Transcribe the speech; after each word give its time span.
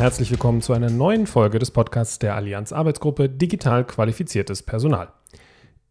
Herzlich 0.00 0.30
willkommen 0.30 0.62
zu 0.62 0.72
einer 0.72 0.88
neuen 0.88 1.26
Folge 1.26 1.58
des 1.58 1.72
Podcasts 1.72 2.18
der 2.18 2.34
Allianz 2.34 2.72
Arbeitsgruppe 2.72 3.28
Digital 3.28 3.84
qualifiziertes 3.84 4.62
Personal. 4.62 5.12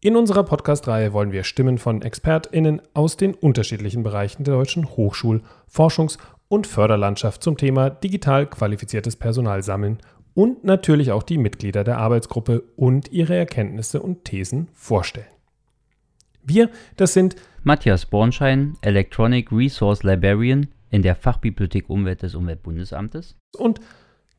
In 0.00 0.16
unserer 0.16 0.42
Podcast-Reihe 0.42 1.12
wollen 1.12 1.30
wir 1.30 1.44
Stimmen 1.44 1.78
von 1.78 2.02
ExpertInnen 2.02 2.82
aus 2.92 3.16
den 3.16 3.34
unterschiedlichen 3.34 4.02
Bereichen 4.02 4.42
der 4.42 4.54
deutschen 4.54 4.84
Hochschul-, 4.84 5.42
Forschungs- 5.72 6.18
und 6.48 6.66
Förderlandschaft 6.66 7.44
zum 7.44 7.56
Thema 7.56 7.88
digital 7.88 8.48
qualifiziertes 8.48 9.14
Personal 9.14 9.62
sammeln 9.62 9.98
und 10.34 10.64
natürlich 10.64 11.12
auch 11.12 11.22
die 11.22 11.38
Mitglieder 11.38 11.84
der 11.84 11.98
Arbeitsgruppe 11.98 12.64
und 12.74 13.12
ihre 13.12 13.36
Erkenntnisse 13.36 14.02
und 14.02 14.24
Thesen 14.24 14.70
vorstellen. 14.72 15.30
Wir, 16.42 16.68
das 16.96 17.12
sind 17.12 17.36
Matthias 17.62 18.06
Bornschein, 18.06 18.76
Electronic 18.82 19.52
Resource 19.52 20.02
Librarian 20.02 20.66
in 20.90 21.02
der 21.02 21.14
Fachbibliothek 21.14 21.88
Umwelt 21.88 22.22
des 22.22 22.34
Umweltbundesamtes 22.34 23.36
und 23.56 23.80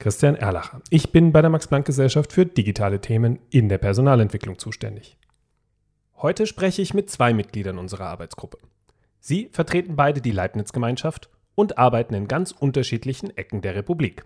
Christian 0.01 0.35
Erlacher. 0.35 0.81
Ich 0.89 1.11
bin 1.11 1.31
bei 1.31 1.41
der 1.41 1.51
Max-Planck-Gesellschaft 1.51 2.33
für 2.33 2.47
digitale 2.47 3.01
Themen 3.01 3.37
in 3.51 3.69
der 3.69 3.77
Personalentwicklung 3.77 4.57
zuständig. 4.57 5.15
Heute 6.17 6.47
spreche 6.47 6.81
ich 6.81 6.95
mit 6.95 7.11
zwei 7.11 7.35
Mitgliedern 7.35 7.77
unserer 7.77 8.07
Arbeitsgruppe. 8.07 8.57
Sie 9.19 9.49
vertreten 9.51 9.95
beide 9.95 10.19
die 10.19 10.31
Leibniz-Gemeinschaft 10.31 11.29
und 11.53 11.77
arbeiten 11.77 12.15
in 12.15 12.27
ganz 12.27 12.51
unterschiedlichen 12.51 13.37
Ecken 13.37 13.61
der 13.61 13.75
Republik. 13.75 14.25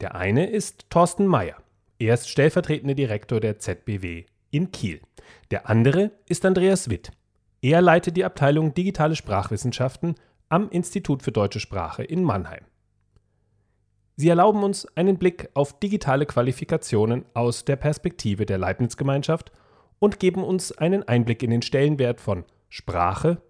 Der 0.00 0.14
eine 0.14 0.48
ist 0.48 0.88
Thorsten 0.88 1.26
Mayer. 1.26 1.56
Er 1.98 2.14
ist 2.14 2.28
stellvertretender 2.28 2.94
Direktor 2.94 3.40
der 3.40 3.58
ZBW 3.58 4.26
in 4.52 4.70
Kiel. 4.70 5.00
Der 5.50 5.68
andere 5.68 6.12
ist 6.28 6.44
Andreas 6.44 6.90
Witt. 6.90 7.10
Er 7.60 7.82
leitet 7.82 8.16
die 8.16 8.24
Abteilung 8.24 8.72
Digitale 8.72 9.16
Sprachwissenschaften 9.16 10.14
am 10.48 10.68
Institut 10.70 11.24
für 11.24 11.32
deutsche 11.32 11.58
Sprache 11.58 12.04
in 12.04 12.22
Mannheim. 12.22 12.62
Sie 14.14 14.28
erlauben 14.28 14.62
uns 14.62 14.86
einen 14.94 15.16
Blick 15.16 15.48
auf 15.54 15.78
digitale 15.80 16.26
Qualifikationen 16.26 17.24
aus 17.32 17.64
der 17.64 17.76
Perspektive 17.76 18.44
der 18.44 18.58
Leibniz-Gemeinschaft 18.58 19.52
und 20.00 20.20
geben 20.20 20.44
uns 20.44 20.70
einen 20.70 21.02
Einblick 21.02 21.42
in 21.42 21.48
den 21.48 21.62
Stellenwert 21.62 22.20
von 22.20 22.44
Sprache, 22.68 23.40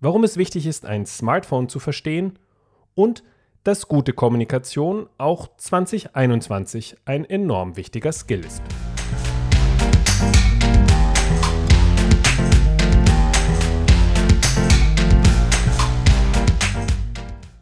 warum 0.00 0.24
es 0.24 0.38
wichtig 0.38 0.66
ist, 0.66 0.86
ein 0.86 1.04
Smartphone 1.04 1.68
zu 1.68 1.78
verstehen 1.78 2.38
und 2.94 3.22
dass 3.64 3.86
gute 3.86 4.14
Kommunikation 4.14 5.10
auch 5.18 5.54
2021 5.58 6.96
ein 7.04 7.26
enorm 7.26 7.76
wichtiger 7.76 8.12
Skill 8.12 8.46
ist. 8.46 8.62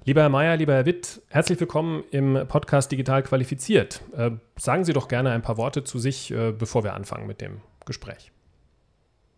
Lieber 0.05 0.23
Herr 0.23 0.28
Mayer, 0.28 0.56
lieber 0.56 0.75
Herr 0.75 0.86
Witt, 0.86 1.09
herzlich 1.33 1.61
willkommen 1.61 2.03
im 2.11 2.47
Podcast 2.48 2.91
Digital 2.91 3.23
Qualifiziert. 3.23 4.03
Äh, 4.17 4.33
sagen 4.56 4.84
Sie 4.84 4.92
doch 4.92 5.06
gerne 5.06 5.31
ein 5.31 5.42
paar 5.42 5.56
Worte 5.56 5.84
zu 5.84 6.00
sich, 6.00 6.33
äh, 6.33 6.50
bevor 6.50 6.83
wir 6.83 6.95
anfangen 6.95 7.28
mit 7.28 7.41
dem 7.41 7.61
Gespräch. 7.86 8.33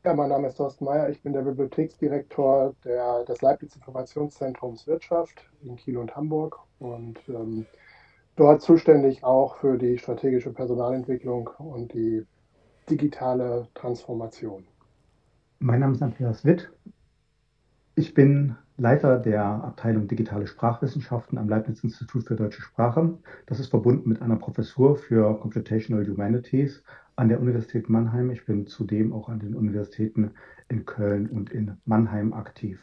Ja, 0.02 0.14
mein 0.14 0.30
Name 0.30 0.48
ist 0.48 0.56
Thorsten 0.56 0.86
Mayer. 0.86 1.10
Ich 1.10 1.22
bin 1.22 1.34
der 1.34 1.42
Bibliotheksdirektor 1.42 2.74
der, 2.84 3.24
des 3.24 3.42
Leibniz 3.42 3.76
Informationszentrums 3.76 4.86
Wirtschaft 4.86 5.44
in 5.62 5.76
Kiel 5.76 5.98
und 5.98 6.16
Hamburg 6.16 6.58
und 6.78 7.18
ähm, 7.28 7.66
dort 8.36 8.62
zuständig 8.62 9.22
auch 9.22 9.56
für 9.56 9.76
die 9.76 9.98
strategische 9.98 10.50
Personalentwicklung 10.50 11.50
und 11.58 11.92
die 11.92 12.26
digitale 12.88 13.68
Transformation. 13.74 14.64
Mein 15.58 15.80
Name 15.80 15.92
ist 15.92 16.02
Andreas 16.02 16.44
Witt. 16.44 16.72
Ich 17.94 18.14
bin 18.14 18.56
Leiter 18.82 19.20
der 19.20 19.44
Abteilung 19.44 20.08
Digitale 20.08 20.48
Sprachwissenschaften 20.48 21.38
am 21.38 21.48
Leibniz 21.48 21.84
Institut 21.84 22.26
für 22.26 22.34
deutsche 22.34 22.62
Sprache. 22.62 23.16
Das 23.46 23.60
ist 23.60 23.68
verbunden 23.68 24.08
mit 24.08 24.20
einer 24.20 24.34
Professur 24.34 24.96
für 24.96 25.38
Computational 25.38 26.04
Humanities 26.04 26.82
an 27.14 27.28
der 27.28 27.40
Universität 27.40 27.88
Mannheim. 27.88 28.32
Ich 28.32 28.44
bin 28.44 28.66
zudem 28.66 29.12
auch 29.12 29.28
an 29.28 29.38
den 29.38 29.54
Universitäten 29.54 30.32
in 30.68 30.84
Köln 30.84 31.28
und 31.28 31.52
in 31.52 31.76
Mannheim 31.84 32.32
aktiv. 32.32 32.82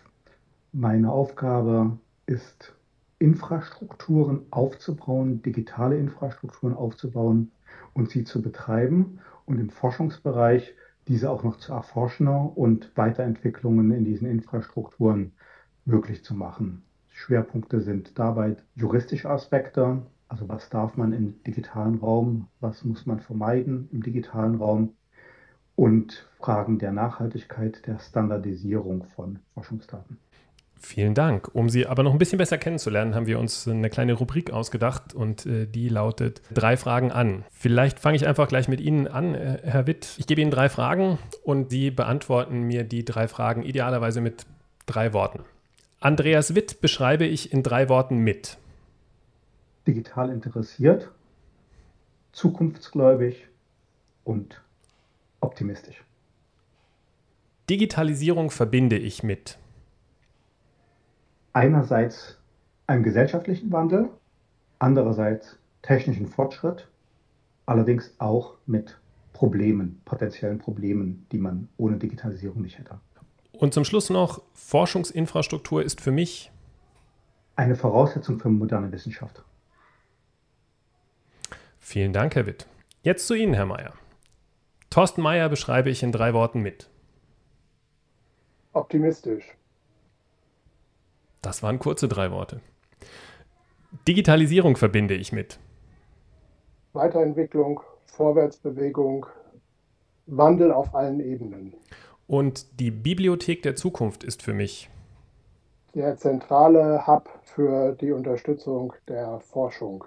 Meine 0.71 1.11
Aufgabe 1.11 1.97
ist, 2.27 2.73
Infrastrukturen 3.17 4.45
aufzubauen, 4.51 5.41
digitale 5.41 5.97
Infrastrukturen 5.97 6.75
aufzubauen 6.75 7.51
und 7.93 8.09
sie 8.09 8.23
zu 8.23 8.41
betreiben 8.41 9.19
und 9.45 9.59
im 9.59 9.69
Forschungsbereich 9.69 10.73
diese 11.09 11.29
auch 11.29 11.43
noch 11.43 11.57
zu 11.57 11.73
erforschen 11.73 12.29
und 12.29 12.89
Weiterentwicklungen 12.95 13.91
in 13.91 14.05
diesen 14.05 14.29
Infrastrukturen 14.29 15.33
möglich 15.89 16.23
zu 16.23 16.33
machen. 16.33 16.83
Schwerpunkte 17.09 17.81
sind 17.81 18.17
dabei 18.17 18.55
juristische 18.75 19.29
Aspekte, 19.29 20.01
also 20.29 20.47
was 20.47 20.69
darf 20.69 20.95
man 20.95 21.11
im 21.11 21.43
digitalen 21.43 21.95
Raum, 21.95 22.47
was 22.59 22.85
muss 22.85 23.05
man 23.05 23.19
vermeiden 23.19 23.89
im 23.91 24.03
digitalen 24.03 24.55
Raum 24.55 24.93
und 25.75 26.27
Fragen 26.37 26.77
der 26.77 26.91
Nachhaltigkeit, 26.91 27.85
der 27.87 27.99
Standardisierung 27.99 29.05
von 29.15 29.39
Forschungsdaten. 29.53 30.17
Vielen 30.81 31.13
Dank. 31.13 31.53
Um 31.53 31.67
Sie 31.67 31.87
aber 31.87 32.03
noch 32.03 32.13
ein 32.13 32.19
bisschen 32.19 32.37
besser 32.37 32.57
kennenzulernen, 32.57 33.13
haben 33.13 33.27
wir 33.27 33.37
uns 33.37 33.67
eine 33.67 33.89
kleine 33.89 34.13
Rubrik 34.13 34.51
ausgedacht 34.51 35.13
und 35.13 35.45
äh, 35.45 35.65
die 35.67 35.89
lautet 35.89 36.41
drei 36.53 36.77
Fragen 36.77 37.11
an. 37.11 37.43
Vielleicht 37.51 37.99
fange 37.99 38.15
ich 38.15 38.25
einfach 38.25 38.47
gleich 38.47 38.69
mit 38.69 38.79
Ihnen 38.79 39.07
an, 39.07 39.35
äh, 39.35 39.59
Herr 39.63 39.87
Witt. 39.87 40.15
Ich 40.17 40.27
gebe 40.27 40.39
Ihnen 40.39 40.51
drei 40.51 40.69
Fragen 40.69 41.17
und 41.43 41.69
Sie 41.69 41.91
beantworten 41.91 42.61
mir 42.61 42.85
die 42.85 43.03
drei 43.03 43.27
Fragen 43.27 43.63
idealerweise 43.63 44.21
mit 44.21 44.45
drei 44.85 45.11
Worten. 45.11 45.43
Andreas 46.01 46.55
Witt 46.55 46.79
beschreibe 46.79 47.25
ich 47.25 47.51
in 47.51 47.61
drei 47.61 47.89
Worten 47.89 48.19
mit 48.19 48.57
digital 49.85 50.29
interessiert, 50.29 51.11
zukunftsgläubig 52.31 53.47
und 54.23 54.61
optimistisch. 55.41 56.05
Digitalisierung 57.69 58.49
verbinde 58.49 58.97
ich 58.97 59.23
mit 59.23 59.57
einerseits 61.51 62.37
einem 62.87 63.03
gesellschaftlichen 63.03 63.69
Wandel, 63.73 64.09
andererseits 64.79 65.59
technischen 65.81 66.27
Fortschritt, 66.27 66.87
allerdings 67.65 68.13
auch 68.19 68.55
mit 68.65 68.97
Problemen, 69.33 70.01
potenziellen 70.05 70.59
Problemen, 70.59 71.27
die 71.33 71.39
man 71.39 71.67
ohne 71.75 71.97
Digitalisierung 71.97 72.61
nicht 72.61 72.79
hätte. 72.79 72.99
Und 73.59 73.73
zum 73.73 73.83
Schluss 73.83 74.09
noch, 74.09 74.41
Forschungsinfrastruktur 74.53 75.83
ist 75.83 75.99
für 75.99 76.11
mich 76.11 76.49
eine 77.57 77.75
Voraussetzung 77.75 78.39
für 78.39 78.47
moderne 78.47 78.89
Wissenschaft. 78.89 79.43
Vielen 81.77 82.13
Dank, 82.13 82.35
Herr 82.35 82.45
Witt. 82.45 82.67
Jetzt 83.03 83.27
zu 83.27 83.33
Ihnen, 83.33 83.53
Herr 83.53 83.65
Mayer. 83.65 83.93
Thorsten 84.89 85.21
Mayer 85.21 85.49
beschreibe 85.49 85.89
ich 85.89 86.03
in 86.03 86.13
drei 86.13 86.33
Worten 86.33 86.61
mit. 86.61 86.89
Optimistisch. 88.71 89.57
Das 91.41 91.61
waren 91.61 91.79
kurze 91.79 92.07
drei 92.07 92.31
Worte. 92.31 92.61
Digitalisierung 94.07 94.77
verbinde 94.77 95.15
ich 95.15 95.33
mit. 95.33 95.59
Weiterentwicklung, 96.93 97.81
Vorwärtsbewegung, 98.05 99.25
Wandel 100.27 100.71
auf 100.71 100.95
allen 100.95 101.19
Ebenen. 101.19 101.73
Und 102.29 102.79
die 102.79 102.91
Bibliothek 102.91 103.63
der 103.63 103.75
Zukunft 103.75 104.23
ist 104.23 104.43
für 104.43 104.53
mich 104.53 104.87
der 105.95 106.15
zentrale 106.15 107.07
Hub 107.07 107.27
für 107.43 107.93
die 107.93 108.11
Unterstützung 108.11 108.93
der 109.07 109.39
Forschung. 109.39 110.03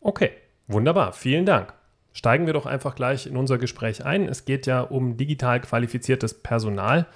Okay. 0.00 0.32
Wunderbar, 0.66 1.12
vielen 1.12 1.46
Dank. 1.46 1.72
Steigen 2.12 2.46
wir 2.46 2.54
doch 2.54 2.66
einfach 2.66 2.96
gleich 2.96 3.28
in 3.28 3.36
unser 3.36 3.56
Gespräch 3.56 4.04
ein. 4.04 4.28
Es 4.28 4.46
geht 4.46 4.66
ja 4.66 4.80
um 4.80 5.16
digital 5.16 5.60
qualifiziertes 5.60 6.34
Personal. 6.34 7.06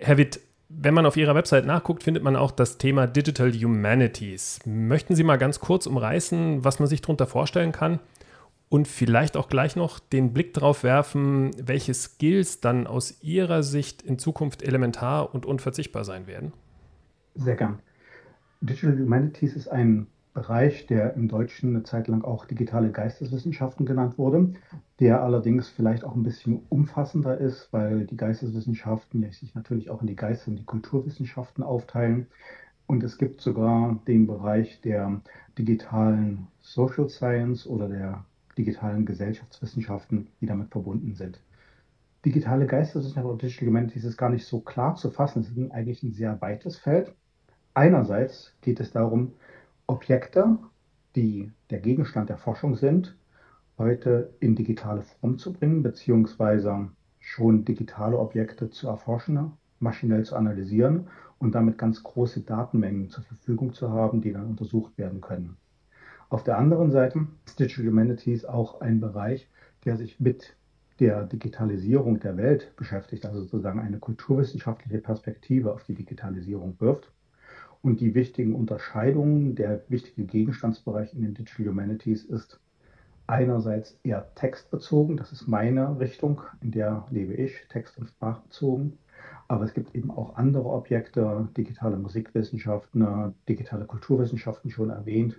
Herr 0.00 0.16
Witt, 0.16 0.40
wenn 0.70 0.94
man 0.94 1.04
auf 1.04 1.18
Ihrer 1.18 1.34
Website 1.34 1.66
nachguckt, 1.66 2.02
findet 2.02 2.22
man 2.24 2.34
auch 2.34 2.52
das 2.52 2.78
Thema 2.78 3.06
Digital 3.06 3.52
Humanities. 3.52 4.60
Möchten 4.64 5.14
Sie 5.14 5.22
mal 5.22 5.36
ganz 5.36 5.60
kurz 5.60 5.86
umreißen, 5.86 6.64
was 6.64 6.78
man 6.78 6.88
sich 6.88 7.02
darunter 7.02 7.26
vorstellen 7.26 7.72
kann? 7.72 8.00
Und 8.68 8.88
vielleicht 8.88 9.36
auch 9.36 9.48
gleich 9.48 9.76
noch 9.76 10.00
den 10.00 10.32
Blick 10.32 10.52
darauf 10.52 10.82
werfen, 10.82 11.52
welche 11.62 11.94
Skills 11.94 12.60
dann 12.60 12.86
aus 12.86 13.22
Ihrer 13.22 13.62
Sicht 13.62 14.02
in 14.02 14.18
Zukunft 14.18 14.62
elementar 14.62 15.32
und 15.34 15.46
unverzichtbar 15.46 16.04
sein 16.04 16.26
werden? 16.26 16.52
Sehr 17.34 17.54
gern. 17.54 17.78
Digital 18.60 18.98
Humanities 18.98 19.54
ist 19.54 19.68
ein 19.68 20.08
Bereich, 20.36 20.86
der 20.86 21.14
im 21.14 21.28
Deutschen 21.28 21.70
eine 21.70 21.84
Zeit 21.84 22.08
lang 22.08 22.22
auch 22.22 22.44
digitale 22.44 22.90
Geisteswissenschaften 22.90 23.86
genannt 23.86 24.18
wurde, 24.18 24.52
der 25.00 25.22
allerdings 25.22 25.68
vielleicht 25.68 26.04
auch 26.04 26.14
ein 26.14 26.24
bisschen 26.24 26.60
umfassender 26.68 27.38
ist, 27.38 27.72
weil 27.72 28.04
die 28.04 28.18
Geisteswissenschaften 28.18 29.30
sich 29.32 29.54
natürlich 29.54 29.88
auch 29.88 30.02
in 30.02 30.08
die 30.08 30.16
Geistes- 30.16 30.48
und 30.48 30.56
die 30.56 30.64
Kulturwissenschaften 30.64 31.64
aufteilen. 31.64 32.26
Und 32.86 33.02
es 33.02 33.16
gibt 33.16 33.40
sogar 33.40 33.98
den 34.06 34.26
Bereich 34.26 34.80
der 34.82 35.22
digitalen 35.56 36.48
Social 36.60 37.08
Science 37.08 37.66
oder 37.66 37.88
der 37.88 38.24
digitalen 38.58 39.06
Gesellschaftswissenschaften, 39.06 40.28
die 40.40 40.46
damit 40.46 40.70
verbunden 40.70 41.14
sind. 41.14 41.40
Digitale 42.24 42.66
Geisteswissenschaften 42.66 43.30
und 43.30 43.42
Digital 43.42 43.68
Humanities 43.68 44.04
ist 44.04 44.16
gar 44.16 44.30
nicht 44.30 44.46
so 44.46 44.60
klar 44.60 44.96
zu 44.96 45.10
fassen. 45.10 45.40
Es 45.40 45.50
ist 45.50 45.70
eigentlich 45.70 46.02
ein 46.02 46.12
sehr 46.12 46.40
weites 46.40 46.76
Feld. 46.76 47.12
Einerseits 47.74 48.54
geht 48.62 48.80
es 48.80 48.90
darum, 48.90 49.32
Objekte, 49.86 50.58
die 51.14 51.52
der 51.70 51.78
Gegenstand 51.78 52.28
der 52.28 52.38
Forschung 52.38 52.74
sind, 52.74 53.16
heute 53.78 54.34
in 54.40 54.56
digitale 54.56 55.02
Form 55.02 55.38
zu 55.38 55.52
bringen, 55.52 55.82
beziehungsweise 55.82 56.88
schon 57.20 57.64
digitale 57.64 58.18
Objekte 58.18 58.70
zu 58.70 58.88
erforschen, 58.88 59.52
maschinell 59.78 60.24
zu 60.24 60.36
analysieren 60.36 61.08
und 61.38 61.54
damit 61.54 61.76
ganz 61.76 62.02
große 62.02 62.40
Datenmengen 62.40 63.10
zur 63.10 63.24
Verfügung 63.24 63.74
zu 63.74 63.90
haben, 63.90 64.20
die 64.22 64.32
dann 64.32 64.46
untersucht 64.46 64.96
werden 64.96 65.20
können. 65.20 65.56
Auf 66.28 66.42
der 66.42 66.58
anderen 66.58 66.90
Seite 66.90 67.26
ist 67.46 67.58
Digital 67.58 67.86
Humanities 67.86 68.44
auch 68.44 68.80
ein 68.80 69.00
Bereich, 69.00 69.48
der 69.84 69.96
sich 69.96 70.18
mit 70.18 70.56
der 70.98 71.24
Digitalisierung 71.24 72.20
der 72.20 72.36
Welt 72.36 72.74
beschäftigt, 72.76 73.26
also 73.26 73.42
sozusagen 73.42 73.80
eine 73.80 73.98
kulturwissenschaftliche 73.98 74.98
Perspektive 74.98 75.72
auf 75.72 75.84
die 75.84 75.94
Digitalisierung 75.94 76.76
wirft 76.80 77.12
und 77.82 78.00
die 78.00 78.14
wichtigen 78.14 78.54
Unterscheidungen, 78.54 79.54
der 79.54 79.84
wichtige 79.88 80.24
Gegenstandsbereich 80.24 81.14
in 81.14 81.22
den 81.22 81.34
Digital 81.34 81.68
Humanities 81.68 82.24
ist 82.24 82.58
einerseits 83.28 83.98
eher 84.02 84.34
textbezogen, 84.34 85.16
das 85.16 85.32
ist 85.32 85.46
meine 85.46 85.98
Richtung, 86.00 86.42
in 86.60 86.72
der 86.72 87.06
lebe 87.10 87.34
ich, 87.34 87.66
text- 87.68 87.98
und 87.98 88.08
sprachbezogen. 88.08 88.98
Aber 89.48 89.64
es 89.64 89.74
gibt 89.74 89.94
eben 89.94 90.10
auch 90.10 90.36
andere 90.36 90.68
Objekte, 90.68 91.48
digitale 91.56 91.96
Musikwissenschaften, 91.96 93.34
digitale 93.48 93.84
Kulturwissenschaften 93.84 94.70
schon 94.70 94.90
erwähnt. 94.90 95.36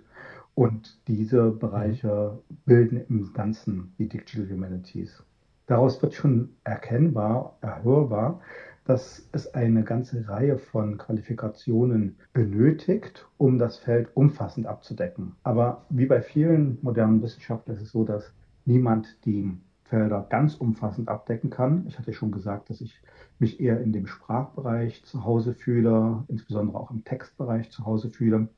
Und 0.58 0.98
diese 1.06 1.52
Bereiche 1.52 2.36
bilden 2.64 3.00
im 3.08 3.32
Ganzen 3.32 3.92
die 3.96 4.08
Digital 4.08 4.50
Humanities. 4.50 5.22
Daraus 5.66 6.02
wird 6.02 6.14
schon 6.14 6.48
erkennbar, 6.64 7.56
erhörbar, 7.60 8.40
dass 8.84 9.28
es 9.30 9.54
eine 9.54 9.84
ganze 9.84 10.28
Reihe 10.28 10.58
von 10.58 10.98
Qualifikationen 10.98 12.16
benötigt, 12.32 13.28
um 13.36 13.60
das 13.60 13.76
Feld 13.76 14.08
umfassend 14.14 14.66
abzudecken. 14.66 15.36
Aber 15.44 15.86
wie 15.90 16.06
bei 16.06 16.20
vielen 16.22 16.78
modernen 16.82 17.22
Wissenschaftlern 17.22 17.76
ist 17.76 17.84
es 17.84 17.92
so, 17.92 18.02
dass 18.02 18.32
niemand 18.64 19.24
die 19.26 19.56
Felder 19.84 20.26
ganz 20.28 20.56
umfassend 20.56 21.08
abdecken 21.08 21.50
kann. 21.50 21.86
Ich 21.86 22.00
hatte 22.00 22.12
schon 22.12 22.32
gesagt, 22.32 22.68
dass 22.68 22.80
ich 22.80 23.00
mich 23.38 23.60
eher 23.60 23.80
in 23.80 23.92
dem 23.92 24.08
Sprachbereich 24.08 25.04
zu 25.04 25.24
Hause 25.24 25.54
fühle, 25.54 26.24
insbesondere 26.26 26.80
auch 26.80 26.90
im 26.90 27.04
Textbereich 27.04 27.70
zu 27.70 27.86
Hause 27.86 28.10
fühle. 28.10 28.48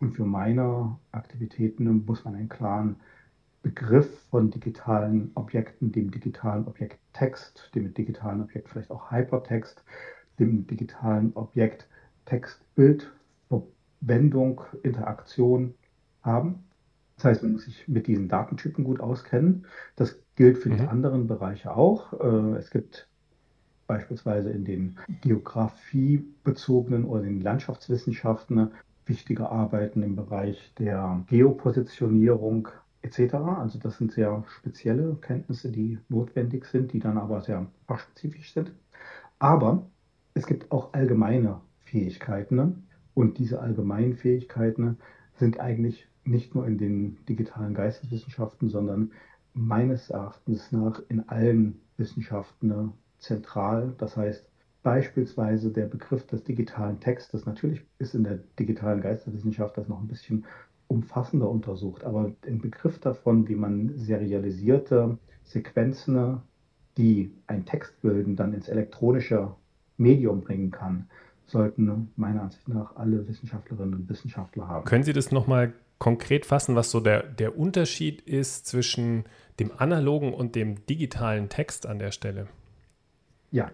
Und 0.00 0.12
für 0.12 0.24
meine 0.24 0.96
Aktivitäten 1.12 2.04
muss 2.04 2.24
man 2.24 2.34
einen 2.34 2.48
klaren 2.48 2.96
Begriff 3.62 4.26
von 4.30 4.50
digitalen 4.50 5.30
Objekten, 5.34 5.90
dem 5.90 6.10
digitalen 6.10 6.66
Objekt 6.66 6.98
Text, 7.12 7.70
dem 7.74 7.94
digitalen 7.94 8.42
Objekt 8.42 8.68
vielleicht 8.68 8.90
auch 8.90 9.10
Hypertext, 9.10 9.82
dem 10.38 10.66
digitalen 10.66 11.32
Objekt 11.34 11.88
Text-Bild, 12.26 13.10
Verwendung, 13.48 14.60
Interaktion 14.82 15.74
haben. 16.22 16.64
Das 17.16 17.24
heißt, 17.26 17.42
man 17.42 17.52
muss 17.52 17.64
sich 17.64 17.88
mit 17.88 18.06
diesen 18.06 18.28
Datentypen 18.28 18.84
gut 18.84 19.00
auskennen. 19.00 19.66
Das 19.96 20.18
gilt 20.36 20.58
für 20.58 20.68
mhm. 20.68 20.76
die 20.76 20.86
anderen 20.86 21.26
Bereiche 21.26 21.74
auch. 21.74 22.12
Äh, 22.12 22.58
es 22.58 22.70
gibt 22.70 23.08
beispielsweise 23.86 24.50
in 24.50 24.64
den 24.64 24.98
geografiebezogenen 25.20 27.04
oder 27.04 27.22
den 27.22 27.40
Landschaftswissenschaften 27.40 28.72
wichtige 29.06 29.50
Arbeiten 29.50 30.02
im 30.02 30.16
Bereich 30.16 30.72
der 30.78 31.24
Geopositionierung, 31.28 32.68
etc. 33.02 33.34
Also 33.34 33.78
das 33.78 33.98
sind 33.98 34.12
sehr 34.12 34.44
spezielle 34.48 35.14
Kenntnisse, 35.16 35.70
die 35.70 35.98
notwendig 36.08 36.64
sind, 36.66 36.92
die 36.92 37.00
dann 37.00 37.18
aber 37.18 37.42
sehr 37.42 37.66
fachspezifisch 37.86 38.52
sind. 38.52 38.72
Aber 39.38 39.86
es 40.34 40.46
gibt 40.46 40.72
auch 40.72 40.92
allgemeine 40.94 41.60
Fähigkeiten 41.84 42.86
und 43.14 43.38
diese 43.38 43.60
allgemeinen 43.60 44.14
Fähigkeiten 44.14 44.98
sind 45.36 45.60
eigentlich 45.60 46.08
nicht 46.24 46.54
nur 46.54 46.66
in 46.66 46.78
den 46.78 47.18
digitalen 47.26 47.74
Geisteswissenschaften, 47.74 48.68
sondern 48.68 49.12
meines 49.52 50.10
Erachtens 50.10 50.72
nach 50.72 51.02
in 51.08 51.28
allen 51.28 51.80
Wissenschaften 51.96 52.92
zentral. 53.18 53.94
Das 53.98 54.16
heißt, 54.16 54.48
beispielsweise 54.84 55.72
der 55.72 55.86
Begriff 55.86 56.24
des 56.26 56.44
digitalen 56.44 57.00
Textes. 57.00 57.46
Natürlich 57.46 57.82
ist 57.98 58.14
in 58.14 58.22
der 58.22 58.38
digitalen 58.58 59.00
Geisteswissenschaft 59.00 59.76
das 59.76 59.88
noch 59.88 60.00
ein 60.00 60.06
bisschen 60.06 60.44
umfassender 60.86 61.50
untersucht, 61.50 62.04
aber 62.04 62.30
den 62.44 62.60
Begriff 62.60 63.00
davon, 63.00 63.48
wie 63.48 63.56
man 63.56 63.96
serialisierte 63.96 65.18
Sequenzen, 65.42 66.42
die 66.98 67.32
einen 67.46 67.64
Text 67.64 68.00
bilden, 68.02 68.36
dann 68.36 68.52
ins 68.52 68.68
elektronische 68.68 69.54
Medium 69.96 70.42
bringen 70.42 70.70
kann, 70.70 71.08
sollten 71.46 72.12
meiner 72.16 72.42
Ansicht 72.42 72.68
nach 72.68 72.94
alle 72.96 73.26
Wissenschaftlerinnen 73.26 73.94
und 73.94 74.08
Wissenschaftler 74.08 74.68
haben. 74.68 74.84
Können 74.84 75.02
Sie 75.02 75.14
das 75.14 75.32
nochmal 75.32 75.72
konkret 75.98 76.44
fassen, 76.44 76.76
was 76.76 76.90
so 76.90 77.00
der, 77.00 77.22
der 77.22 77.58
Unterschied 77.58 78.20
ist 78.20 78.66
zwischen 78.66 79.24
dem 79.58 79.72
analogen 79.76 80.34
und 80.34 80.54
dem 80.54 80.84
digitalen 80.86 81.48
Text 81.48 81.86
an 81.86 81.98
der 81.98 82.10
Stelle? 82.10 82.48
Ja, 83.50 83.70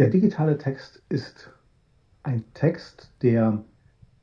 der 0.00 0.08
digitale 0.08 0.56
Text 0.56 1.02
ist 1.10 1.52
ein 2.22 2.42
Text, 2.54 3.12
der 3.20 3.62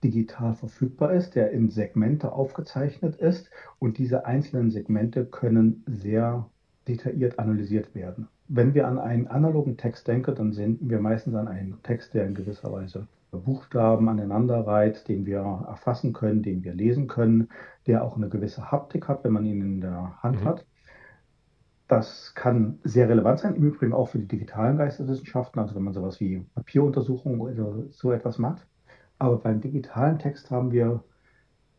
digital 0.04 0.56
verfügbar 0.56 1.14
ist, 1.14 1.36
der 1.36 1.52
in 1.52 1.70
Segmente 1.70 2.32
aufgezeichnet 2.32 3.16
ist 3.18 3.52
und 3.78 4.00
diese 4.00 4.26
einzelnen 4.26 4.72
Segmente 4.72 5.24
können 5.24 5.84
sehr 5.86 6.50
detailliert 6.88 7.38
analysiert 7.38 7.94
werden. 7.94 8.28
Wenn 8.48 8.74
wir 8.74 8.88
an 8.88 8.98
einen 8.98 9.28
analogen 9.28 9.78
Text 9.78 10.08
denken, 10.08 10.34
dann 10.34 10.52
senden 10.52 10.90
wir 10.90 11.00
meistens 11.00 11.36
an 11.36 11.48
einen 11.48 11.78
Text, 11.84 12.16
der 12.16 12.26
in 12.26 12.34
gewisser 12.34 12.72
Weise 12.72 13.08
Buchstaben 13.32 14.10
aneinander 14.10 14.66
reiht, 14.66 15.08
den 15.08 15.28
wir 15.28 15.42
erfassen 15.68 16.12
können, 16.12 16.42
den 16.42 16.64
wir 16.64 16.74
lesen 16.74 17.08
können, 17.08 17.50
der 17.86 18.04
auch 18.04 18.18
eine 18.18 18.30
gewisse 18.30 18.72
Haptik 18.72 19.08
hat, 19.08 19.24
wenn 19.24 19.34
man 19.34 19.46
ihn 19.46 19.62
in 19.62 19.82
der 19.82 20.18
Hand 20.24 20.42
mhm. 20.42 20.46
hat. 20.46 20.66
Das 21.88 22.34
kann 22.36 22.80
sehr 22.84 23.08
relevant 23.08 23.40
sein, 23.40 23.56
im 23.56 23.64
Übrigen 23.64 23.94
auch 23.94 24.10
für 24.10 24.20
die 24.20 24.28
digitalen 24.28 24.78
Geisteswissenschaften, 24.78 25.62
also 25.62 25.76
wenn 25.76 25.84
man 25.84 25.94
sowas 25.94 26.20
wie 26.20 26.46
Papieruntersuchungen 26.54 27.40
oder 27.40 27.86
so 27.92 28.12
etwas 28.12 28.38
macht. 28.38 28.68
Aber 29.20 29.38
beim 29.38 29.62
digitalen 29.62 30.20
Text 30.20 30.52
haben 30.52 30.72
wir 30.72 31.04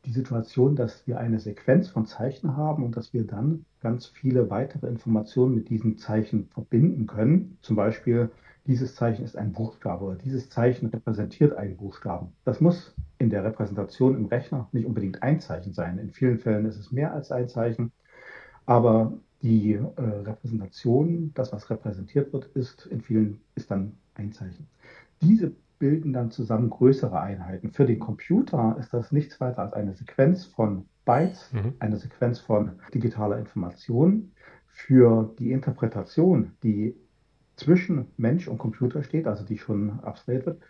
die 0.05 0.13
Situation, 0.13 0.77
dass 0.77 1.07
wir 1.07 1.19
eine 1.19 1.39
Sequenz 1.39 1.89
von 1.89 2.07
Zeichen 2.07 2.57
haben 2.57 2.85
und 2.85 2.97
dass 2.97 3.13
wir 3.13 3.27
dann 3.27 3.67
ganz 3.81 4.07
viele 4.07 4.49
weitere 4.49 4.87
Informationen 4.87 5.55
mit 5.55 5.69
diesen 5.69 5.99
Zeichen 5.99 6.49
verbinden 6.49 7.07
können. 7.07 7.59
Zum 7.61 7.77
Beispiel, 7.77 8.31
dieses 8.67 8.95
Zeichen 8.95 9.25
ist 9.25 9.37
ein 9.37 9.53
Buchstabe 9.53 10.05
oder 10.05 10.17
dieses 10.17 10.49
Zeichen 10.49 10.87
repräsentiert 10.87 11.57
einen 11.57 11.77
Buchstaben. 11.77 12.33
Das 12.45 12.61
muss 12.61 12.95
in 13.19 13.29
der 13.29 13.45
Repräsentation 13.45 14.17
im 14.17 14.27
Rechner 14.27 14.69
nicht 14.73 14.87
unbedingt 14.87 15.23
ein 15.23 15.41
Zeichen 15.41 15.73
sein. 15.75 15.99
In 15.99 16.11
vielen 16.11 16.39
Fällen 16.39 16.65
ist 16.67 16.79
es 16.79 16.93
mehr 16.93 17.13
als 17.13 17.31
ein 17.31 17.49
Zeichen. 17.49 17.93
Aber 18.67 19.13
die 19.43 19.75
äh, 19.75 19.83
Repräsentation, 19.97 21.33
das, 21.35 21.53
was 21.53 21.71
repräsentiert 21.71 22.33
wird, 22.33 22.47
ist 22.55 22.87
in 22.87 23.01
vielen, 23.01 23.41
ist 23.55 23.71
dann 23.71 23.97
ein 24.15 24.33
Zeichen. 24.33 24.67
Diese 25.21 25.53
bilden 25.79 26.13
dann 26.13 26.31
zusammen 26.31 26.71
größere 26.71 27.21
Einheiten. 27.21 27.71
Für 27.71 27.87
den 27.87 28.01
Computer 28.01 28.77
ist 28.81 28.93
das 28.93 29.13
nichts 29.13 29.41
weiter 29.41 29.61
als 29.61 29.73
eine 29.75 29.95
Sequenz 29.95 30.45
von 30.45 30.87
Bytes, 31.05 31.53
mhm. 31.53 31.75
eine 31.79 31.97
Sequenz 31.97 32.41
von 32.41 32.81
digitaler 32.93 33.39
Information. 33.39 34.33
Für 34.67 35.35
die 35.39 35.53
Interpretation, 35.53 36.53
die 36.63 36.95
zwischen 37.57 38.07
Mensch 38.17 38.47
und 38.47 38.59
Computer 38.59 39.03
steht, 39.03 39.27
also 39.27 39.45
die 39.45 39.59
schon 39.59 40.01
abstrahiert 40.01 40.47
wird, 40.47 40.63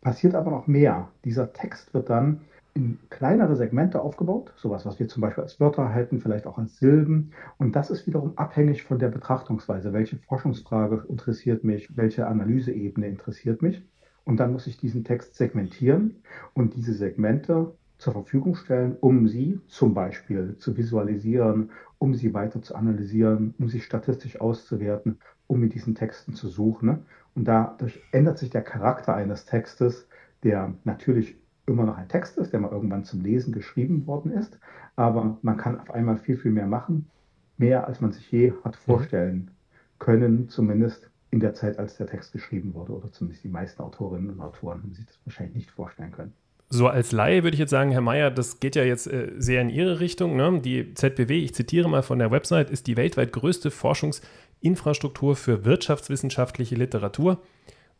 passiert 0.00 0.34
aber 0.34 0.50
noch 0.50 0.66
mehr. 0.66 1.10
Dieser 1.24 1.52
Text 1.52 1.94
wird 1.94 2.10
dann 2.10 2.42
in 2.76 2.98
kleinere 3.08 3.56
Segmente 3.56 4.02
aufgebaut, 4.02 4.52
sowas, 4.56 4.84
was 4.84 5.00
wir 5.00 5.08
zum 5.08 5.22
Beispiel 5.22 5.42
als 5.42 5.58
Wörter 5.58 5.94
halten, 5.94 6.20
vielleicht 6.20 6.46
auch 6.46 6.58
als 6.58 6.78
Silben. 6.78 7.32
Und 7.56 7.74
das 7.74 7.90
ist 7.90 8.06
wiederum 8.06 8.36
abhängig 8.36 8.82
von 8.82 8.98
der 8.98 9.08
Betrachtungsweise. 9.08 9.94
Welche 9.94 10.18
Forschungsfrage 10.18 11.06
interessiert 11.08 11.64
mich? 11.64 11.96
Welche 11.96 12.26
Analyseebene 12.26 13.08
interessiert 13.08 13.62
mich? 13.62 13.82
Und 14.24 14.40
dann 14.40 14.52
muss 14.52 14.66
ich 14.66 14.76
diesen 14.76 15.04
Text 15.04 15.36
segmentieren 15.36 16.16
und 16.52 16.74
diese 16.74 16.92
Segmente 16.92 17.72
zur 17.96 18.12
Verfügung 18.12 18.54
stellen, 18.56 18.96
um 19.00 19.26
sie 19.26 19.58
zum 19.68 19.94
Beispiel 19.94 20.56
zu 20.58 20.76
visualisieren, 20.76 21.70
um 21.98 22.14
sie 22.14 22.34
weiter 22.34 22.60
zu 22.60 22.74
analysieren, 22.74 23.54
um 23.58 23.68
sie 23.68 23.80
statistisch 23.80 24.38
auszuwerten, 24.38 25.18
um 25.46 25.60
mit 25.60 25.72
diesen 25.72 25.94
Texten 25.94 26.34
zu 26.34 26.48
suchen. 26.48 27.06
Und 27.34 27.46
dadurch 27.46 28.02
ändert 28.12 28.36
sich 28.38 28.50
der 28.50 28.62
Charakter 28.62 29.14
eines 29.14 29.46
Textes, 29.46 30.08
der 30.42 30.74
natürlich 30.84 31.38
immer 31.66 31.84
noch 31.84 31.96
ein 31.96 32.08
Text 32.08 32.38
ist, 32.38 32.52
der 32.52 32.60
mal 32.60 32.70
irgendwann 32.70 33.04
zum 33.04 33.20
Lesen 33.22 33.52
geschrieben 33.52 34.06
worden 34.06 34.32
ist, 34.32 34.58
aber 34.94 35.38
man 35.42 35.56
kann 35.56 35.80
auf 35.80 35.90
einmal 35.90 36.16
viel, 36.16 36.36
viel 36.36 36.52
mehr 36.52 36.66
machen, 36.66 37.10
mehr 37.58 37.86
als 37.86 38.00
man 38.00 38.12
sich 38.12 38.30
je 38.30 38.52
hat 38.64 38.74
mhm. 38.74 38.92
vorstellen 38.92 39.50
können, 39.98 40.48
zumindest 40.48 41.10
in 41.30 41.40
der 41.40 41.54
Zeit, 41.54 41.78
als 41.78 41.96
der 41.96 42.06
Text 42.06 42.32
geschrieben 42.32 42.74
wurde, 42.74 42.92
oder 42.92 43.10
zumindest 43.10 43.44
die 43.44 43.48
meisten 43.48 43.82
Autorinnen 43.82 44.30
und 44.30 44.40
Autoren 44.40 44.82
haben 44.82 44.94
sich 44.94 45.06
das 45.06 45.18
wahrscheinlich 45.24 45.56
nicht 45.56 45.70
vorstellen 45.70 46.12
können. 46.12 46.32
So 46.68 46.88
als 46.88 47.12
Laie 47.12 47.44
würde 47.44 47.54
ich 47.54 47.60
jetzt 47.60 47.70
sagen, 47.70 47.92
Herr 47.92 48.00
Mayer, 48.00 48.30
das 48.30 48.58
geht 48.58 48.74
ja 48.74 48.82
jetzt 48.82 49.06
äh, 49.06 49.32
sehr 49.38 49.62
in 49.62 49.70
Ihre 49.70 50.00
Richtung. 50.00 50.36
Ne? 50.36 50.60
Die 50.60 50.94
ZBW, 50.94 51.38
ich 51.38 51.54
zitiere 51.54 51.88
mal 51.88 52.02
von 52.02 52.18
der 52.18 52.32
Website, 52.32 52.70
ist 52.70 52.88
die 52.88 52.96
weltweit 52.96 53.32
größte 53.32 53.70
Forschungsinfrastruktur 53.70 55.36
für 55.36 55.64
wirtschaftswissenschaftliche 55.64 56.74
Literatur. 56.74 57.40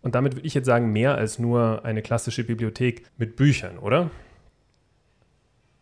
Und 0.03 0.15
damit 0.15 0.37
würde 0.37 0.47
ich 0.47 0.55
jetzt 0.55 0.67
sagen, 0.67 0.93
mehr 0.93 1.17
als 1.17 1.39
nur 1.39 1.85
eine 1.85 2.03
klassische 2.03 2.45
Bibliothek 2.45 3.05
mit 3.17 3.37
Büchern, 3.37 3.79
oder? 3.79 4.11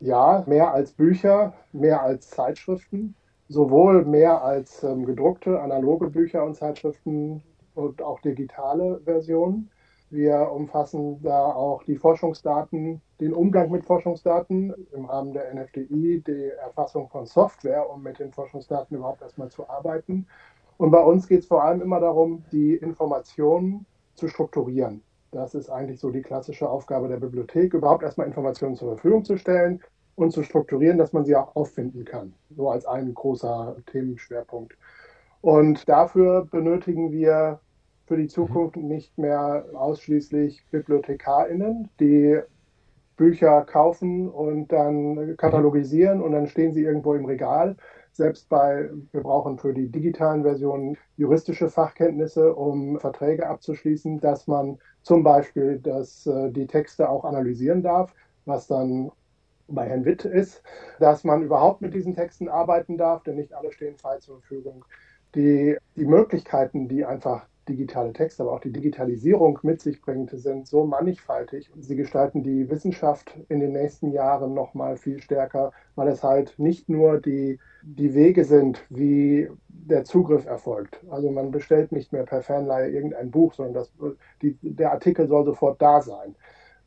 Ja, 0.01 0.45
mehr 0.47 0.73
als 0.73 0.93
Bücher, 0.93 1.55
mehr 1.73 2.03
als 2.03 2.31
Zeitschriften, 2.31 3.15
sowohl 3.49 4.05
mehr 4.05 4.43
als 4.43 4.83
ähm, 4.83 5.05
gedruckte, 5.05 5.61
analoge 5.61 6.11
Bücher 6.11 6.45
und 6.45 6.55
Zeitschriften 6.55 7.43
und 7.75 8.03
auch 8.03 8.21
digitale 8.21 9.01
Versionen. 9.05 9.71
Wir 10.11 10.51
umfassen 10.53 11.21
da 11.23 11.47
auch 11.47 11.83
die 11.83 11.97
Forschungsdaten, 11.97 13.01
den 13.21 13.33
Umgang 13.33 13.71
mit 13.71 13.85
Forschungsdaten 13.85 14.73
im 14.93 15.07
Rahmen 15.07 15.33
der 15.33 15.53
NFDI, 15.55 16.23
die 16.27 16.51
Erfassung 16.63 17.09
von 17.09 17.27
Software, 17.27 17.91
um 17.91 18.03
mit 18.03 18.19
den 18.19 18.31
Forschungsdaten 18.31 18.97
überhaupt 18.97 19.23
erstmal 19.23 19.51
zu 19.51 19.69
arbeiten. 19.69 20.27
Und 20.77 20.91
bei 20.91 21.03
uns 21.03 21.27
geht 21.27 21.41
es 21.41 21.47
vor 21.47 21.65
allem 21.65 21.81
immer 21.81 22.01
darum, 22.01 22.45
die 22.53 22.75
Informationen 22.75 23.87
zu 24.15 24.29
strukturieren. 24.29 25.03
Das 25.33 25.55
ist 25.55 25.69
eigentlich 25.69 26.01
so 26.01 26.11
die 26.11 26.23
klassische 26.23 26.69
Aufgabe 26.69 27.09
der 27.09 27.17
Bibliothek, 27.17 27.75
überhaupt 27.75 28.05
erstmal 28.05 28.27
Informationen 28.27 28.77
zur 28.77 28.95
Verfügung 28.95 29.25
zu 29.25 29.37
stellen 29.37 29.81
und 30.15 30.31
zu 30.31 30.43
strukturieren, 30.43 30.99
dass 30.99 31.13
man 31.13 31.25
sie 31.25 31.35
auch 31.35 31.57
auffinden 31.57 32.05
kann. 32.05 32.35
So 32.51 32.71
als 32.71 32.87
ein 32.87 33.13
großer 33.13 33.77
Themenschwerpunkt. 33.87 34.77
Und 35.41 35.89
dafür 35.89 36.47
benötigen 36.51 37.11
wir 37.11 37.61
für 38.07 38.17
die 38.17 38.29
Zukunft 38.29 38.77
nicht 38.77 39.19
mehr 39.19 39.65
ausschließlich 39.75 40.65
BibliothekarInnen, 40.71 41.89
die 42.01 42.39
Bücher 43.17 43.63
kaufen 43.63 44.29
und 44.29 44.73
dann 44.73 45.37
katalogisieren 45.37 46.21
und 46.21 46.33
dann 46.33 46.47
stehen 46.47 46.73
sie 46.73 46.83
irgendwo 46.83 47.15
im 47.15 47.25
Regal. 47.25 47.77
Selbst 48.15 48.49
bei, 48.49 48.91
wir 49.11 49.23
brauchen 49.23 49.59
für 49.59 49.75
die 49.75 49.89
digitalen 49.89 50.45
Versionen 50.45 50.97
juristische 51.17 51.69
Fachkenntnisse, 51.69 52.55
um 52.55 53.01
Verträge 53.01 53.49
abzuschließen, 53.49 54.21
dass 54.21 54.47
man 54.47 54.79
zum 55.03 55.25
Beispiel 55.25 55.81
dass, 55.81 56.25
äh, 56.27 56.51
die 56.53 56.69
Texte 56.69 57.09
auch 57.09 57.25
analysieren 57.25 57.83
darf, 57.83 58.15
was 58.45 58.69
dann 58.69 59.11
bei 59.67 59.89
Herrn 59.89 60.05
Witt 60.05 60.25
ist, 60.25 60.63
dass 61.01 61.25
man 61.25 61.43
überhaupt 61.43 61.81
mit 61.81 61.93
diesen 61.93 62.15
Texten 62.15 62.49
arbeiten 62.49 62.97
darf, 62.97 63.25
denn 63.25 63.35
nicht 63.37 63.53
alle 63.53 63.73
stehen 63.73 63.97
frei 63.97 64.19
zur 64.19 64.39
Verfügung. 64.39 64.85
Die, 65.35 65.77
die 65.97 66.07
Möglichkeiten, 66.07 66.87
die 66.87 67.05
einfach 67.05 67.47
digitale 67.69 68.13
Text, 68.13 68.41
aber 68.41 68.53
auch 68.53 68.61
die 68.61 68.73
Digitalisierung 68.73 69.59
mit 69.63 69.81
sich 69.81 70.01
bringt, 70.01 70.31
sind 70.31 70.67
so 70.67 70.85
mannigfaltig. 70.85 71.71
Sie 71.79 71.97
gestalten 71.97 72.43
die 72.43 72.69
Wissenschaft 72.71 73.37
in 73.49 73.61
den 73.61 73.73
nächsten 73.73 74.13
Jahren 74.13 74.55
noch 74.55 74.75
mal 74.75 74.97
viel 74.97 75.21
stärker, 75.21 75.73
weil 75.95 76.09
es 76.09 76.23
halt 76.23 76.55
nicht 76.59 76.89
nur 76.89 77.21
die, 77.21 77.59
die 77.83 78.15
Wege 78.15 78.45
sind, 78.45 78.85
wie 78.91 79.49
der 79.69 80.05
Zugriff 80.05 80.47
erfolgt. 80.47 81.01
Also 81.11 81.31
man 81.31 81.51
bestellt 81.51 81.93
nicht 81.93 82.13
mehr 82.13 82.25
per 82.25 82.43
Fanleihe 82.43 82.91
irgendein 82.91 83.31
Buch, 83.31 83.55
sondern 83.55 83.75
das, 83.75 83.93
die, 84.43 84.57
der 84.63 84.93
Artikel 84.93 85.29
soll 85.29 85.45
sofort 85.45 85.81
da 85.81 86.01
sein. 86.01 86.35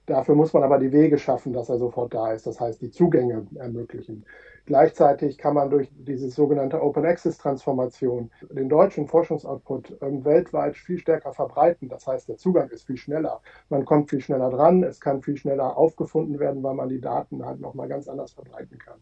Dafür 0.06 0.36
muss 0.36 0.54
man 0.54 0.64
aber 0.64 0.80
die 0.80 0.94
Wege 0.94 1.18
schaffen, 1.18 1.52
dass 1.52 1.70
er 1.70 1.78
sofort 1.78 2.14
da 2.14 2.32
ist. 2.32 2.48
Das 2.48 2.60
heißt, 2.60 2.82
die 2.82 2.92
Zugänge 2.92 3.46
ermöglichen. 3.56 4.26
Gleichzeitig 4.68 5.38
kann 5.38 5.54
man 5.54 5.70
durch 5.70 5.90
diese 5.96 6.30
sogenannte 6.30 6.84
Open 6.84 7.06
Access 7.06 7.38
Transformation 7.38 8.30
den 8.52 8.68
deutschen 8.68 9.08
Forschungsoutput 9.08 9.98
ähm, 10.02 10.26
weltweit 10.26 10.76
viel 10.76 11.00
stärker 11.00 11.32
verbreiten. 11.32 11.88
Das 11.88 12.06
heißt, 12.06 12.28
der 12.28 12.36
Zugang 12.36 12.70
ist 12.70 12.86
viel 12.86 12.98
schneller. 12.98 13.42
Man 13.70 13.86
kommt 13.86 14.10
viel 14.10 14.20
schneller 14.20 14.50
dran. 14.50 14.84
Es 14.84 15.00
kann 15.00 15.22
viel 15.22 15.38
schneller 15.38 15.78
aufgefunden 15.78 16.38
werden, 16.38 16.62
weil 16.64 16.74
man 16.74 16.90
die 16.90 17.00
Daten 17.00 17.46
halt 17.46 17.62
nochmal 17.62 17.88
ganz 17.88 18.10
anders 18.10 18.34
verbreiten 18.34 18.78
kann 18.78 19.02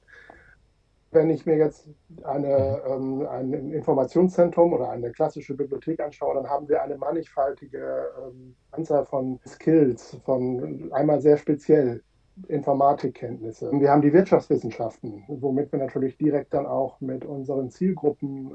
wenn 1.11 1.29
ich 1.29 1.45
mir 1.45 1.55
jetzt 1.55 1.87
eine, 2.23 2.81
ähm, 2.85 3.25
ein 3.25 3.53
Informationszentrum 3.71 4.73
oder 4.73 4.89
eine 4.89 5.11
klassische 5.11 5.55
Bibliothek 5.55 6.01
anschaue, 6.01 6.35
dann 6.35 6.49
haben 6.49 6.67
wir 6.67 6.83
eine 6.83 6.97
mannigfaltige 6.97 8.09
ähm, 8.21 8.53
Anzahl 8.71 9.05
von 9.05 9.39
Skills, 9.47 10.17
von 10.25 10.91
einmal 10.91 11.21
sehr 11.21 11.37
speziell 11.37 12.03
Informatikkenntnisse. 12.47 13.71
Wir 13.71 13.91
haben 13.91 14.01
die 14.01 14.13
Wirtschaftswissenschaften, 14.13 15.23
womit 15.27 15.71
wir 15.71 15.79
natürlich 15.79 16.17
direkt 16.17 16.53
dann 16.53 16.65
auch 16.65 16.99
mit 16.99 17.23
unseren 17.23 17.69
Zielgruppen 17.69 18.51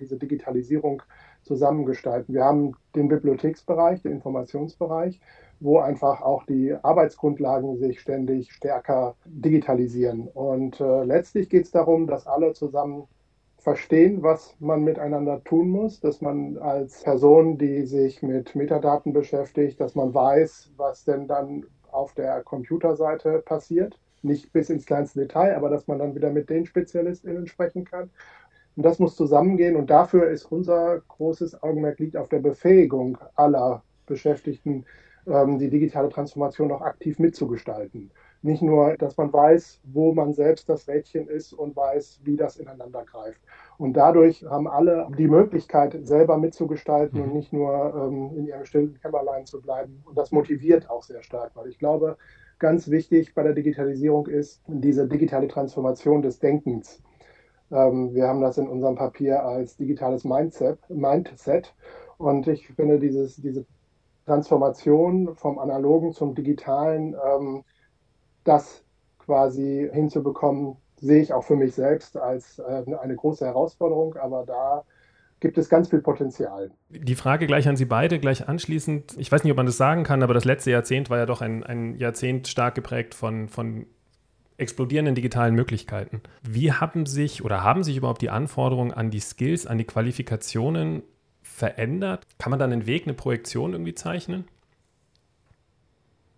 diese 0.00 0.16
Digitalisierung 0.16 1.02
zusammengestalten. 1.42 2.34
Wir 2.34 2.44
haben 2.44 2.74
den 2.94 3.08
Bibliotheksbereich, 3.08 4.02
den 4.02 4.12
Informationsbereich 4.12 5.20
wo 5.60 5.78
einfach 5.78 6.20
auch 6.20 6.44
die 6.44 6.74
Arbeitsgrundlagen 6.82 7.78
sich 7.78 8.00
ständig 8.00 8.52
stärker 8.52 9.16
digitalisieren. 9.24 10.28
Und 10.28 10.80
äh, 10.80 11.04
letztlich 11.04 11.48
geht 11.48 11.64
es 11.64 11.70
darum, 11.70 12.06
dass 12.06 12.26
alle 12.26 12.52
zusammen 12.52 13.04
verstehen, 13.56 14.22
was 14.22 14.54
man 14.60 14.82
miteinander 14.82 15.42
tun 15.42 15.70
muss, 15.70 16.00
dass 16.00 16.20
man 16.20 16.58
als 16.58 17.02
Person, 17.02 17.56
die 17.56 17.86
sich 17.86 18.22
mit 18.22 18.54
Metadaten 18.54 19.14
beschäftigt, 19.14 19.80
dass 19.80 19.94
man 19.94 20.12
weiß, 20.12 20.72
was 20.76 21.04
denn 21.04 21.26
dann 21.26 21.64
auf 21.94 22.14
der 22.14 22.42
Computerseite 22.42 23.42
passiert. 23.44 23.98
Nicht 24.22 24.52
bis 24.52 24.70
ins 24.70 24.86
kleinste 24.86 25.20
Detail, 25.20 25.54
aber 25.56 25.68
dass 25.68 25.86
man 25.86 25.98
dann 25.98 26.14
wieder 26.14 26.30
mit 26.30 26.48
den 26.48 26.66
SpezialistInnen 26.66 27.46
sprechen 27.46 27.84
kann. 27.84 28.10
Und 28.76 28.84
das 28.84 28.98
muss 28.98 29.16
zusammengehen. 29.16 29.76
Und 29.76 29.90
dafür 29.90 30.28
ist 30.28 30.44
unser 30.50 31.00
großes 31.08 31.62
Augenmerk 31.62 31.98
liegt 31.98 32.16
auf 32.16 32.28
der 32.28 32.40
Befähigung 32.40 33.18
aller 33.36 33.82
Beschäftigten, 34.06 34.84
ähm, 35.26 35.58
die 35.58 35.70
digitale 35.70 36.08
Transformation 36.08 36.72
auch 36.72 36.82
aktiv 36.82 37.18
mitzugestalten. 37.18 38.10
Nicht 38.44 38.60
nur, 38.60 38.94
dass 38.98 39.16
man 39.16 39.32
weiß, 39.32 39.80
wo 39.84 40.12
man 40.12 40.34
selbst 40.34 40.68
das 40.68 40.86
Rädchen 40.86 41.28
ist 41.28 41.54
und 41.54 41.74
weiß, 41.74 42.20
wie 42.24 42.36
das 42.36 42.58
ineinander 42.58 43.02
greift. 43.02 43.40
Und 43.78 43.94
dadurch 43.94 44.44
haben 44.44 44.68
alle 44.68 45.08
die 45.16 45.28
Möglichkeit, 45.28 45.96
selber 46.02 46.36
mitzugestalten 46.36 47.18
mhm. 47.18 47.24
und 47.24 47.34
nicht 47.34 47.54
nur 47.54 47.94
ähm, 47.96 48.36
in 48.36 48.46
ihrem 48.46 48.66
stillen 48.66 49.00
Kämmerlein 49.00 49.46
zu 49.46 49.62
bleiben. 49.62 50.02
Und 50.04 50.18
das 50.18 50.30
motiviert 50.30 50.90
auch 50.90 51.02
sehr 51.02 51.22
stark, 51.22 51.52
weil 51.54 51.68
ich 51.68 51.78
glaube, 51.78 52.18
ganz 52.58 52.90
wichtig 52.90 53.34
bei 53.34 53.42
der 53.42 53.54
Digitalisierung 53.54 54.26
ist 54.26 54.62
diese 54.66 55.08
digitale 55.08 55.48
Transformation 55.48 56.20
des 56.20 56.38
Denkens. 56.38 57.02
Ähm, 57.70 58.12
wir 58.12 58.28
haben 58.28 58.42
das 58.42 58.58
in 58.58 58.68
unserem 58.68 58.96
Papier 58.96 59.42
als 59.42 59.78
digitales 59.78 60.22
Mindset. 60.24 60.78
Mindset. 60.90 61.74
Und 62.18 62.46
ich 62.46 62.68
finde, 62.68 62.98
dieses, 62.98 63.36
diese 63.36 63.64
Transformation 64.26 65.34
vom 65.34 65.58
Analogen 65.58 66.12
zum 66.12 66.34
Digitalen, 66.34 67.14
ähm, 67.14 67.64
das 68.44 68.82
quasi 69.18 69.88
hinzubekommen, 69.92 70.76
sehe 70.96 71.22
ich 71.22 71.32
auch 71.32 71.44
für 71.44 71.56
mich 71.56 71.74
selbst 71.74 72.16
als 72.16 72.58
äh, 72.58 72.84
eine 73.00 73.16
große 73.16 73.44
Herausforderung, 73.44 74.16
aber 74.16 74.44
da 74.46 74.84
gibt 75.40 75.58
es 75.58 75.68
ganz 75.68 75.88
viel 75.88 76.00
Potenzial. 76.00 76.70
Die 76.88 77.14
Frage 77.14 77.46
gleich 77.46 77.68
an 77.68 77.76
Sie 77.76 77.84
beide, 77.84 78.18
gleich 78.18 78.48
anschließend. 78.48 79.16
Ich 79.18 79.30
weiß 79.30 79.44
nicht, 79.44 79.50
ob 79.50 79.56
man 79.56 79.66
das 79.66 79.76
sagen 79.76 80.04
kann, 80.04 80.22
aber 80.22 80.32
das 80.32 80.44
letzte 80.44 80.70
Jahrzehnt 80.70 81.10
war 81.10 81.18
ja 81.18 81.26
doch 81.26 81.42
ein, 81.42 81.62
ein 81.64 81.96
Jahrzehnt 81.96 82.48
stark 82.48 82.74
geprägt 82.74 83.14
von, 83.14 83.48
von 83.48 83.86
explodierenden 84.56 85.14
digitalen 85.14 85.54
Möglichkeiten. 85.54 86.22
Wie 86.42 86.72
haben 86.72 87.06
sich 87.06 87.44
oder 87.44 87.62
haben 87.62 87.82
sich 87.82 87.96
überhaupt 87.96 88.22
die 88.22 88.30
Anforderungen 88.30 88.92
an 88.92 89.10
die 89.10 89.20
Skills, 89.20 89.66
an 89.66 89.78
die 89.78 89.84
Qualifikationen 89.84 91.02
verändert? 91.42 92.26
Kann 92.38 92.50
man 92.50 92.58
dann 92.58 92.72
einen 92.72 92.86
Weg, 92.86 93.04
eine 93.04 93.14
Projektion 93.14 93.72
irgendwie 93.72 93.94
zeichnen? 93.94 94.44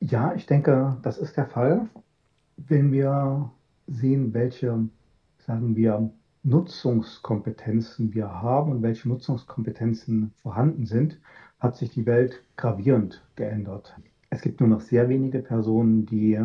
Ja, 0.01 0.35
ich 0.35 0.47
denke, 0.47 0.97
das 1.03 1.19
ist 1.19 1.37
der 1.37 1.47
Fall. 1.47 1.89
Wenn 2.57 2.93
wir 2.93 3.51
sehen, 3.87 4.35
welche, 4.35 4.89
sagen 5.39 5.77
wir, 5.77 6.11
Nutzungskompetenzen 6.43 8.15
wir 8.15 8.31
haben 8.31 8.71
und 8.71 8.83
welche 8.83 9.09
Nutzungskompetenzen 9.09 10.33
vorhanden 10.37 10.87
sind, 10.87 11.21
hat 11.59 11.77
sich 11.77 11.91
die 11.91 12.07
Welt 12.07 12.45
gravierend 12.57 13.27
geändert. 13.35 13.97
Es 14.31 14.43
gibt 14.43 14.61
nur 14.61 14.69
noch 14.69 14.81
sehr 14.81 15.09
wenige 15.09 15.41
Personen, 15.41 16.07
die 16.07 16.39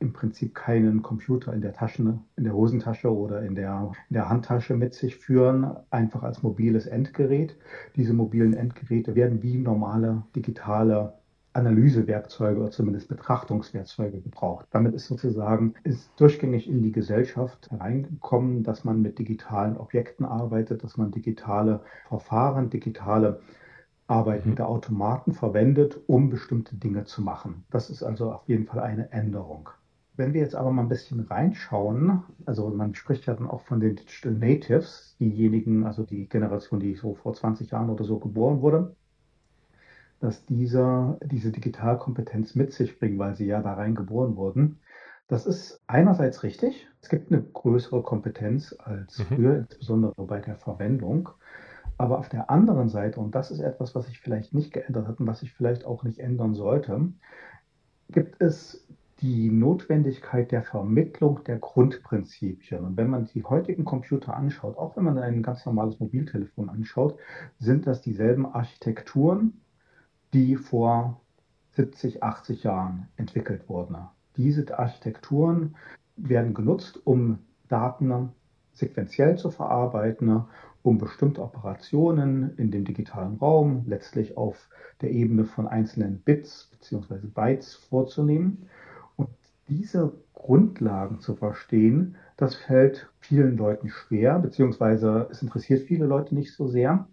im 0.00 0.12
Prinzip 0.12 0.54
keinen 0.54 1.00
Computer 1.00 1.54
in 1.54 1.62
der 1.62 1.72
Tasche, 1.72 2.18
in 2.36 2.44
der 2.44 2.54
Hosentasche 2.54 3.14
oder 3.14 3.42
in 3.42 3.54
der, 3.54 3.92
in 4.10 4.14
der 4.14 4.28
Handtasche 4.28 4.74
mit 4.74 4.94
sich 4.94 5.16
führen, 5.16 5.74
einfach 5.90 6.22
als 6.22 6.42
mobiles 6.42 6.86
Endgerät. 6.86 7.56
Diese 7.96 8.12
mobilen 8.12 8.52
Endgeräte 8.52 9.14
werden 9.14 9.42
wie 9.42 9.56
normale 9.56 10.24
digitale 10.36 11.14
Analysewerkzeuge 11.54 12.60
oder 12.60 12.70
zumindest 12.70 13.08
Betrachtungswerkzeuge 13.08 14.20
gebraucht. 14.20 14.66
Damit 14.70 14.94
ist 14.94 15.06
sozusagen 15.06 15.74
ist 15.84 16.10
durchgängig 16.16 16.68
in 16.68 16.82
die 16.82 16.92
Gesellschaft 16.92 17.70
hereingekommen, 17.70 18.62
dass 18.62 18.84
man 18.84 19.00
mit 19.00 19.18
digitalen 19.18 19.76
Objekten 19.76 20.26
arbeitet, 20.26 20.84
dass 20.84 20.96
man 20.96 21.10
digitale 21.10 21.80
Verfahren, 22.08 22.70
digitale 22.70 23.40
Arbeit 24.06 24.44
mit 24.44 24.54
mhm. 24.54 24.56
der 24.56 24.68
Automaten 24.68 25.32
verwendet, 25.32 25.98
um 26.06 26.28
bestimmte 26.28 26.76
Dinge 26.76 27.04
zu 27.04 27.22
machen. 27.22 27.64
Das 27.70 27.88
ist 27.88 28.02
also 28.02 28.32
auf 28.32 28.46
jeden 28.46 28.66
Fall 28.66 28.80
eine 28.80 29.10
Änderung. 29.12 29.70
Wenn 30.16 30.32
wir 30.32 30.42
jetzt 30.42 30.54
aber 30.54 30.70
mal 30.70 30.82
ein 30.82 30.88
bisschen 30.88 31.20
reinschauen, 31.20 32.22
also 32.46 32.68
man 32.68 32.94
spricht 32.94 33.26
ja 33.26 33.34
dann 33.34 33.48
auch 33.48 33.62
von 33.62 33.80
den 33.80 33.96
Digital 33.96 34.32
Natives, 34.32 35.16
diejenigen, 35.18 35.84
also 35.84 36.04
die 36.04 36.28
Generation, 36.28 36.78
die 36.78 36.94
so 36.94 37.14
vor 37.14 37.34
20 37.34 37.70
Jahren 37.70 37.90
oder 37.90 38.04
so 38.04 38.18
geboren 38.18 38.60
wurde, 38.60 38.94
dass 40.20 40.44
diese, 40.46 41.18
diese 41.24 41.52
Digitalkompetenz 41.52 42.54
mit 42.54 42.72
sich 42.72 42.98
bringen, 42.98 43.18
weil 43.18 43.34
sie 43.34 43.46
ja 43.46 43.60
da 43.60 43.74
rein 43.74 43.94
geboren 43.94 44.36
wurden. 44.36 44.78
Das 45.28 45.46
ist 45.46 45.80
einerseits 45.86 46.42
richtig. 46.42 46.86
Es 47.00 47.08
gibt 47.08 47.32
eine 47.32 47.42
größere 47.42 48.02
Kompetenz 48.02 48.74
als 48.78 49.18
mhm. 49.18 49.24
früher, 49.24 49.56
insbesondere 49.58 50.26
bei 50.26 50.40
der 50.40 50.56
Verwendung. 50.56 51.30
Aber 51.96 52.18
auf 52.18 52.28
der 52.28 52.50
anderen 52.50 52.88
Seite, 52.88 53.20
und 53.20 53.34
das 53.34 53.50
ist 53.50 53.60
etwas, 53.60 53.94
was 53.94 54.06
sich 54.06 54.20
vielleicht 54.20 54.52
nicht 54.52 54.72
geändert 54.72 55.06
hat 55.06 55.20
und 55.20 55.26
was 55.26 55.40
sich 55.40 55.52
vielleicht 55.52 55.84
auch 55.84 56.02
nicht 56.02 56.18
ändern 56.18 56.54
sollte, 56.54 57.12
gibt 58.10 58.40
es 58.40 58.86
die 59.20 59.50
Notwendigkeit 59.50 60.50
der 60.50 60.62
Vermittlung 60.62 61.44
der 61.44 61.58
Grundprinzipien. 61.58 62.84
Und 62.84 62.96
wenn 62.96 63.08
man 63.08 63.26
die 63.26 63.44
heutigen 63.44 63.84
Computer 63.84 64.34
anschaut, 64.36 64.76
auch 64.76 64.96
wenn 64.96 65.04
man 65.04 65.18
ein 65.18 65.42
ganz 65.42 65.64
normales 65.64 66.00
Mobiltelefon 66.00 66.68
anschaut, 66.68 67.18
sind 67.58 67.86
das 67.86 68.02
dieselben 68.02 68.44
Architekturen, 68.44 69.60
die 70.34 70.56
vor 70.56 71.20
70, 71.76 72.22
80 72.22 72.64
Jahren 72.64 73.08
entwickelt 73.16 73.68
wurden. 73.68 73.96
Diese 74.36 74.78
Architekturen 74.78 75.76
werden 76.16 76.54
genutzt, 76.54 77.00
um 77.04 77.38
Daten 77.68 78.30
sequenziell 78.72 79.38
zu 79.38 79.50
verarbeiten, 79.50 80.44
um 80.82 80.98
bestimmte 80.98 81.40
Operationen 81.40 82.56
in 82.58 82.70
dem 82.70 82.84
digitalen 82.84 83.36
Raum 83.36 83.84
letztlich 83.86 84.36
auf 84.36 84.68
der 85.00 85.12
Ebene 85.12 85.44
von 85.44 85.66
einzelnen 85.66 86.18
Bits 86.18 86.68
bzw. 86.72 87.26
Bytes 87.28 87.74
vorzunehmen. 87.74 88.68
Und 89.16 89.30
diese 89.68 90.12
Grundlagen 90.34 91.20
zu 91.20 91.36
verstehen, 91.36 92.16
das 92.36 92.56
fällt 92.56 93.08
vielen 93.20 93.56
Leuten 93.56 93.88
schwer, 93.88 94.38
beziehungsweise 94.40 95.28
es 95.30 95.40
interessiert 95.42 95.86
viele 95.86 96.06
Leute 96.06 96.34
nicht 96.34 96.52
so 96.52 96.66
sehr. 96.66 97.06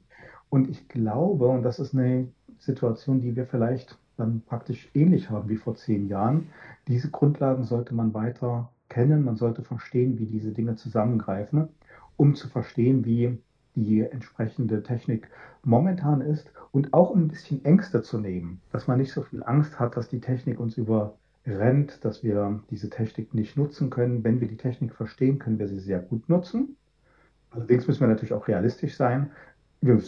Und 0.49 0.69
ich 0.69 0.89
glaube, 0.89 1.47
und 1.47 1.63
das 1.63 1.79
ist 1.79 1.93
eine 1.93 2.27
Situation, 2.61 3.21
die 3.21 3.35
wir 3.35 3.45
vielleicht 3.45 3.97
dann 4.17 4.41
praktisch 4.45 4.89
ähnlich 4.93 5.29
haben 5.29 5.49
wie 5.49 5.57
vor 5.57 5.75
zehn 5.75 6.07
Jahren, 6.07 6.47
diese 6.87 7.09
Grundlagen 7.09 7.63
sollte 7.63 7.95
man 7.95 8.13
weiter 8.13 8.71
kennen, 8.87 9.25
man 9.25 9.35
sollte 9.35 9.63
verstehen, 9.63 10.19
wie 10.19 10.25
diese 10.25 10.51
Dinge 10.51 10.75
zusammengreifen, 10.75 11.69
um 12.17 12.35
zu 12.35 12.47
verstehen, 12.47 13.03
wie 13.03 13.39
die 13.75 14.01
entsprechende 14.01 14.83
Technik 14.83 15.29
momentan 15.63 16.21
ist 16.21 16.51
und 16.71 16.93
auch 16.93 17.09
um 17.09 17.23
ein 17.23 17.27
bisschen 17.29 17.63
Ängste 17.65 18.03
zu 18.03 18.19
nehmen, 18.19 18.61
dass 18.71 18.87
man 18.87 18.99
nicht 18.99 19.13
so 19.13 19.23
viel 19.23 19.43
Angst 19.43 19.79
hat, 19.79 19.97
dass 19.97 20.09
die 20.09 20.19
Technik 20.19 20.59
uns 20.59 20.77
überrennt, 20.77 22.03
dass 22.03 22.23
wir 22.23 22.61
diese 22.69 22.89
Technik 22.89 23.33
nicht 23.33 23.57
nutzen 23.57 23.89
können. 23.89 24.23
Wenn 24.23 24.41
wir 24.41 24.47
die 24.47 24.57
Technik 24.57 24.93
verstehen, 24.93 25.39
können 25.39 25.57
wir 25.57 25.67
sie 25.67 25.79
sehr 25.79 25.99
gut 25.99 26.27
nutzen. 26.29 26.75
Allerdings 27.49 27.87
müssen 27.87 28.01
wir 28.01 28.07
natürlich 28.07 28.33
auch 28.33 28.47
realistisch 28.47 28.95
sein 28.95 29.31
wir 29.81 29.99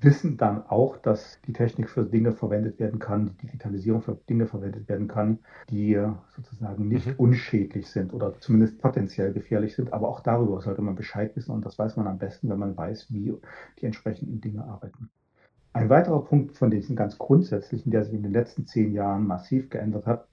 wissen 0.00 0.36
dann 0.36 0.64
auch, 0.68 0.96
dass 0.96 1.40
die 1.46 1.52
Technik 1.52 1.90
für 1.90 2.04
Dinge 2.04 2.32
verwendet 2.32 2.78
werden 2.78 3.00
kann, 3.00 3.26
die 3.26 3.46
Digitalisierung 3.46 4.00
für 4.00 4.14
Dinge 4.28 4.46
verwendet 4.46 4.88
werden 4.88 5.08
kann, 5.08 5.40
die 5.70 6.00
sozusagen 6.36 6.86
nicht 6.86 7.08
mhm. 7.08 7.14
unschädlich 7.16 7.88
sind 7.88 8.14
oder 8.14 8.38
zumindest 8.38 8.80
potenziell 8.80 9.32
gefährlich 9.32 9.74
sind. 9.74 9.92
Aber 9.92 10.08
auch 10.08 10.20
darüber 10.20 10.60
sollte 10.60 10.82
man 10.82 10.94
Bescheid 10.94 11.34
wissen 11.34 11.50
und 11.50 11.66
das 11.66 11.78
weiß 11.78 11.96
man 11.96 12.06
am 12.06 12.18
besten, 12.18 12.48
wenn 12.48 12.60
man 12.60 12.76
weiß, 12.76 13.12
wie 13.12 13.34
die 13.80 13.86
entsprechenden 13.86 14.40
Dinge 14.40 14.64
arbeiten. 14.64 15.10
Ein 15.72 15.90
weiterer 15.90 16.24
Punkt 16.24 16.56
von 16.56 16.70
diesen 16.70 16.94
ganz 16.94 17.18
grundsätzlichen, 17.18 17.90
der 17.90 18.04
sich 18.04 18.14
in 18.14 18.22
den 18.22 18.32
letzten 18.32 18.66
zehn 18.66 18.92
Jahren 18.92 19.26
massiv 19.26 19.68
geändert 19.68 20.06
hat, 20.06 20.28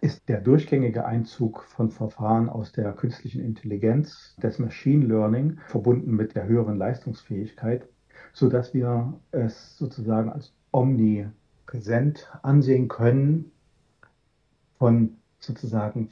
ist 0.00 0.28
der 0.28 0.40
durchgängige 0.40 1.04
Einzug 1.04 1.64
von 1.64 1.90
Verfahren 1.90 2.48
aus 2.48 2.72
der 2.72 2.92
künstlichen 2.92 3.42
Intelligenz, 3.42 4.36
des 4.42 4.58
Machine 4.58 5.04
Learning, 5.04 5.58
verbunden 5.66 6.12
mit 6.12 6.34
der 6.34 6.46
höheren 6.46 6.78
Leistungsfähigkeit 6.78 7.88
sodass 8.38 8.72
wir 8.72 9.14
es 9.32 9.76
sozusagen 9.78 10.30
als 10.30 10.52
omnipräsent 10.70 12.28
ansehen 12.42 12.86
können, 12.86 13.50
von 14.78 15.16
sozusagen 15.40 16.10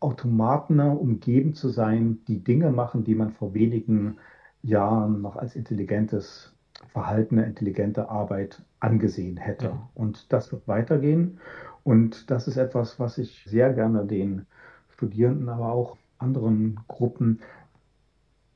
Automaten 0.00 0.78
umgeben 0.80 1.54
zu 1.54 1.70
sein, 1.70 2.18
die 2.28 2.44
Dinge 2.44 2.70
machen, 2.70 3.04
die 3.04 3.14
man 3.14 3.32
vor 3.32 3.54
wenigen 3.54 4.18
Jahren 4.62 5.22
noch 5.22 5.36
als 5.36 5.56
intelligentes 5.56 6.54
Verhalten, 6.92 7.38
intelligente 7.38 8.10
Arbeit 8.10 8.62
angesehen 8.80 9.38
hätte. 9.38 9.66
Ja. 9.66 9.88
Und 9.94 10.32
das 10.34 10.52
wird 10.52 10.68
weitergehen. 10.68 11.40
Und 11.82 12.30
das 12.30 12.46
ist 12.46 12.58
etwas, 12.58 13.00
was 13.00 13.16
ich 13.16 13.42
sehr 13.46 13.72
gerne 13.72 14.04
den 14.04 14.44
Studierenden, 14.90 15.48
aber 15.48 15.72
auch 15.72 15.96
anderen 16.18 16.80
Gruppen 16.88 17.40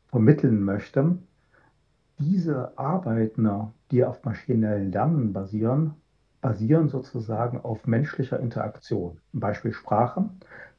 vermitteln 0.08 0.62
möchte, 0.62 1.16
diese 2.18 2.76
Arbeiten, 2.78 3.48
die 3.90 4.04
auf 4.04 4.24
maschinellen 4.24 4.92
Lernen 4.92 5.32
basieren, 5.32 5.94
basieren 6.40 6.88
sozusagen 6.88 7.60
auf 7.60 7.86
menschlicher 7.86 8.38
Interaktion. 8.40 9.18
Beispiel 9.32 9.72
Sprache. 9.72 10.28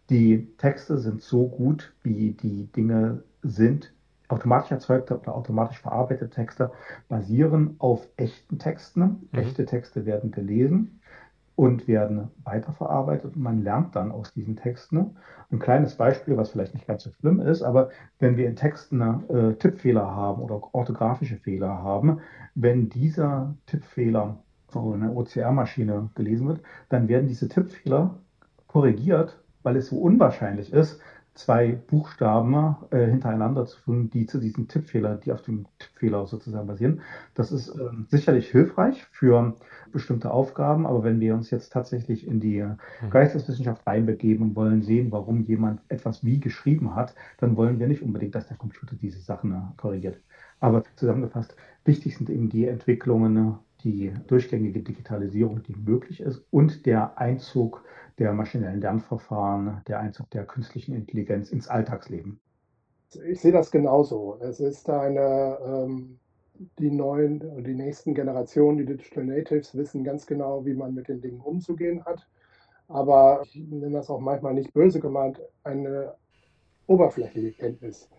Die 0.10 0.48
Texte 0.58 0.98
sind 0.98 1.22
so 1.22 1.48
gut, 1.48 1.94
wie 2.04 2.32
die 2.32 2.68
Dinge 2.68 3.24
sind. 3.44 3.94
Automatisch 4.28 4.72
erzeugte 4.72 5.20
oder 5.20 5.36
automatisch 5.36 5.80
verarbeitete 5.80 6.30
Texte 6.30 6.72
basieren 7.08 7.76
auf 7.80 8.08
echten 8.16 8.60
Texten. 8.60 9.28
Mhm. 9.32 9.40
Echte 9.40 9.66
Texte 9.66 10.06
werden 10.06 10.32
gelesen 10.32 10.99
und 11.60 11.90
werden 11.90 12.30
weiterverarbeitet 12.46 13.36
und 13.36 13.42
man 13.44 13.62
lernt 13.64 13.94
dann 13.94 14.14
aus 14.14 14.32
diesen 14.32 14.56
Texten. 14.56 15.18
Ein 15.52 15.60
kleines 15.60 15.96
Beispiel, 15.96 16.38
was 16.38 16.52
vielleicht 16.52 16.74
nicht 16.74 16.88
ganz 16.88 17.04
so 17.04 17.12
schlimm 17.12 17.42
ist, 17.42 17.64
aber 17.64 17.90
wenn 18.18 18.38
wir 18.38 18.48
in 18.48 18.56
Texten 18.56 19.02
äh, 19.02 19.56
Tippfehler 19.56 20.10
haben 20.16 20.42
oder 20.42 20.74
orthografische 20.74 21.36
Fehler 21.36 21.84
haben, 21.84 22.22
wenn 22.56 22.88
dieser 22.88 23.56
Tippfehler 23.66 24.38
von 24.70 25.04
einer 25.04 25.14
OCR-Maschine 25.14 26.12
gelesen 26.16 26.48
wird, 26.48 26.62
dann 26.88 27.10
werden 27.10 27.28
diese 27.28 27.50
Tippfehler 27.50 28.16
korrigiert, 28.68 29.38
weil 29.62 29.76
es 29.76 29.88
so 29.88 29.98
unwahrscheinlich 29.98 30.72
ist, 30.72 31.02
zwei 31.40 31.72
Buchstaben 31.72 32.76
äh, 32.92 33.06
hintereinander 33.06 33.66
zu 33.66 33.80
finden, 33.80 34.10
die 34.10 34.26
zu 34.26 34.40
diesem 34.40 34.68
Tippfehler, 34.68 35.16
die 35.16 35.32
auf 35.32 35.42
dem 35.42 35.68
Tippfehler 35.80 36.28
sozusagen 36.28 36.68
basieren. 36.68 37.02
Das 37.34 37.54
ist 37.54 37.70
äh, 37.70 37.90
sicherlich 38.10 38.50
hilfreich 38.50 39.06
für 39.12 39.56
bestimmte 39.94 40.32
Aufgaben, 40.32 40.86
aber 40.86 41.06
wenn 41.06 41.22
wir 41.22 41.34
uns 41.34 41.50
jetzt 41.50 41.72
tatsächlich 41.72 42.28
in 42.28 42.42
die 42.42 42.62
mhm. 42.62 42.78
Geisteswissenschaft 43.10 43.88
reinbegeben 43.88 44.50
und 44.50 44.56
wollen 44.58 44.82
sehen, 44.82 45.14
warum 45.14 45.44
jemand 45.44 45.80
etwas 45.88 46.26
wie 46.26 46.42
geschrieben 46.42 46.94
hat, 46.94 47.16
dann 47.38 47.56
wollen 47.56 47.80
wir 47.80 47.88
nicht 47.88 48.02
unbedingt, 48.02 48.36
dass 48.36 48.48
der 48.48 48.58
Computer 48.58 48.98
diese 49.02 49.22
Sachen 49.22 49.54
äh, 49.54 49.62
korrigiert. 49.78 50.20
Aber 50.60 50.84
zusammengefasst, 50.98 51.56
wichtig 51.86 52.18
sind 52.18 52.30
eben 52.30 52.50
die 52.50 52.68
Entwicklungen, 52.68 53.56
die 53.86 54.12
durchgängige 54.28 54.82
Digitalisierung, 54.82 55.64
die 55.64 55.74
möglich 55.74 56.20
ist 56.20 56.44
und 56.52 56.86
der 56.86 57.18
Einzug 57.18 57.82
der 58.20 58.34
maschinellen 58.34 58.82
Lernverfahren, 58.82 59.82
der 59.88 60.00
Einzug 60.00 60.30
der 60.32 60.46
künstlichen 60.46 60.94
Intelligenz 60.94 61.52
ins 61.52 61.68
Alltagsleben. 61.68 62.40
Ich 63.26 63.40
sehe 63.40 63.52
das 63.52 63.72
genauso. 63.72 64.38
Es 64.42 64.60
ist 64.60 64.90
eine, 64.90 65.58
ähm, 65.66 66.20
die 66.78 66.92
neuen, 66.92 67.64
die 67.64 67.74
nächsten 67.74 68.14
Generationen, 68.14 68.78
die 68.78 68.86
Digital 68.86 69.26
Natives 69.26 69.76
wissen 69.76 70.04
ganz 70.04 70.28
genau, 70.28 70.66
wie 70.66 70.74
man 70.74 70.94
mit 70.94 71.08
den 71.08 71.22
Dingen 71.22 71.40
umzugehen 71.40 72.04
hat. 72.06 72.28
Aber 72.88 73.42
ich 73.46 73.56
nenne 73.56 73.92
das 73.92 74.10
auch 74.10 74.20
manchmal 74.20 74.54
nicht 74.54 74.74
böse 74.74 75.00
gemeint, 75.00 75.42
eine 75.64 76.16
oberflächliche 76.88 77.54
Kenntnis. 77.54 78.10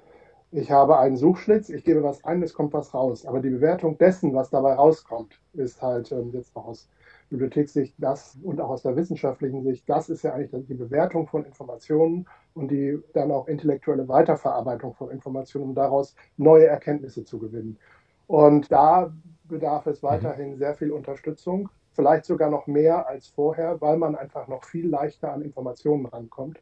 Ich 0.52 0.70
habe 0.70 0.98
einen 0.98 1.16
Suchschlitz, 1.16 1.68
ich 1.68 1.84
gebe 1.84 2.02
was 2.02 2.24
ein, 2.24 2.42
es 2.42 2.54
kommt 2.54 2.72
was 2.72 2.94
raus. 2.94 3.26
Aber 3.26 3.40
die 3.40 3.50
Bewertung 3.50 3.98
dessen, 3.98 4.34
was 4.34 4.50
dabei 4.50 4.74
rauskommt, 4.74 5.40
ist 5.52 5.82
halt 5.82 6.10
ähm, 6.10 6.30
jetzt 6.32 6.56
auch 6.56 6.66
aus 6.66 6.88
Bibliothekssicht 7.30 7.94
das 7.98 8.36
und 8.42 8.60
auch 8.60 8.70
aus 8.70 8.82
der 8.82 8.96
wissenschaftlichen 8.96 9.62
Sicht, 9.62 9.88
das 9.88 10.08
ist 10.10 10.22
ja 10.22 10.34
eigentlich 10.34 10.66
die 10.66 10.74
Bewertung 10.74 11.26
von 11.28 11.44
Informationen 11.44 12.26
und 12.54 12.70
die 12.70 12.98
dann 13.14 13.30
auch 13.30 13.48
intellektuelle 13.48 14.08
Weiterverarbeitung 14.08 14.94
von 14.94 15.10
Informationen, 15.10 15.70
um 15.70 15.74
daraus 15.74 16.14
neue 16.36 16.66
Erkenntnisse 16.66 17.24
zu 17.24 17.38
gewinnen. 17.38 17.78
Und 18.26 18.70
da 18.70 19.12
bedarf 19.44 19.86
es 19.86 20.02
mhm. 20.02 20.08
weiterhin 20.08 20.56
sehr 20.56 20.74
viel 20.74 20.90
Unterstützung, 20.90 21.68
vielleicht 21.92 22.24
sogar 22.24 22.50
noch 22.50 22.66
mehr 22.66 23.08
als 23.08 23.28
vorher, 23.28 23.80
weil 23.80 23.96
man 23.96 24.16
einfach 24.16 24.48
noch 24.48 24.64
viel 24.64 24.88
leichter 24.88 25.32
an 25.32 25.42
Informationen 25.42 26.06
rankommt 26.06 26.60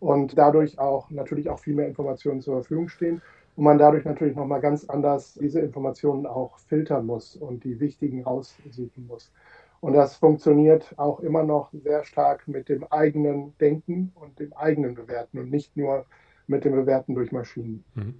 und 0.00 0.36
dadurch 0.36 0.78
auch 0.78 1.10
natürlich 1.10 1.48
auch 1.48 1.58
viel 1.58 1.74
mehr 1.74 1.88
Informationen 1.88 2.40
zur 2.40 2.54
Verfügung 2.54 2.88
stehen 2.88 3.22
und 3.56 3.64
man 3.64 3.78
dadurch 3.78 4.04
natürlich 4.04 4.36
nochmal 4.36 4.60
ganz 4.60 4.88
anders 4.88 5.34
diese 5.34 5.60
Informationen 5.60 6.26
auch 6.26 6.58
filtern 6.58 7.06
muss 7.06 7.34
und 7.34 7.64
die 7.64 7.80
wichtigen 7.80 8.22
raussuchen 8.22 9.06
muss. 9.08 9.32
Und 9.80 9.92
das 9.92 10.16
funktioniert 10.16 10.92
auch 10.96 11.20
immer 11.20 11.44
noch 11.44 11.72
sehr 11.72 12.02
stark 12.04 12.48
mit 12.48 12.68
dem 12.68 12.84
eigenen 12.90 13.56
Denken 13.58 14.12
und 14.14 14.38
dem 14.40 14.52
eigenen 14.54 14.94
Bewerten 14.94 15.38
und 15.38 15.50
nicht 15.50 15.76
nur 15.76 16.04
mit 16.46 16.64
dem 16.64 16.72
Bewerten 16.72 17.14
durch 17.14 17.30
Maschinen. 17.30 17.84
Mhm. 17.94 18.14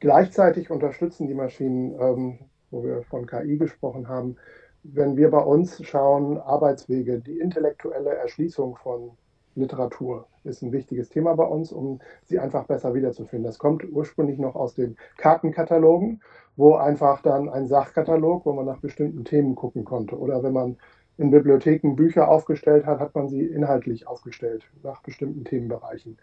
Gleichzeitig 0.00 0.70
unterstützen 0.70 1.26
die 1.28 1.34
Maschinen, 1.34 1.94
ähm, 2.00 2.38
wo 2.70 2.84
wir 2.84 3.02
von 3.02 3.26
KI 3.26 3.58
gesprochen 3.58 4.08
haben, 4.08 4.36
wenn 4.82 5.16
wir 5.16 5.30
bei 5.30 5.40
uns 5.40 5.82
schauen, 5.84 6.38
Arbeitswege, 6.38 7.20
die 7.20 7.38
intellektuelle 7.38 8.14
Erschließung 8.14 8.76
von 8.76 9.12
Literatur 9.54 10.26
ist 10.44 10.62
ein 10.62 10.72
wichtiges 10.72 11.08
Thema 11.08 11.34
bei 11.34 11.44
uns, 11.44 11.72
um 11.72 12.00
sie 12.24 12.38
einfach 12.38 12.64
besser 12.64 12.94
wiederzufinden. 12.94 13.46
Das 13.46 13.58
kommt 13.58 13.84
ursprünglich 13.90 14.38
noch 14.38 14.54
aus 14.54 14.74
den 14.74 14.96
Kartenkatalogen, 15.16 16.20
wo 16.56 16.74
einfach 16.74 17.22
dann 17.22 17.48
ein 17.48 17.66
Sachkatalog, 17.66 18.46
wo 18.46 18.52
man 18.52 18.66
nach 18.66 18.78
bestimmten 18.78 19.24
Themen 19.24 19.54
gucken 19.54 19.84
konnte. 19.84 20.18
Oder 20.18 20.42
wenn 20.42 20.52
man 20.52 20.76
in 21.16 21.30
Bibliotheken 21.30 21.94
Bücher 21.94 22.28
aufgestellt 22.28 22.86
hat, 22.86 23.00
hat 23.00 23.14
man 23.14 23.28
sie 23.28 23.44
inhaltlich 23.44 24.06
aufgestellt 24.06 24.64
nach 24.82 25.02
bestimmten 25.02 25.44
Themenbereichen. 25.44 26.18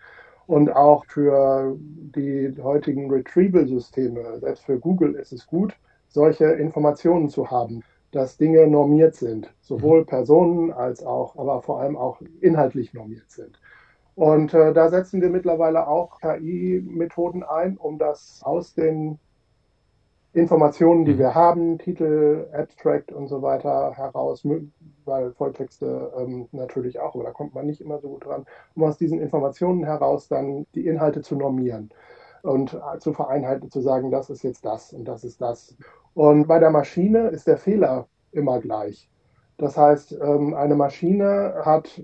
Und 0.47 0.69
auch 0.69 1.05
für 1.05 1.77
die 1.79 2.53
heutigen 2.61 3.09
Retrieval-Systeme, 3.09 4.39
selbst 4.39 4.65
für 4.65 4.79
Google 4.79 5.15
ist 5.15 5.31
es 5.31 5.47
gut, 5.47 5.73
solche 6.09 6.45
Informationen 6.45 7.29
zu 7.29 7.49
haben. 7.49 7.83
Dass 8.11 8.37
Dinge 8.37 8.67
normiert 8.67 9.15
sind, 9.15 9.53
sowohl 9.61 10.05
Personen 10.05 10.71
als 10.71 11.03
auch, 11.05 11.37
aber 11.37 11.61
vor 11.61 11.79
allem 11.79 11.97
auch 11.97 12.21
inhaltlich 12.41 12.93
normiert 12.93 13.29
sind. 13.31 13.59
Und 14.15 14.53
äh, 14.53 14.73
da 14.73 14.89
setzen 14.89 15.21
wir 15.21 15.29
mittlerweile 15.29 15.87
auch 15.87 16.19
KI-Methoden 16.19 17.43
ein, 17.43 17.77
um 17.77 17.97
das 17.97 18.41
aus 18.43 18.73
den 18.73 19.19
Informationen, 20.33 21.05
die 21.05 21.13
mhm. 21.13 21.19
wir 21.19 21.35
haben, 21.35 21.77
Titel, 21.77 22.47
Abstract 22.53 23.11
und 23.11 23.27
so 23.27 23.41
weiter 23.41 23.93
heraus, 23.95 24.45
weil 25.05 25.31
Volltexte 25.33 26.11
ähm, 26.17 26.47
natürlich 26.51 26.99
auch, 26.99 27.15
aber 27.15 27.23
da 27.25 27.31
kommt 27.31 27.53
man 27.53 27.65
nicht 27.65 27.81
immer 27.81 27.99
so 27.99 28.09
gut 28.09 28.25
dran, 28.25 28.45
um 28.75 28.83
aus 28.83 28.97
diesen 28.97 29.19
Informationen 29.19 29.83
heraus 29.83 30.27
dann 30.27 30.65
die 30.75 30.85
Inhalte 30.85 31.21
zu 31.21 31.35
normieren 31.35 31.89
und 32.43 32.77
zu 32.99 33.13
vereinhalten, 33.13 33.69
zu 33.69 33.81
sagen, 33.81 34.11
das 34.11 34.29
ist 34.29 34.43
jetzt 34.43 34.65
das 34.65 34.93
und 34.93 35.05
das 35.05 35.23
ist 35.23 35.41
das. 35.41 35.75
Und 36.13 36.47
bei 36.47 36.59
der 36.59 36.71
Maschine 36.71 37.29
ist 37.29 37.47
der 37.47 37.57
Fehler 37.57 38.07
immer 38.31 38.59
gleich. 38.59 39.09
Das 39.57 39.77
heißt, 39.77 40.17
ähm, 40.19 40.55
eine 40.55 40.75
Maschine 40.75 41.53
hat, 41.63 42.01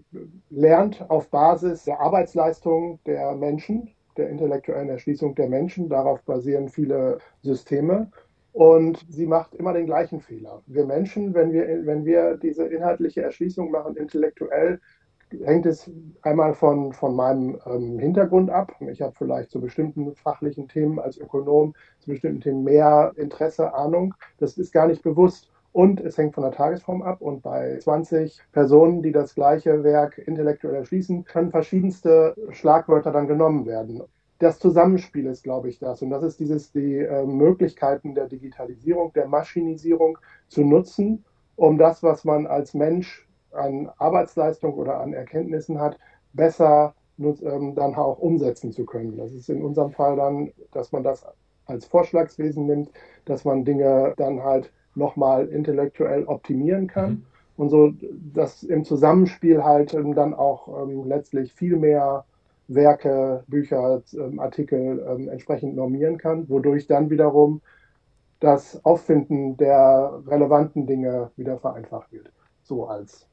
lernt 0.52 1.10
auf 1.10 1.30
Basis 1.30 1.86
der 1.86 2.00
Arbeitsleistung 2.00 3.00
der 3.08 3.36
Menschen, 3.36 3.90
der 4.16 4.30
intellektuellen 4.30 4.90
Erschließung 4.90 5.34
der 5.34 5.50
Menschen. 5.50 5.90
Darauf 5.90 6.22
basieren 6.22 6.70
viele 6.70 7.18
Systeme. 7.42 8.12
Und 8.54 9.06
sie 9.10 9.26
macht 9.26 9.56
immer 9.56 9.74
den 9.74 9.86
gleichen 9.86 10.20
Fehler. 10.20 10.62
Wir 10.68 10.86
Menschen, 10.86 11.34
wenn 11.34 11.52
wir, 11.52 11.86
wenn 11.86 12.06
wir 12.06 12.38
diese 12.38 12.66
inhaltliche 12.66 13.22
Erschließung 13.22 13.72
machen, 13.72 13.96
intellektuell, 13.96 14.80
hängt 15.44 15.66
es 15.66 15.90
einmal 16.22 16.54
von, 16.54 16.94
von 16.94 17.16
meinem 17.16 17.60
ähm, 17.66 18.00
Hintergrund 18.00 18.50
ab. 18.50 18.74
Ich 18.92 19.02
habe 19.02 19.14
vielleicht 19.18 19.52
zu 19.52 19.60
bestimmten 19.60 20.16
fachlichen 20.16 20.68
Themen 20.68 21.00
als 21.00 21.18
Ökonom, 21.18 21.74
zu 22.00 22.12
bestimmten 22.12 22.42
Themen 22.42 22.64
mehr 22.64 23.12
Interesse, 23.16 23.74
Ahnung. 23.74 24.14
Das 24.38 24.58
ist 24.58 24.72
gar 24.72 24.88
nicht 24.88 25.04
bewusst. 25.04 25.52
Und 25.74 26.00
es 26.00 26.18
hängt 26.18 26.34
von 26.34 26.44
der 26.44 26.54
Tagesform 26.54 27.02
ab. 27.02 27.22
Und 27.22 27.44
bei 27.44 27.78
20 27.78 28.40
Personen, 28.52 29.02
die 29.04 29.12
das 29.12 29.36
gleiche 29.36 29.84
Werk 29.84 30.18
intellektuell 30.18 30.76
erschließen, 30.76 31.26
können 31.26 31.52
verschiedenste 31.52 32.36
Schlagwörter 32.52 33.12
dann 33.12 33.28
genommen 33.28 33.66
werden. 33.66 34.02
Das 34.40 34.60
Zusammenspiel 34.60 35.26
ist, 35.28 35.44
glaube 35.44 35.70
ich, 35.70 35.80
das. 35.80 36.02
Und 36.02 36.10
das 36.10 36.24
ist 36.24 36.40
dieses, 36.40 36.72
die 36.72 36.98
äh, 36.98 37.26
Möglichkeiten 37.26 38.16
der 38.16 38.28
Digitalisierung, 38.28 39.12
der 39.14 39.28
Maschinisierung 39.28 40.18
zu 40.48 40.64
nutzen, 40.64 41.26
um 41.56 41.78
das, 41.78 42.02
was 42.02 42.24
man 42.24 42.48
als 42.48 42.74
Mensch 42.74 43.27
an 43.58 43.90
Arbeitsleistung 43.98 44.74
oder 44.74 45.00
an 45.00 45.14
Erkenntnissen 45.14 45.80
hat, 45.80 45.98
besser 46.34 46.94
ähm, 47.20 47.74
dann 47.76 47.96
auch 47.96 48.20
umsetzen 48.20 48.72
zu 48.72 48.86
können. 48.86 49.18
Das 49.18 49.32
ist 49.32 49.50
in 49.50 49.64
unserem 49.64 49.92
Fall 49.92 50.16
dann, 50.16 50.52
dass 50.72 50.92
man 50.92 51.04
das 51.04 51.26
als 51.66 51.86
Vorschlagswesen 51.86 52.66
nimmt, 52.66 52.92
dass 53.26 53.44
man 53.44 53.66
Dinge 53.66 54.14
dann 54.18 54.44
halt 54.44 54.72
nochmal 54.96 55.48
intellektuell 55.48 56.26
optimieren 56.26 56.88
kann. 56.88 57.10
Mhm. 57.10 57.26
Und 57.58 57.70
so, 57.70 57.92
dass 58.34 58.62
im 58.62 58.86
Zusammenspiel 58.86 59.64
halt 59.64 59.94
ähm, 59.94 60.14
dann 60.14 60.34
auch 60.34 60.84
ähm, 60.84 61.06
letztlich 61.08 61.54
viel 61.54 61.76
mehr 61.76 62.26
Werke, 62.68 63.44
Bücher, 63.48 64.04
Artikel 64.38 65.28
entsprechend 65.32 65.78
normieren 65.78 66.18
kann, 66.18 66.50
wodurch 66.50 66.86
dann 66.86 67.10
wiederum 67.10 67.62
das 68.42 68.84
Auffinden 68.86 69.58
der 69.58 70.22
relevanten 70.28 70.86
Dinge 70.86 71.32
wieder 71.38 71.58
vereinfacht 71.58 72.12
wird. 72.12 72.30
So 72.64 72.88
als 72.88 73.28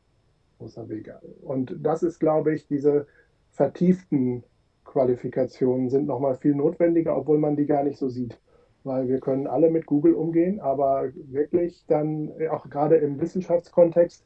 großer 0.58 0.88
Weg. 0.88 1.12
Und 1.42 1.76
das 1.80 2.02
ist, 2.02 2.18
glaube 2.18 2.54
ich, 2.54 2.66
diese 2.66 3.06
vertieften 3.50 4.44
Qualifikationen 4.84 5.90
sind 5.90 6.06
nochmal 6.06 6.36
viel 6.36 6.54
notwendiger, 6.54 7.16
obwohl 7.16 7.38
man 7.38 7.56
die 7.56 7.66
gar 7.66 7.84
nicht 7.84 7.98
so 7.98 8.08
sieht 8.08 8.38
weil 8.84 9.08
wir 9.08 9.18
können 9.18 9.46
alle 9.46 9.70
mit 9.70 9.86
Google 9.86 10.14
umgehen, 10.14 10.60
aber 10.60 11.08
wirklich 11.30 11.84
dann 11.88 12.30
auch 12.50 12.68
gerade 12.68 12.96
im 12.96 13.20
Wissenschaftskontext 13.20 14.24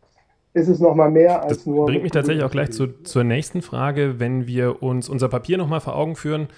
ist 0.54 0.68
es 0.68 0.80
nochmal 0.80 1.10
mehr 1.10 1.42
als 1.42 1.58
das 1.58 1.66
nur. 1.66 1.86
Bringt 1.86 2.02
mich 2.02 2.12
tatsächlich 2.12 2.44
auch 2.44 2.50
gleich 2.50 2.70
zu, 2.70 2.88
zur 3.04 3.22
nächsten 3.22 3.62
Frage. 3.62 4.18
Wenn 4.18 4.46
wir 4.46 4.82
uns 4.82 5.08
unser 5.08 5.28
Papier 5.28 5.58
nochmal 5.58 5.80
vor 5.80 5.94
Augen 5.94 6.16
führen, 6.16 6.48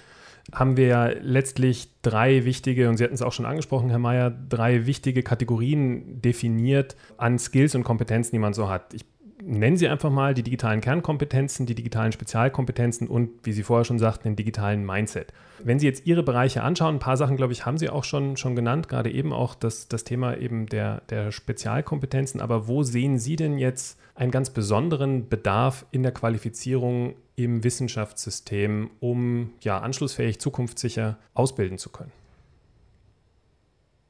haben 0.51 0.75
wir 0.75 0.87
ja 0.87 1.05
letztlich 1.21 2.01
drei 2.01 2.45
wichtige, 2.45 2.89
und 2.89 2.97
Sie 2.97 3.03
hatten 3.03 3.13
es 3.13 3.21
auch 3.21 3.33
schon 3.33 3.45
angesprochen, 3.45 3.89
Herr 3.89 3.99
Mayer, 3.99 4.31
drei 4.31 4.87
wichtige 4.87 5.21
Kategorien 5.21 6.21
definiert 6.21 6.95
an 7.17 7.37
Skills 7.37 7.75
und 7.75 7.83
Kompetenzen, 7.83 8.31
die 8.31 8.39
man 8.39 8.53
so 8.53 8.67
hat. 8.67 8.93
Ich 8.95 9.05
nennen 9.43 9.77
Sie 9.77 9.87
einfach 9.87 10.09
mal 10.09 10.33
die 10.33 10.43
digitalen 10.43 10.81
Kernkompetenzen, 10.81 11.65
die 11.65 11.75
digitalen 11.75 12.11
Spezialkompetenzen 12.11 13.07
und, 13.07 13.29
wie 13.43 13.53
Sie 13.53 13.63
vorher 13.63 13.85
schon 13.85 13.99
sagten, 13.99 14.29
den 14.29 14.35
digitalen 14.35 14.85
Mindset. 14.85 15.33
Wenn 15.63 15.79
Sie 15.79 15.87
jetzt 15.87 16.05
Ihre 16.05 16.23
Bereiche 16.23 16.63
anschauen, 16.63 16.95
ein 16.95 16.99
paar 16.99 17.17
Sachen, 17.17 17.37
glaube 17.37 17.53
ich, 17.53 17.65
haben 17.65 17.77
Sie 17.77 17.89
auch 17.89 18.03
schon, 18.03 18.37
schon 18.37 18.55
genannt, 18.55 18.89
gerade 18.89 19.11
eben 19.11 19.33
auch 19.33 19.55
das, 19.55 19.87
das 19.87 20.03
Thema 20.03 20.37
eben 20.37 20.67
der, 20.67 21.01
der 21.09 21.31
Spezialkompetenzen. 21.31 22.41
Aber 22.41 22.67
wo 22.67 22.83
sehen 22.83 23.19
Sie 23.19 23.35
denn 23.35 23.57
jetzt 23.57 23.99
einen 24.15 24.31
ganz 24.31 24.49
besonderen 24.49 25.29
Bedarf 25.29 25.85
in 25.91 26.03
der 26.03 26.11
Qualifizierung 26.11 27.15
im 27.35 27.63
Wissenschaftssystem, 27.63 28.89
um 28.99 29.51
ja 29.61 29.79
anschlussfähig, 29.79 30.39
zukunftssicher 30.39 31.17
ausbilden 31.33 31.77
zu 31.77 31.89
können? 31.89 32.11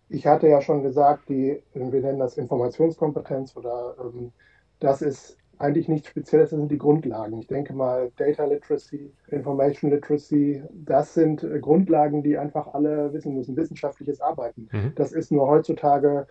Ich 0.10 0.28
hatte 0.28 0.48
ja 0.48 0.62
schon 0.62 0.84
gesagt, 0.84 1.30
die, 1.30 1.62
wir 1.74 2.02
nennen 2.02 2.20
das 2.20 2.38
Informationskompetenz 2.38 3.56
oder 3.56 3.96
ähm, 4.02 4.34
das 4.82 5.02
ist 5.02 5.38
eigentlich 5.58 5.88
nichts 5.88 6.10
Spezielles, 6.10 6.50
das 6.50 6.60
sind 6.60 6.72
die 6.72 6.78
Grundlagen. 6.78 7.38
Ich 7.38 7.48
denke 7.48 7.74
mal, 7.74 8.12
Data 8.18 8.46
Literacy, 8.46 9.12
Information 9.28 9.92
Literacy, 9.92 10.64
das 10.72 11.14
sind 11.14 11.44
äh, 11.44 11.60
Grundlagen, 11.60 12.24
die 12.24 12.38
einfach 12.38 12.74
alle 12.74 13.14
wissen 13.14 13.36
müssen. 13.36 13.56
Wissenschaftliches 13.56 14.22
Arbeiten. 14.22 14.68
Mhm. 14.72 14.94
Das 14.96 15.12
ist 15.12 15.32
nur 15.32 15.48
heutzutage, 15.48 16.28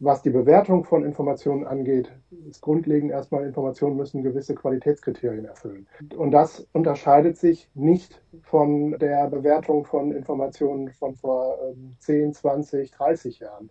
was 0.00 0.22
die 0.22 0.30
Bewertung 0.30 0.84
von 0.84 1.04
Informationen 1.04 1.66
angeht, 1.66 2.12
ist 2.48 2.62
grundlegend 2.62 3.10
erstmal, 3.10 3.44
Informationen 3.44 3.96
müssen 3.96 4.22
gewisse 4.22 4.54
Qualitätskriterien 4.54 5.44
erfüllen. 5.44 5.88
Und 6.16 6.30
das 6.30 6.68
unterscheidet 6.72 7.36
sich 7.36 7.68
nicht 7.74 8.22
von 8.42 8.96
der 8.98 9.28
Bewertung 9.28 9.84
von 9.84 10.12
Informationen 10.12 10.90
von 10.90 11.16
vor 11.16 11.58
10, 11.98 12.32
20, 12.32 12.92
30 12.92 13.40
Jahren. 13.40 13.70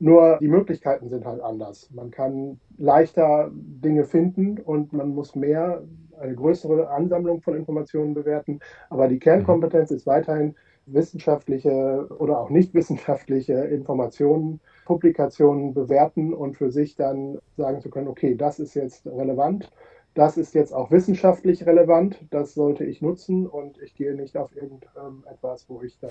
Nur 0.00 0.38
die 0.40 0.48
Möglichkeiten 0.48 1.08
sind 1.08 1.24
halt 1.24 1.40
anders. 1.40 1.90
Man 1.92 2.10
kann 2.10 2.60
leichter 2.76 3.50
Dinge 3.52 4.04
finden 4.04 4.58
und 4.58 4.92
man 4.92 5.08
muss 5.08 5.34
mehr, 5.34 5.82
eine 6.20 6.34
größere 6.34 6.90
Ansammlung 6.90 7.40
von 7.42 7.56
Informationen 7.56 8.14
bewerten. 8.14 8.60
Aber 8.90 9.08
die 9.08 9.18
Kernkompetenz 9.18 9.90
ist 9.90 10.06
weiterhin 10.06 10.54
wissenschaftliche 10.86 12.06
oder 12.18 12.40
auch 12.40 12.50
nicht 12.50 12.74
wissenschaftliche 12.74 13.54
Informationen, 13.54 14.60
Publikationen 14.84 15.74
bewerten 15.74 16.32
und 16.32 16.56
für 16.56 16.70
sich 16.70 16.96
dann 16.96 17.38
sagen 17.56 17.80
zu 17.80 17.90
können, 17.90 18.08
okay, 18.08 18.34
das 18.34 18.58
ist 18.58 18.74
jetzt 18.74 19.06
relevant, 19.06 19.70
das 20.14 20.36
ist 20.36 20.54
jetzt 20.54 20.72
auch 20.72 20.90
wissenschaftlich 20.90 21.66
relevant, 21.66 22.18
das 22.30 22.54
sollte 22.54 22.84
ich 22.84 23.02
nutzen 23.02 23.46
und 23.46 23.80
ich 23.82 23.94
gehe 23.94 24.14
nicht 24.14 24.36
auf 24.36 24.54
irgendetwas, 24.56 25.66
wo 25.68 25.82
ich 25.82 25.98
dann 26.00 26.10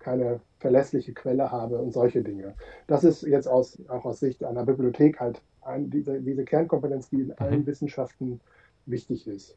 keine 0.00 0.40
verlässliche 0.58 1.14
Quelle 1.14 1.52
habe 1.52 1.78
und 1.78 1.92
solche 1.92 2.22
Dinge. 2.22 2.54
Das 2.86 3.04
ist 3.04 3.22
jetzt 3.22 3.46
aus, 3.46 3.80
auch 3.88 4.04
aus 4.04 4.20
Sicht 4.20 4.42
einer 4.42 4.64
Bibliothek 4.64 5.20
halt 5.20 5.40
ein, 5.62 5.90
diese, 5.90 6.20
diese 6.20 6.44
Kernkompetenz, 6.44 7.10
die 7.10 7.20
in 7.20 7.26
mhm. 7.28 7.34
allen 7.38 7.66
Wissenschaften 7.66 8.40
wichtig 8.86 9.28
ist. 9.28 9.56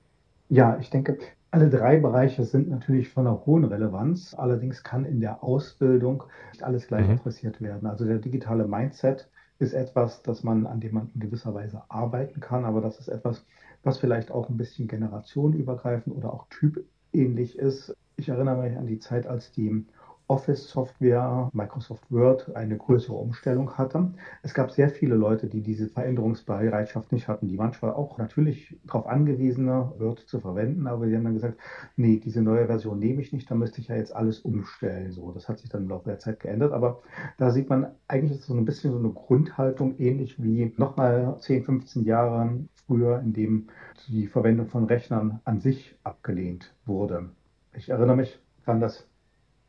Ja, 0.50 0.78
ich 0.80 0.90
denke, 0.90 1.18
alle 1.52 1.70
drei 1.70 2.00
Bereiche 2.00 2.44
sind 2.44 2.70
natürlich 2.70 3.10
von 3.10 3.26
einer 3.26 3.46
hohen 3.46 3.64
Relevanz. 3.64 4.34
Allerdings 4.34 4.84
kann 4.84 5.06
in 5.06 5.20
der 5.20 5.44
Ausbildung 5.44 6.24
nicht 6.52 6.64
alles 6.64 6.88
gleich 6.88 7.08
mhm. 7.08 7.14
adressiert 7.14 7.62
werden. 7.62 7.88
Also 7.88 8.06
der 8.06 8.20
digitale 8.20 8.68
Mindset 8.68 9.30
ist 9.60 9.74
etwas, 9.74 10.22
das 10.24 10.44
man, 10.44 10.68
an 10.68 10.80
dem 10.80 10.94
man 10.94 11.10
in 11.14 11.22
gewisser 11.22 11.54
Weise 11.54 11.84
arbeiten 11.90 12.40
kann, 12.40 12.66
aber 12.66 12.82
das 12.82 13.00
ist 13.00 13.08
etwas, 13.08 13.46
was 13.84 13.98
vielleicht 13.98 14.32
auch 14.32 14.50
ein 14.50 14.58
bisschen 14.58 14.88
generationenübergreifend 14.88 16.16
oder 16.16 16.34
auch 16.34 16.48
typähnlich 16.50 17.58
ist. 17.58 17.96
Ich 18.16 18.30
erinnere 18.30 18.64
mich 18.64 18.78
an 18.78 18.88
die 18.88 19.00
Zeit, 19.00 19.28
als 19.28 19.52
die 19.52 19.86
Office-Software, 20.28 21.50
Microsoft 21.54 22.12
Word, 22.12 22.56
eine 22.56 22.78
größere 22.78 23.16
Umstellung 23.16 23.78
hatte. 23.78 24.14
Es 24.42 24.54
gab 24.54 24.72
sehr 24.72 24.90
viele 24.90 25.16
Leute, 25.16 25.48
die 25.48 25.62
diese 25.62 25.88
Veränderungsbereitschaft 25.88 27.12
nicht 27.12 27.28
hatten. 27.28 27.48
Die 27.48 27.58
zwar 27.58 27.96
auch 27.96 28.18
natürlich 28.18 28.78
darauf 28.86 29.08
angewiesen, 29.08 29.68
Word 29.68 30.20
zu 30.20 30.40
verwenden, 30.40 30.88
aber 30.88 31.06
die 31.08 31.16
haben 31.16 31.24
dann 31.24 31.34
gesagt, 31.34 31.58
nee, 31.96 32.18
diese 32.18 32.42
neue 32.42 32.68
Version 32.68 33.00
nehme 33.00 33.22
ich 33.22 33.34
nicht, 33.34 33.50
da 33.50 33.56
müsste 33.56 33.82
ich 33.82 33.88
ja 33.88 33.96
jetzt 33.96 34.16
alles 34.16 34.40
umstellen. 34.40 35.12
So, 35.12 35.32
das 35.32 35.50
hat 35.50 35.60
sich 35.60 35.70
dann 35.70 35.84
im 35.84 35.90
Laufe 35.90 36.10
der 36.10 36.20
Zeit 36.20 36.40
geändert, 36.40 36.74
aber 36.74 37.02
da 37.38 37.52
sieht 37.52 37.70
man 37.70 37.88
eigentlich 38.08 38.42
so 38.42 38.54
ein 38.54 38.66
bisschen 38.66 38.92
so 38.92 39.00
eine 39.00 39.10
Grundhaltung, 39.10 40.00
ähnlich 40.00 40.42
wie 40.42 40.74
nochmal 40.78 41.38
10, 41.40 41.64
15 41.64 42.04
Jahre 42.06 42.60
früher, 42.88 43.20
in 43.20 43.34
dem 43.34 43.68
die 44.08 44.28
Verwendung 44.28 44.68
von 44.68 44.86
Rechnern 44.86 45.40
an 45.46 45.60
sich 45.60 45.96
abgelehnt 46.04 46.74
wurde. 46.86 47.30
Ich 47.76 47.90
erinnere 47.90 48.18
mich 48.18 48.40
daran, 48.66 48.82
dass 48.82 49.08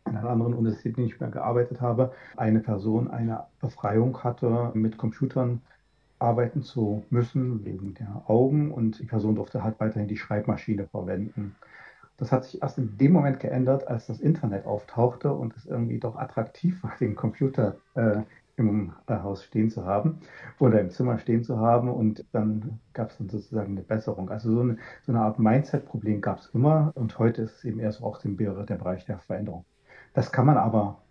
in 0.06 0.16
einer 0.16 0.30
anderen 0.30 0.54
Universität, 0.54 0.96
in 0.96 1.04
der 1.04 1.14
ich 1.14 1.20
mehr 1.20 1.30
gearbeitet 1.30 1.80
habe, 1.80 2.12
eine 2.36 2.60
Person 2.60 3.10
eine 3.10 3.44
Befreiung 3.60 4.22
hatte, 4.22 4.70
mit 4.74 4.98
Computern 4.98 5.62
arbeiten 6.18 6.62
zu 6.62 7.04
müssen 7.10 7.64
wegen 7.64 7.94
der 7.94 8.22
Augen 8.26 8.70
und 8.70 8.98
die 8.98 9.06
Person 9.06 9.34
durfte 9.34 9.62
halt 9.62 9.80
weiterhin 9.80 10.08
die 10.08 10.16
Schreibmaschine 10.16 10.86
verwenden. 10.86 11.56
Das 12.16 12.30
hat 12.30 12.44
sich 12.44 12.62
erst 12.62 12.78
in 12.78 12.96
dem 12.96 13.12
Moment 13.12 13.40
geändert, 13.40 13.88
als 13.88 14.06
das 14.06 14.20
Internet 14.20 14.66
auftauchte 14.66 15.32
und 15.32 15.56
es 15.56 15.66
irgendwie 15.66 15.98
doch 15.98 16.16
attraktiv 16.16 16.82
war, 16.82 16.92
den 17.00 17.16
Computer 17.16 17.76
äh, 17.94 18.22
im 18.56 18.92
Haus 19.08 19.42
stehen 19.44 19.70
zu 19.70 19.84
haben 19.84 20.20
oder 20.60 20.80
im 20.80 20.90
Zimmer 20.90 21.18
stehen 21.18 21.42
zu 21.42 21.58
haben 21.58 21.88
und 21.88 22.24
dann 22.32 22.78
gab 22.92 23.10
es 23.10 23.18
dann 23.18 23.28
sozusagen 23.28 23.72
eine 23.72 23.82
Besserung. 23.82 24.30
Also 24.30 24.52
so 24.52 24.60
eine, 24.60 24.78
so 25.02 25.12
eine 25.12 25.22
Art 25.22 25.40
Mindset-Problem 25.40 26.20
gab 26.20 26.38
es 26.38 26.50
immer 26.54 26.92
und 26.94 27.18
heute 27.18 27.42
ist 27.42 27.56
es 27.56 27.64
eben 27.64 27.80
erst 27.80 28.02
auch 28.02 28.20
der 28.22 28.76
Bereich 28.76 29.04
der 29.06 29.18
Veränderung. 29.18 29.64
Das 30.14 30.32
kann 30.32 30.46
man 30.46 30.56
aber 30.56 31.02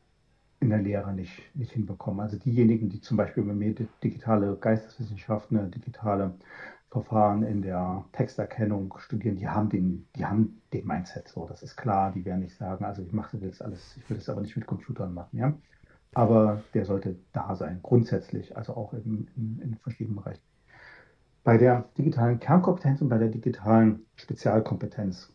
in 0.62 0.70
der 0.70 0.80
Lehre 0.80 1.14
nicht, 1.14 1.56
nicht 1.56 1.74
hinbekommen. 1.74 2.22
Also 2.22 2.38
diejenigen, 2.38 2.90
die 2.90 3.02
zum 3.02 3.18
Beispiel 3.18 3.44
bei 3.44 3.54
mir 3.54 3.76
digitale 4.02 4.56
Geisteswissenschaften, 4.56 5.70
digitale 5.72 6.34
Verfahren 6.90 7.44
in 7.44 7.62
der 7.62 8.06
Texterkennung 8.14 8.96
studieren, 9.00 9.36
die 9.36 9.48
haben 9.48 9.70
den, 9.70 10.08
die 10.16 10.26
haben 10.26 10.62
den 10.72 10.88
Mindset 10.88 11.28
so, 11.28 11.48
das 11.48 11.64
ist 11.64 11.76
klar, 11.76 12.12
die 12.12 12.24
werden 12.24 12.40
nicht 12.40 12.56
sagen, 12.56 12.86
also 12.86 13.02
ich 13.02 13.12
mache 13.12 13.38
das 13.38 13.62
alles, 13.62 13.98
ich 13.98 14.10
will 14.10 14.18
das 14.18 14.30
aber 14.30 14.42
nicht 14.42 14.56
mit 14.56 14.68
Computern 14.68 15.14
machen, 15.14 15.38
ja. 15.38 15.54
Aber 16.14 16.62
der 16.76 16.86
sollte 16.86 17.16
da 17.34 17.56
sein, 17.56 17.80
grundsätzlich, 17.82 18.56
also 18.56 18.76
auch 18.76 18.94
in, 18.94 19.28
in, 19.36 19.60
in 19.64 19.76
verschiedenen 19.78 20.18
Bereichen. 20.18 20.44
Bei 21.44 21.58
der 21.58 21.86
digitalen 21.98 22.40
Kernkompetenz 22.40 23.02
und 23.02 23.10
bei 23.10 23.18
der 23.18 23.30
digitalen 23.30 24.06
Spezialkompetenz. 24.16 25.30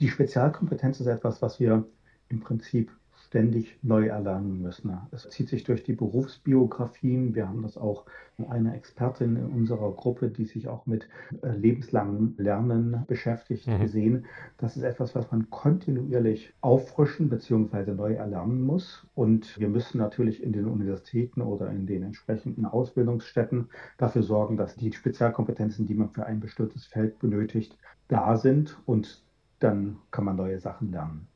Die 0.00 0.08
Spezialkompetenz 0.08 1.00
ist 1.00 1.06
etwas, 1.06 1.40
was 1.40 1.60
wir 1.60 1.86
im 2.28 2.40
Prinzip 2.40 2.90
ständig 3.28 3.78
neu 3.82 4.06
erlernen 4.06 4.62
müssen. 4.62 4.96
Es 5.10 5.28
zieht 5.28 5.50
sich 5.50 5.64
durch 5.64 5.84
die 5.84 5.92
Berufsbiografien. 5.92 7.34
Wir 7.34 7.46
haben 7.46 7.62
das 7.62 7.76
auch 7.76 8.06
eine 8.48 8.74
Expertin 8.74 9.36
in 9.36 9.46
unserer 9.46 9.92
Gruppe, 9.92 10.30
die 10.30 10.46
sich 10.46 10.68
auch 10.68 10.86
mit 10.86 11.08
äh, 11.42 11.50
lebenslangem 11.50 12.34
Lernen 12.38 13.04
beschäftigt, 13.06 13.66
mhm. 13.66 13.80
gesehen. 13.80 14.26
Das 14.56 14.78
ist 14.78 14.82
etwas, 14.82 15.14
was 15.14 15.30
man 15.30 15.50
kontinuierlich 15.50 16.54
auffrischen 16.62 17.28
bzw. 17.28 17.92
neu 17.92 18.14
erlernen 18.14 18.62
muss. 18.62 19.06
Und 19.14 19.58
wir 19.58 19.68
müssen 19.68 19.98
natürlich 19.98 20.42
in 20.42 20.52
den 20.52 20.64
Universitäten 20.64 21.42
oder 21.42 21.70
in 21.70 21.86
den 21.86 22.04
entsprechenden 22.04 22.64
Ausbildungsstätten 22.64 23.68
dafür 23.98 24.22
sorgen, 24.22 24.56
dass 24.56 24.76
die 24.76 24.92
Spezialkompetenzen, 24.92 25.86
die 25.86 25.94
man 25.94 26.10
für 26.10 26.24
ein 26.24 26.40
bestimmtes 26.40 26.86
Feld 26.86 27.18
benötigt, 27.18 27.76
da 28.08 28.36
sind 28.38 28.78
und 28.86 29.22
dann 29.58 29.98
kann 30.10 30.24
man 30.24 30.36
neue 30.36 30.60
Sachen 30.60 30.92
lernen 30.92 31.28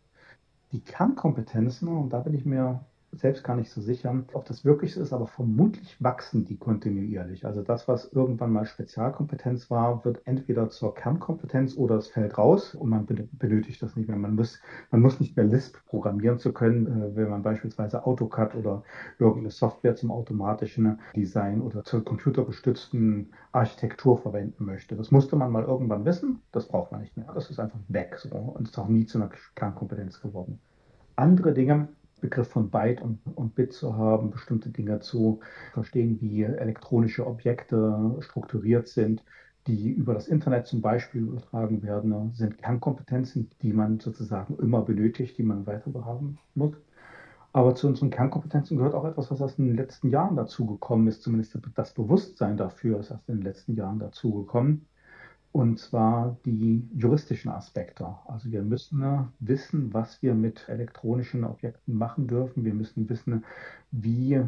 die 0.72 0.80
Kernkompetenzen, 0.82 1.88
und 1.88 2.10
da 2.12 2.20
bin 2.20 2.34
ich 2.34 2.44
mir 2.44 2.84
selbst 3.12 3.44
gar 3.44 3.56
nicht 3.56 3.70
so 3.70 3.80
sicher, 3.80 4.24
ob 4.32 4.46
das 4.46 4.64
wirklich 4.64 4.94
so 4.94 5.02
ist, 5.02 5.12
aber 5.12 5.26
vermutlich 5.26 6.02
wachsen 6.02 6.44
die 6.46 6.56
kontinuierlich. 6.56 7.44
Also 7.44 7.62
das, 7.62 7.86
was 7.86 8.10
irgendwann 8.10 8.52
mal 8.52 8.64
Spezialkompetenz 8.64 9.70
war, 9.70 10.04
wird 10.04 10.22
entweder 10.24 10.70
zur 10.70 10.94
Kernkompetenz 10.94 11.76
oder 11.76 11.96
es 11.96 12.08
fällt 12.08 12.38
raus 12.38 12.74
und 12.74 12.88
man 12.88 13.06
benötigt 13.06 13.82
das 13.82 13.96
nicht 13.96 14.08
mehr. 14.08 14.16
Man 14.16 14.34
muss, 14.34 14.60
man 14.90 15.02
muss 15.02 15.20
nicht 15.20 15.36
mehr 15.36 15.44
Lisp 15.44 15.76
programmieren 15.86 16.38
zu 16.38 16.52
können, 16.52 16.86
äh, 16.86 17.16
wenn 17.16 17.28
man 17.28 17.42
beispielsweise 17.42 18.06
AutoCAD 18.06 18.54
oder 18.54 18.82
irgendeine 19.18 19.50
Software 19.50 19.94
zum 19.94 20.10
automatischen 20.10 20.98
Design 21.14 21.60
oder 21.60 21.84
zur 21.84 22.04
computergestützten 22.04 23.30
Architektur 23.52 24.18
verwenden 24.18 24.64
möchte. 24.64 24.96
Das 24.96 25.10
musste 25.10 25.36
man 25.36 25.52
mal 25.52 25.64
irgendwann 25.64 26.06
wissen, 26.06 26.40
das 26.50 26.66
braucht 26.66 26.92
man 26.92 27.02
nicht 27.02 27.16
mehr. 27.16 27.30
Das 27.34 27.50
ist 27.50 27.60
einfach 27.60 27.78
weg 27.88 28.16
so 28.18 28.34
und 28.34 28.68
ist 28.68 28.78
auch 28.78 28.88
nie 28.88 29.04
zu 29.04 29.18
einer 29.18 29.30
Kernkompetenz 29.54 30.20
geworden. 30.20 30.58
Andere 31.14 31.52
Dinge, 31.52 31.88
Begriff 32.22 32.48
von 32.48 32.70
Byte 32.70 33.02
und, 33.02 33.18
und 33.34 33.54
Bit 33.54 33.74
zu 33.74 33.96
haben, 33.96 34.30
bestimmte 34.30 34.70
Dinge 34.70 35.00
zu 35.00 35.40
verstehen, 35.74 36.18
wie 36.22 36.44
elektronische 36.44 37.26
Objekte 37.26 38.16
strukturiert 38.20 38.88
sind, 38.88 39.22
die 39.66 39.90
über 39.90 40.14
das 40.14 40.28
Internet 40.28 40.66
zum 40.66 40.80
Beispiel 40.80 41.22
übertragen 41.22 41.82
werden, 41.82 42.32
sind 42.32 42.56
Kernkompetenzen, 42.58 43.50
die 43.60 43.74
man 43.74 44.00
sozusagen 44.00 44.56
immer 44.58 44.82
benötigt, 44.82 45.36
die 45.36 45.42
man 45.42 45.66
weiter 45.66 45.92
haben 46.04 46.38
muss. 46.54 46.74
Aber 47.52 47.74
zu 47.74 47.86
unseren 47.86 48.10
Kernkompetenzen 48.10 48.78
gehört 48.78 48.94
auch 48.94 49.04
etwas, 49.04 49.30
was 49.30 49.40
erst 49.40 49.58
in 49.58 49.66
den 49.66 49.76
letzten 49.76 50.08
Jahren 50.08 50.36
dazugekommen 50.36 51.06
ist, 51.08 51.22
zumindest 51.22 51.58
das 51.74 51.92
Bewusstsein 51.92 52.56
dafür 52.56 53.00
ist 53.00 53.10
erst 53.10 53.28
in 53.28 53.36
den 53.36 53.44
letzten 53.44 53.74
Jahren 53.76 53.98
dazugekommen 53.98 54.86
und 55.52 55.78
zwar 55.78 56.38
die 56.46 56.88
juristischen 56.94 57.50
Aspekte. 57.50 58.16
Also 58.26 58.50
wir 58.50 58.62
müssen 58.62 59.28
wissen, 59.38 59.92
was 59.92 60.22
wir 60.22 60.34
mit 60.34 60.66
elektronischen 60.68 61.44
Objekten 61.44 61.94
machen 61.94 62.26
dürfen. 62.26 62.64
Wir 62.64 62.72
müssen 62.72 63.08
wissen, 63.08 63.44
wie 63.90 64.40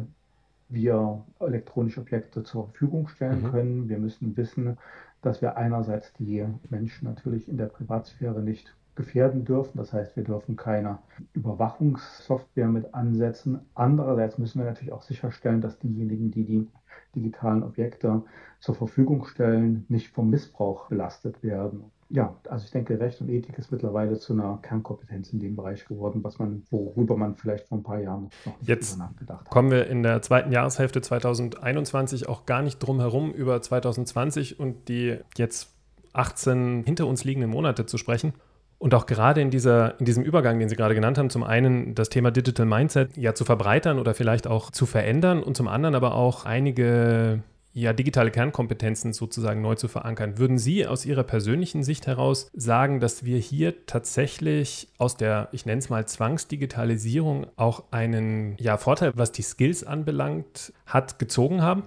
wir 0.67 1.23
elektronische 1.39 2.01
Objekte 2.01 2.43
zur 2.43 2.65
Verfügung 2.65 3.07
stellen 3.07 3.43
mhm. 3.43 3.51
können. 3.51 3.89
Wir 3.89 3.99
müssen 3.99 4.35
wissen, 4.35 4.77
dass 5.21 5.41
wir 5.43 5.57
einerseits 5.57 6.11
die 6.13 6.43
Menschen 6.69 7.07
natürlich 7.07 7.47
in 7.47 7.57
der 7.57 7.67
Privatsphäre 7.67 8.41
nicht 8.41 8.75
gefährden 8.95 9.45
dürfen. 9.45 9.77
Das 9.77 9.93
heißt, 9.93 10.15
wir 10.15 10.23
dürfen 10.23 10.55
keine 10.55 10.99
Überwachungssoftware 11.33 12.67
mit 12.67 12.93
ansetzen. 12.93 13.59
Andererseits 13.73 14.37
müssen 14.37 14.59
wir 14.59 14.65
natürlich 14.65 14.93
auch 14.93 15.03
sicherstellen, 15.03 15.61
dass 15.61 15.79
diejenigen, 15.79 16.31
die 16.31 16.45
die 16.45 16.67
digitalen 17.15 17.63
Objekte 17.63 18.23
zur 18.59 18.75
Verfügung 18.75 19.25
stellen, 19.25 19.85
nicht 19.89 20.09
vom 20.09 20.29
Missbrauch 20.29 20.87
belastet 20.87 21.43
werden. 21.43 21.91
Ja, 22.09 22.35
also 22.47 22.65
ich 22.65 22.71
denke, 22.71 22.99
Recht 22.99 23.19
und 23.19 23.29
Ethik 23.29 23.57
ist 23.57 23.71
mittlerweile 23.71 24.17
zu 24.19 24.33
einer 24.33 24.59
Kernkompetenz 24.61 25.33
in 25.33 25.39
dem 25.39 25.55
Bereich 25.55 25.85
geworden, 25.85 26.23
was 26.23 26.37
man, 26.37 26.63
worüber 26.69 27.17
man 27.17 27.35
vielleicht 27.35 27.67
vor 27.67 27.79
ein 27.79 27.83
paar 27.83 27.99
Jahren 27.99 28.29
noch 28.45 28.59
nicht 28.59 28.69
Jetzt 28.69 28.99
nachgedacht 28.99 29.45
hat. 29.45 29.49
Kommen 29.49 29.71
wir 29.71 29.87
in 29.87 30.03
der 30.03 30.21
zweiten 30.21 30.51
Jahreshälfte 30.51 31.01
2021 31.01 32.29
auch 32.29 32.45
gar 32.45 32.61
nicht 32.61 32.77
drum 32.77 32.99
herum, 32.99 33.31
über 33.31 33.59
2020 33.59 34.59
und 34.59 34.87
die 34.87 35.17
jetzt 35.35 35.73
18 36.13 36.83
hinter 36.83 37.07
uns 37.07 37.23
liegenden 37.23 37.49
Monate 37.49 37.87
zu 37.87 37.97
sprechen. 37.97 38.33
Und 38.77 38.93
auch 38.93 39.05
gerade 39.05 39.41
in, 39.41 39.51
dieser, 39.51 39.99
in 39.99 40.05
diesem 40.05 40.23
Übergang, 40.23 40.59
den 40.59 40.69
Sie 40.69 40.75
gerade 40.75 40.95
genannt 40.95 41.17
haben, 41.17 41.29
zum 41.29 41.43
einen 41.43 41.95
das 41.95 42.09
Thema 42.09 42.31
Digital 42.31 42.65
Mindset 42.65 43.15
ja 43.15 43.33
zu 43.33 43.45
verbreitern 43.45 43.99
oder 43.99 44.13
vielleicht 44.13 44.47
auch 44.47 44.69
zu 44.71 44.85
verändern 44.85 45.41
und 45.43 45.55
zum 45.55 45.67
anderen 45.67 45.95
aber 45.95 46.15
auch 46.15 46.45
einige 46.45 47.41
ja, 47.75 47.91
digitale 47.91 48.31
Kernkompetenzen 48.31 49.11
sozusagen 49.11 49.61
neu 49.61 49.75
zu 49.75 49.89
verankern. 49.89 50.37
Würden 50.37 50.57
Sie 50.57 50.87
aus 50.87 51.05
Ihrer 51.05 51.23
persönlichen 51.23 51.83
Sicht 51.83 52.07
heraus 52.07 52.49
sagen, 52.53 53.01
dass 53.01 53.25
wir 53.25 53.37
hier 53.37 53.85
tatsächlich 53.85 54.87
aus 54.97 55.17
der, 55.17 55.49
ich 55.51 55.65
nenne 55.65 55.79
es 55.79 55.89
mal, 55.89 56.07
Zwangsdigitalisierung 56.07 57.47
auch 57.57 57.83
einen 57.91 58.55
ja, 58.59 58.77
Vorteil, 58.77 59.11
was 59.15 59.33
die 59.33 59.41
Skills 59.41 59.83
anbelangt, 59.83 60.71
hat, 60.85 61.19
gezogen 61.19 61.61
haben? 61.61 61.83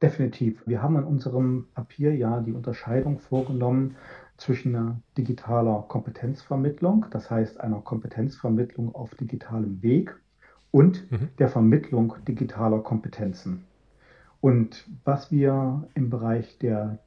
Definitiv. 0.00 0.62
Wir 0.64 0.82
haben 0.82 0.96
in 0.96 1.04
unserem 1.04 1.66
Papier 1.74 2.14
ja 2.14 2.40
die 2.40 2.52
Unterscheidung 2.52 3.18
vorgenommen 3.18 3.96
zwischen 4.38 4.74
einer 4.74 5.00
digitaler 5.16 5.84
Kompetenzvermittlung, 5.88 7.06
das 7.10 7.30
heißt 7.30 7.60
einer 7.60 7.80
Kompetenzvermittlung 7.80 8.94
auf 8.94 9.14
digitalem 9.16 9.82
Weg 9.82 10.16
und 10.70 11.10
mhm. 11.10 11.28
der 11.38 11.48
Vermittlung 11.48 12.14
digitaler 12.26 12.78
Kompetenzen. 12.78 13.64
Und 14.40 14.88
was 15.04 15.32
wir 15.32 15.88
im 15.94 16.08
Bereich 16.08 16.58
der 16.58 16.98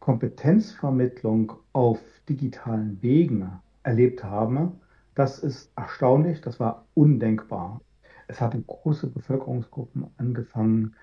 Kompetenzvermittlung 0.00 1.52
auf 1.72 2.00
digitalen 2.28 2.98
Wegen 3.02 3.50
erlebt 3.82 4.24
haben, 4.24 4.80
das 5.14 5.38
ist 5.38 5.70
erstaunlich, 5.76 6.40
das 6.40 6.58
war 6.58 6.86
undenkbar. 6.94 7.80
Es 8.26 8.40
hatten 8.40 8.66
große 8.66 9.08
Bevölkerungsgruppen 9.08 10.06
angefangen, 10.16 10.94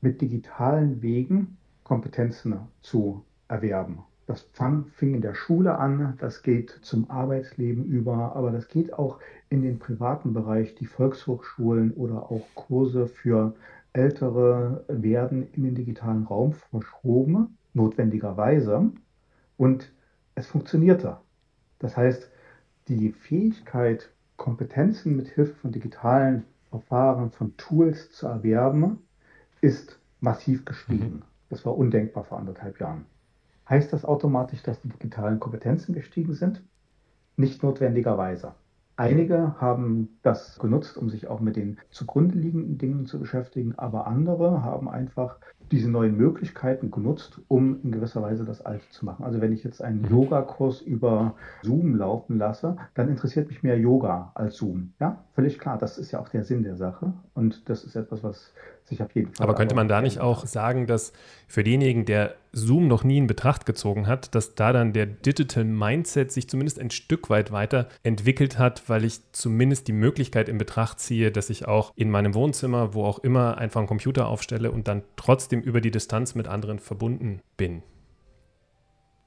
mit 0.00 0.20
digitalen 0.20 1.02
Wegen 1.02 1.58
Kompetenzen 1.84 2.58
zu 2.80 3.24
erwerben. 3.48 4.04
Das 4.26 4.48
fing 4.94 5.14
in 5.14 5.20
der 5.20 5.34
Schule 5.34 5.78
an, 5.78 6.14
das 6.18 6.42
geht 6.42 6.70
zum 6.82 7.10
Arbeitsleben 7.10 7.84
über, 7.84 8.36
aber 8.36 8.52
das 8.52 8.68
geht 8.68 8.92
auch 8.92 9.18
in 9.50 9.62
den 9.62 9.78
privaten 9.78 10.32
Bereich. 10.32 10.74
Die 10.76 10.86
Volkshochschulen 10.86 11.92
oder 11.92 12.30
auch 12.30 12.46
Kurse 12.54 13.08
für 13.08 13.54
Ältere 13.92 14.84
werden 14.88 15.52
in 15.52 15.64
den 15.64 15.74
digitalen 15.74 16.24
Raum 16.24 16.52
verschoben, 16.52 17.58
notwendigerweise. 17.74 18.90
Und 19.56 19.92
es 20.34 20.46
funktionierte. 20.46 21.18
Das 21.78 21.96
heißt, 21.96 22.30
die 22.88 23.12
Fähigkeit, 23.12 24.10
Kompetenzen 24.36 25.16
mit 25.16 25.28
Hilfe 25.28 25.54
von 25.54 25.72
digitalen 25.72 26.44
Verfahren, 26.70 27.30
von 27.32 27.56
Tools 27.56 28.10
zu 28.12 28.26
erwerben, 28.26 28.98
ist 29.60 30.00
massiv 30.20 30.64
gestiegen. 30.64 31.16
Mhm. 31.16 31.22
Das 31.50 31.66
war 31.66 31.76
undenkbar 31.76 32.24
vor 32.24 32.38
anderthalb 32.38 32.80
Jahren. 32.80 33.04
Heißt 33.68 33.92
das 33.92 34.04
automatisch, 34.04 34.62
dass 34.62 34.80
die 34.80 34.88
digitalen 34.88 35.40
Kompetenzen 35.40 35.94
gestiegen 35.94 36.34
sind? 36.34 36.62
Nicht 37.36 37.62
notwendigerweise. 37.62 38.54
Einige 38.96 39.58
haben 39.58 40.18
das 40.22 40.58
genutzt, 40.58 40.98
um 40.98 41.08
sich 41.08 41.26
auch 41.26 41.40
mit 41.40 41.56
den 41.56 41.78
zugrunde 41.90 42.36
liegenden 42.36 42.76
Dingen 42.76 43.06
zu 43.06 43.18
beschäftigen, 43.18 43.74
aber 43.78 44.06
andere 44.06 44.62
haben 44.62 44.88
einfach 44.88 45.38
diese 45.72 45.90
neuen 45.90 46.16
Möglichkeiten 46.18 46.90
genutzt, 46.90 47.40
um 47.48 47.80
in 47.82 47.92
gewisser 47.92 48.20
Weise 48.20 48.44
das 48.44 48.60
Alte 48.60 48.86
zu 48.90 49.06
machen. 49.06 49.24
Also 49.24 49.40
wenn 49.40 49.52
ich 49.52 49.64
jetzt 49.64 49.80
einen 49.80 50.02
mhm. 50.02 50.08
Yogakurs 50.10 50.82
über 50.82 51.34
Zoom 51.62 51.96
laufen 51.96 52.36
lasse, 52.36 52.76
dann 52.94 53.08
interessiert 53.08 53.48
mich 53.48 53.62
mehr 53.62 53.78
Yoga 53.78 54.30
als 54.34 54.56
Zoom. 54.56 54.92
Ja, 55.00 55.24
völlig 55.34 55.58
klar. 55.58 55.78
Das 55.78 55.96
ist 55.96 56.12
ja 56.12 56.20
auch 56.20 56.28
der 56.28 56.44
Sinn 56.44 56.62
der 56.62 56.76
Sache. 56.76 57.14
Und 57.34 57.70
das 57.70 57.84
ist 57.84 57.96
etwas, 57.96 58.22
was 58.22 58.52
sich 58.92 59.02
auf 59.02 59.14
jeden 59.14 59.32
Fall. 59.32 59.44
Aber 59.44 59.54
könnte 59.54 59.74
man 59.74 59.88
da 59.88 60.00
nicht 60.00 60.20
auch 60.20 60.46
sagen, 60.46 60.86
dass 60.86 61.12
für 61.48 61.64
denjenigen, 61.64 62.04
der 62.04 62.34
Zoom 62.52 62.86
noch 62.86 63.04
nie 63.04 63.18
in 63.18 63.26
Betracht 63.26 63.66
gezogen 63.66 64.06
hat, 64.06 64.34
dass 64.34 64.54
da 64.54 64.72
dann 64.72 64.92
der 64.92 65.06
Digital 65.06 65.64
Mindset 65.64 66.30
sich 66.30 66.48
zumindest 66.48 66.78
ein 66.78 66.90
Stück 66.90 67.30
weit 67.30 67.50
weiterentwickelt 67.52 68.58
hat, 68.58 68.88
weil 68.88 69.04
ich 69.04 69.20
zumindest 69.32 69.88
die 69.88 69.92
Möglichkeit 69.92 70.48
in 70.48 70.58
Betracht 70.58 71.00
ziehe, 71.00 71.32
dass 71.32 71.50
ich 71.50 71.66
auch 71.66 71.92
in 71.96 72.10
meinem 72.10 72.34
Wohnzimmer, 72.34 72.94
wo 72.94 73.04
auch 73.04 73.18
immer, 73.20 73.58
einfach 73.58 73.80
einen 73.80 73.88
Computer 73.88 74.28
aufstelle 74.28 74.70
und 74.70 74.88
dann 74.88 75.02
trotzdem 75.16 75.60
über 75.60 75.80
die 75.80 75.90
Distanz 75.90 76.34
mit 76.34 76.46
anderen 76.46 76.78
verbunden 76.78 77.40
bin? 77.56 77.82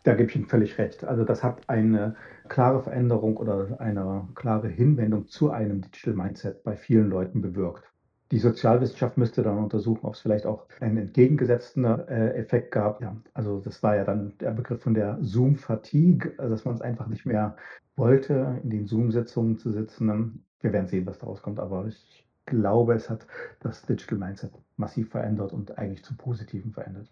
Da 0.04 0.14
gebe 0.14 0.30
ich 0.30 0.36
Ihnen 0.36 0.46
völlig 0.46 0.78
recht. 0.78 1.04
Also 1.04 1.24
das 1.24 1.44
hat 1.44 1.68
eine 1.68 2.16
klare 2.48 2.84
Veränderung 2.84 3.38
oder 3.38 3.80
eine 3.80 4.28
klare 4.36 4.68
Hinwendung 4.68 5.28
zu 5.28 5.50
einem 5.50 5.82
Digital 5.82 6.14
Mindset 6.14 6.64
bei 6.64 6.76
vielen 6.76 7.10
Leuten 7.10 7.42
bewirkt. 7.42 7.92
Die 8.32 8.40
Sozialwissenschaft 8.40 9.18
müsste 9.18 9.44
dann 9.44 9.60
untersuchen, 9.60 10.06
ob 10.06 10.16
es 10.16 10.20
vielleicht 10.20 10.48
auch 10.48 10.66
einen 10.80 10.98
entgegengesetzten 10.98 11.86
äh, 11.86 12.34
Effekt 12.34 12.72
gab. 12.72 13.02
Ja, 13.02 13.16
also 13.34 13.60
das 13.60 13.84
war 13.84 13.96
ja 13.96 14.04
dann 14.04 14.36
der 14.40 14.52
Begriff 14.52 14.82
von 14.82 14.96
der 14.96 15.20
Zoom-Fatigue, 15.22 16.34
also 16.38 16.50
dass 16.50 16.66
man 16.66 16.76
es 16.76 16.82
einfach 16.82 17.08
nicht 17.08 17.26
mehr 17.26 17.56
wollte, 17.96 18.60
in 18.64 18.72
den 18.72 18.88
Zoom-Sitzungen 18.88 19.58
zu 19.58 19.72
sitzen. 19.72 20.44
Wir 20.62 20.74
werden 20.74 20.88
sehen, 20.88 21.06
was 21.06 21.20
daraus 21.20 21.44
kommt, 21.44 21.60
aber 21.60 21.86
ich 21.86 22.26
glaube, 22.48 22.94
es 22.94 23.10
hat 23.10 23.28
das 23.60 23.84
Digital 23.84 24.18
Mindset 24.18 24.52
massiv 24.78 25.10
verändert 25.12 25.54
und 25.54 25.78
eigentlich 25.78 26.04
zum 26.04 26.18
Positiven 26.18 26.72
verändert. 26.72 27.12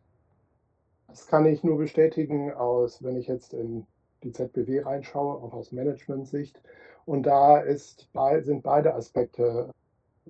Das 1.07 1.27
kann 1.27 1.45
ich 1.45 1.63
nur 1.63 1.77
bestätigen 1.77 2.51
aus, 2.53 3.03
wenn 3.03 3.17
ich 3.17 3.27
jetzt 3.27 3.53
in 3.53 3.85
die 4.23 4.31
ZBW 4.31 4.81
reinschaue, 4.81 5.35
auch 5.35 5.53
aus 5.53 5.71
Management-Sicht. 5.71 6.59
Und 7.05 7.23
da 7.23 7.59
ist, 7.59 8.09
sind 8.41 8.63
beide 8.63 8.95
Aspekte, 8.95 9.69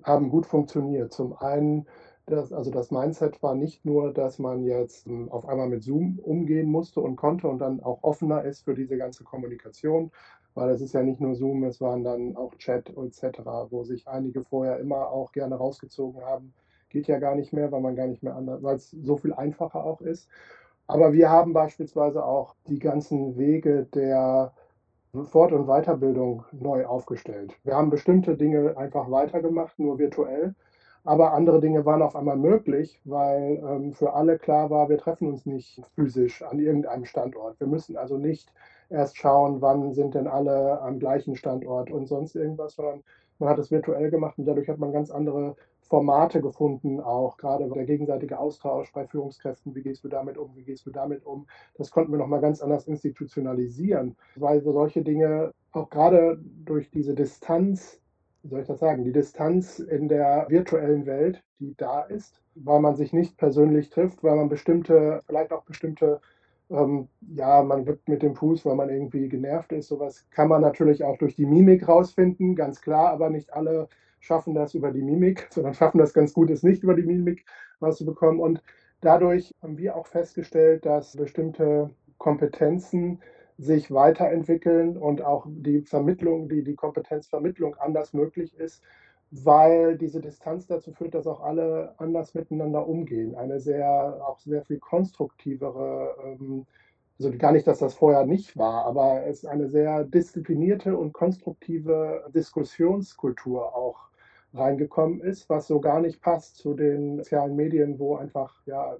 haben 0.02 0.28
gut 0.30 0.46
funktioniert. 0.46 1.12
Zum 1.12 1.36
einen, 1.36 1.86
das, 2.26 2.52
also 2.52 2.70
das 2.70 2.90
Mindset 2.90 3.42
war 3.42 3.54
nicht 3.54 3.84
nur, 3.84 4.12
dass 4.12 4.38
man 4.38 4.64
jetzt 4.64 5.06
hm, 5.06 5.30
auf 5.30 5.46
einmal 5.48 5.68
mit 5.68 5.82
Zoom 5.82 6.18
umgehen 6.18 6.70
musste 6.70 7.00
und 7.00 7.16
konnte 7.16 7.48
und 7.48 7.58
dann 7.58 7.82
auch 7.82 8.02
offener 8.02 8.44
ist 8.44 8.64
für 8.64 8.74
diese 8.74 8.96
ganze 8.96 9.24
Kommunikation, 9.24 10.10
weil 10.54 10.70
es 10.70 10.80
ist 10.80 10.94
ja 10.94 11.02
nicht 11.02 11.20
nur 11.20 11.34
Zoom, 11.34 11.64
es 11.64 11.80
waren 11.80 12.04
dann 12.04 12.36
auch 12.36 12.54
Chat 12.56 12.90
etc., 12.90 13.40
wo 13.70 13.84
sich 13.84 14.08
einige 14.08 14.42
vorher 14.42 14.78
immer 14.78 15.08
auch 15.10 15.32
gerne 15.32 15.56
rausgezogen 15.56 16.22
haben. 16.22 16.54
Geht 16.88 17.08
ja 17.08 17.18
gar 17.18 17.34
nicht 17.34 17.52
mehr, 17.52 17.72
weil 17.72 17.80
man 17.80 17.96
gar 17.96 18.06
nicht 18.06 18.22
mehr 18.22 18.36
anders, 18.36 18.62
weil 18.62 18.76
es 18.76 18.90
so 18.90 19.16
viel 19.16 19.32
einfacher 19.34 19.84
auch 19.84 20.00
ist. 20.00 20.28
Aber 20.86 21.12
wir 21.12 21.30
haben 21.30 21.52
beispielsweise 21.52 22.24
auch 22.24 22.54
die 22.68 22.78
ganzen 22.78 23.36
Wege 23.38 23.86
der 23.94 24.52
Fort- 25.22 25.52
und 25.52 25.66
Weiterbildung 25.66 26.44
neu 26.52 26.86
aufgestellt. 26.86 27.54
Wir 27.62 27.76
haben 27.76 27.90
bestimmte 27.90 28.36
Dinge 28.36 28.76
einfach 28.76 29.10
weitergemacht, 29.10 29.78
nur 29.78 29.98
virtuell. 29.98 30.54
Aber 31.04 31.34
andere 31.34 31.60
Dinge 31.60 31.84
waren 31.84 32.02
auf 32.02 32.16
einmal 32.16 32.36
möglich, 32.36 33.00
weil 33.04 33.62
ähm, 33.64 33.92
für 33.92 34.14
alle 34.14 34.38
klar 34.38 34.70
war, 34.70 34.88
wir 34.88 34.98
treffen 34.98 35.28
uns 35.28 35.44
nicht 35.44 35.82
physisch 35.94 36.42
an 36.42 36.58
irgendeinem 36.58 37.04
Standort. 37.04 37.60
Wir 37.60 37.66
müssen 37.66 37.96
also 37.96 38.16
nicht 38.16 38.50
erst 38.88 39.18
schauen, 39.18 39.60
wann 39.60 39.92
sind 39.92 40.14
denn 40.14 40.26
alle 40.26 40.80
am 40.80 40.98
gleichen 40.98 41.36
Standort 41.36 41.90
und 41.90 42.06
sonst 42.06 42.34
irgendwas, 42.34 42.74
sondern 42.74 43.02
man 43.38 43.50
hat 43.50 43.58
es 43.58 43.70
virtuell 43.70 44.10
gemacht 44.10 44.38
und 44.38 44.46
dadurch 44.46 44.68
hat 44.68 44.78
man 44.78 44.92
ganz 44.92 45.10
andere 45.10 45.56
Formate 45.88 46.40
gefunden, 46.40 47.00
auch 47.00 47.36
gerade 47.36 47.68
der 47.68 47.84
gegenseitige 47.84 48.38
Austausch 48.38 48.92
bei 48.92 49.06
Führungskräften. 49.06 49.74
Wie 49.74 49.82
gehst 49.82 50.04
du 50.04 50.08
damit 50.08 50.38
um? 50.38 50.56
Wie 50.56 50.64
gehst 50.64 50.86
du 50.86 50.90
damit 50.90 51.24
um? 51.24 51.46
Das 51.76 51.90
konnten 51.90 52.12
wir 52.12 52.18
nochmal 52.18 52.40
ganz 52.40 52.62
anders 52.62 52.86
institutionalisieren, 52.86 54.16
weil 54.36 54.62
solche 54.62 55.02
Dinge 55.02 55.52
auch 55.72 55.90
gerade 55.90 56.38
durch 56.64 56.90
diese 56.90 57.14
Distanz, 57.14 58.00
wie 58.42 58.48
soll 58.48 58.60
ich 58.60 58.66
das 58.66 58.80
sagen, 58.80 59.04
die 59.04 59.12
Distanz 59.12 59.78
in 59.78 60.08
der 60.08 60.46
virtuellen 60.48 61.06
Welt, 61.06 61.42
die 61.58 61.74
da 61.76 62.02
ist, 62.02 62.40
weil 62.54 62.80
man 62.80 62.96
sich 62.96 63.12
nicht 63.12 63.36
persönlich 63.36 63.90
trifft, 63.90 64.22
weil 64.22 64.36
man 64.36 64.48
bestimmte, 64.48 65.22
vielleicht 65.26 65.52
auch 65.52 65.64
bestimmte 65.64 66.20
ähm, 66.70 67.08
ja, 67.34 67.62
man 67.62 67.86
wippt 67.86 68.08
mit 68.08 68.22
dem 68.22 68.34
Fuß, 68.34 68.64
weil 68.64 68.74
man 68.74 68.88
irgendwie 68.88 69.28
genervt 69.28 69.72
ist. 69.72 69.88
Sowas 69.88 70.26
kann 70.30 70.48
man 70.48 70.62
natürlich 70.62 71.04
auch 71.04 71.18
durch 71.18 71.36
die 71.36 71.46
Mimik 71.46 71.86
rausfinden, 71.86 72.56
ganz 72.56 72.80
klar, 72.80 73.10
aber 73.10 73.30
nicht 73.30 73.52
alle 73.52 73.88
schaffen 74.24 74.54
das 74.54 74.74
über 74.74 74.90
die 74.90 75.02
Mimik, 75.02 75.48
sondern 75.50 75.74
schaffen 75.74 75.98
das 75.98 76.14
ganz 76.14 76.32
gut, 76.32 76.50
es 76.50 76.62
nicht 76.62 76.82
über 76.82 76.94
die 76.94 77.02
Mimik 77.02 77.44
rauszubekommen. 77.80 78.40
Und 78.40 78.62
dadurch 79.00 79.52
haben 79.62 79.78
wir 79.78 79.96
auch 79.96 80.06
festgestellt, 80.06 80.86
dass 80.86 81.16
bestimmte 81.16 81.90
Kompetenzen 82.18 83.20
sich 83.58 83.92
weiterentwickeln 83.92 84.96
und 84.96 85.22
auch 85.22 85.46
die 85.48 85.82
Vermittlung, 85.82 86.48
die, 86.48 86.64
die 86.64 86.74
Kompetenzvermittlung 86.74 87.76
anders 87.76 88.12
möglich 88.12 88.58
ist, 88.58 88.82
weil 89.30 89.96
diese 89.96 90.20
Distanz 90.20 90.66
dazu 90.66 90.92
führt, 90.92 91.14
dass 91.14 91.26
auch 91.26 91.40
alle 91.40 91.94
anders 91.98 92.34
miteinander 92.34 92.86
umgehen. 92.86 93.34
Eine 93.34 93.60
sehr, 93.60 94.20
auch 94.26 94.38
sehr 94.40 94.64
viel 94.64 94.78
konstruktivere, 94.78 96.14
ähm, 96.24 96.66
also 97.18 97.30
gar 97.36 97.52
nicht, 97.52 97.66
dass 97.66 97.78
das 97.78 97.94
vorher 97.94 98.26
nicht 98.26 98.56
war, 98.56 98.86
aber 98.86 99.24
es 99.26 99.38
ist 99.38 99.46
eine 99.46 99.68
sehr 99.68 100.02
disziplinierte 100.04 100.96
und 100.96 101.12
konstruktive 101.12 102.24
Diskussionskultur 102.34 103.74
auch 103.74 104.08
reingekommen 104.54 105.20
ist, 105.20 105.48
was 105.50 105.66
so 105.66 105.80
gar 105.80 106.00
nicht 106.00 106.20
passt 106.20 106.56
zu 106.56 106.74
den 106.74 107.18
sozialen 107.18 107.56
Medien, 107.56 107.98
wo 107.98 108.16
einfach, 108.16 108.54
ja, 108.66 108.96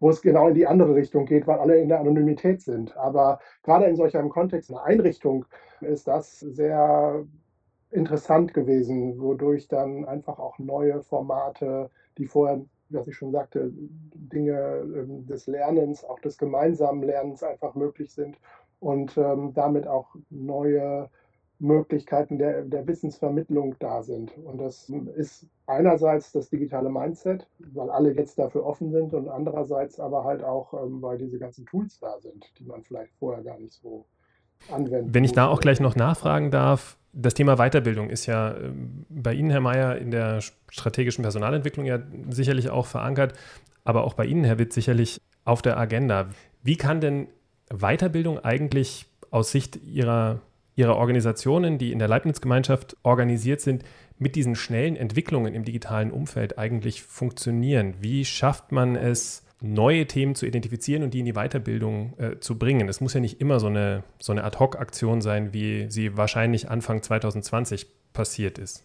wo 0.00 0.10
es 0.10 0.22
genau 0.22 0.48
in 0.48 0.54
die 0.54 0.66
andere 0.66 0.94
Richtung 0.94 1.26
geht, 1.26 1.46
weil 1.46 1.58
alle 1.58 1.78
in 1.78 1.88
der 1.88 2.00
Anonymität 2.00 2.62
sind. 2.62 2.96
Aber 2.96 3.38
gerade 3.62 3.86
in 3.86 3.96
solch 3.96 4.16
einem 4.16 4.30
Kontext, 4.30 4.70
einer 4.70 4.82
Einrichtung, 4.84 5.44
ist 5.80 6.08
das 6.08 6.40
sehr 6.40 7.24
interessant 7.90 8.54
gewesen, 8.54 9.20
wodurch 9.20 9.68
dann 9.68 10.04
einfach 10.04 10.38
auch 10.38 10.58
neue 10.58 11.02
Formate, 11.02 11.90
die 12.18 12.26
vorher, 12.26 12.64
was 12.88 13.06
ich 13.08 13.16
schon 13.16 13.32
sagte, 13.32 13.72
Dinge 13.74 14.82
ähm, 14.96 15.26
des 15.26 15.46
Lernens, 15.46 16.04
auch 16.04 16.20
des 16.20 16.38
gemeinsamen 16.38 17.02
Lernens 17.02 17.42
einfach 17.42 17.74
möglich 17.74 18.12
sind 18.12 18.38
und 18.78 19.16
ähm, 19.18 19.52
damit 19.54 19.86
auch 19.86 20.14
neue 20.30 21.10
Möglichkeiten 21.60 22.38
der, 22.38 22.62
der 22.62 22.86
Wissensvermittlung 22.86 23.76
da 23.78 24.02
sind. 24.02 24.36
Und 24.38 24.58
das 24.58 24.90
ist 25.14 25.46
einerseits 25.66 26.32
das 26.32 26.48
digitale 26.48 26.90
Mindset, 26.90 27.46
weil 27.58 27.90
alle 27.90 28.12
jetzt 28.12 28.38
dafür 28.38 28.64
offen 28.64 28.90
sind 28.90 29.12
und 29.14 29.28
andererseits 29.28 30.00
aber 30.00 30.24
halt 30.24 30.42
auch, 30.42 30.72
ähm, 30.74 31.02
weil 31.02 31.18
diese 31.18 31.38
ganzen 31.38 31.66
Tools 31.66 31.98
da 32.00 32.18
sind, 32.20 32.50
die 32.58 32.64
man 32.64 32.82
vielleicht 32.82 33.12
vorher 33.18 33.44
gar 33.44 33.58
nicht 33.58 33.74
so 33.74 34.06
anwenden. 34.70 35.14
Wenn 35.14 35.24
ich 35.24 35.32
da 35.32 35.48
auch 35.48 35.60
gleich 35.60 35.80
noch 35.80 35.96
nachfragen 35.96 36.50
darf, 36.50 36.96
das 37.12 37.34
Thema 37.34 37.56
Weiterbildung 37.56 38.08
ist 38.08 38.26
ja 38.26 38.56
ähm, 38.56 39.04
bei 39.08 39.34
Ihnen, 39.34 39.50
Herr 39.50 39.60
Mayer, 39.60 39.96
in 39.96 40.10
der 40.10 40.40
strategischen 40.70 41.22
Personalentwicklung 41.22 41.86
ja 41.86 41.98
sicherlich 42.30 42.70
auch 42.70 42.86
verankert, 42.86 43.34
aber 43.84 44.04
auch 44.04 44.14
bei 44.14 44.24
Ihnen, 44.24 44.44
Herr 44.44 44.58
Witt, 44.58 44.72
sicherlich 44.72 45.20
auf 45.44 45.62
der 45.62 45.78
Agenda. 45.78 46.28
Wie 46.62 46.76
kann 46.76 47.00
denn 47.00 47.28
Weiterbildung 47.70 48.38
eigentlich 48.38 49.06
aus 49.30 49.50
Sicht 49.50 49.76
Ihrer, 49.84 50.40
Ihrer 50.80 50.96
Organisationen, 50.96 51.76
die 51.76 51.92
in 51.92 51.98
der 51.98 52.08
Leibniz-Gemeinschaft 52.08 52.96
organisiert 53.02 53.60
sind, 53.60 53.84
mit 54.18 54.34
diesen 54.34 54.54
schnellen 54.54 54.96
Entwicklungen 54.96 55.54
im 55.54 55.64
digitalen 55.64 56.10
Umfeld 56.10 56.58
eigentlich 56.58 57.02
funktionieren? 57.02 57.94
Wie 58.00 58.24
schafft 58.24 58.72
man 58.72 58.96
es, 58.96 59.44
neue 59.60 60.06
Themen 60.06 60.34
zu 60.34 60.46
identifizieren 60.46 61.02
und 61.02 61.12
die 61.12 61.18
in 61.18 61.26
die 61.26 61.34
Weiterbildung 61.34 62.14
äh, 62.18 62.40
zu 62.40 62.58
bringen. 62.58 62.88
Es 62.88 63.02
muss 63.02 63.12
ja 63.12 63.20
nicht 63.20 63.42
immer 63.42 63.60
so 63.60 63.66
eine, 63.66 64.04
so 64.18 64.32
eine 64.32 64.42
Ad-Hoc-Aktion 64.44 65.20
sein, 65.20 65.52
wie 65.52 65.84
sie 65.90 66.16
wahrscheinlich 66.16 66.70
Anfang 66.70 67.02
2020 67.02 67.86
passiert 68.14 68.58
ist. 68.58 68.84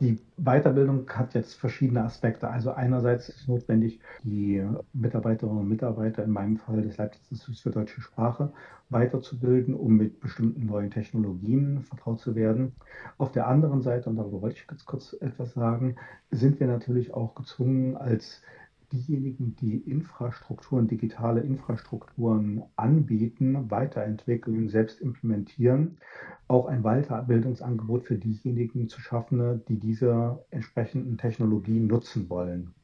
Die 0.00 0.20
Weiterbildung 0.36 1.10
hat 1.10 1.34
jetzt 1.34 1.54
verschiedene 1.54 2.04
Aspekte. 2.04 2.48
Also 2.48 2.70
einerseits 2.70 3.28
ist 3.28 3.40
es 3.40 3.48
notwendig, 3.48 3.98
die 4.22 4.64
Mitarbeiterinnen 4.92 5.58
und 5.58 5.68
Mitarbeiter, 5.68 6.22
in 6.22 6.30
meinem 6.30 6.56
Fall 6.56 6.82
des 6.82 6.98
Leibniz-Instituts 6.98 7.60
für 7.60 7.70
deutsche 7.70 8.00
Sprache, 8.00 8.52
weiterzubilden, 8.90 9.74
um 9.74 9.96
mit 9.96 10.20
bestimmten 10.20 10.66
neuen 10.66 10.92
Technologien 10.92 11.82
vertraut 11.82 12.20
zu 12.20 12.36
werden. 12.36 12.76
Auf 13.16 13.32
der 13.32 13.48
anderen 13.48 13.82
Seite, 13.82 14.08
und 14.08 14.16
darüber 14.16 14.40
wollte 14.40 14.58
ich 14.58 14.68
ganz 14.68 14.84
kurz 14.84 15.14
etwas 15.14 15.54
sagen, 15.54 15.96
sind 16.30 16.60
wir 16.60 16.68
natürlich 16.68 17.12
auch 17.12 17.34
gezwungen, 17.34 17.96
als 17.96 18.42
diejenigen, 18.92 19.56
die 19.56 19.76
Infrastrukturen, 19.76 20.88
digitale 20.88 21.40
Infrastrukturen 21.40 22.62
anbieten, 22.76 23.70
weiterentwickeln, 23.70 24.68
selbst 24.68 25.00
implementieren, 25.00 25.98
auch 26.48 26.66
ein 26.66 26.82
Weiterbildungsangebot 26.82 28.04
für 28.04 28.16
diejenigen 28.16 28.88
zu 28.88 29.00
schaffen, 29.00 29.62
die 29.68 29.78
diese 29.78 30.44
entsprechenden 30.50 31.18
Technologien 31.18 31.86
nutzen 31.86 32.28
wollen. 32.30 32.74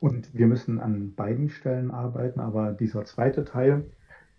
Und 0.00 0.34
wir 0.34 0.48
müssen 0.48 0.80
an 0.80 1.14
beiden 1.14 1.48
Stellen 1.48 1.92
arbeiten, 1.92 2.40
aber 2.40 2.72
dieser 2.72 3.04
zweite 3.04 3.44
Teil 3.44 3.84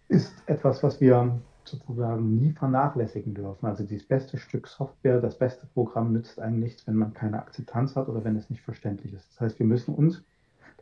ist 0.10 0.34
etwas, 0.46 0.84
was 0.84 1.00
wir 1.00 1.40
sozusagen 1.64 2.38
nie 2.38 2.52
vernachlässigen 2.52 3.34
dürfen. 3.34 3.66
Also 3.66 3.86
das 3.86 4.04
beste 4.04 4.38
Stück 4.38 4.68
Software, 4.68 5.22
das 5.22 5.38
beste 5.38 5.66
Programm 5.68 6.12
nützt 6.12 6.40
einem 6.40 6.60
nichts, 6.60 6.86
wenn 6.86 6.96
man 6.96 7.14
keine 7.14 7.40
Akzeptanz 7.40 7.96
hat 7.96 8.10
oder 8.10 8.24
wenn 8.26 8.36
es 8.36 8.50
nicht 8.50 8.62
verständlich 8.62 9.14
ist. 9.14 9.30
Das 9.32 9.40
heißt, 9.40 9.60
wir 9.60 9.66
müssen 9.66 9.96
uns 9.96 10.24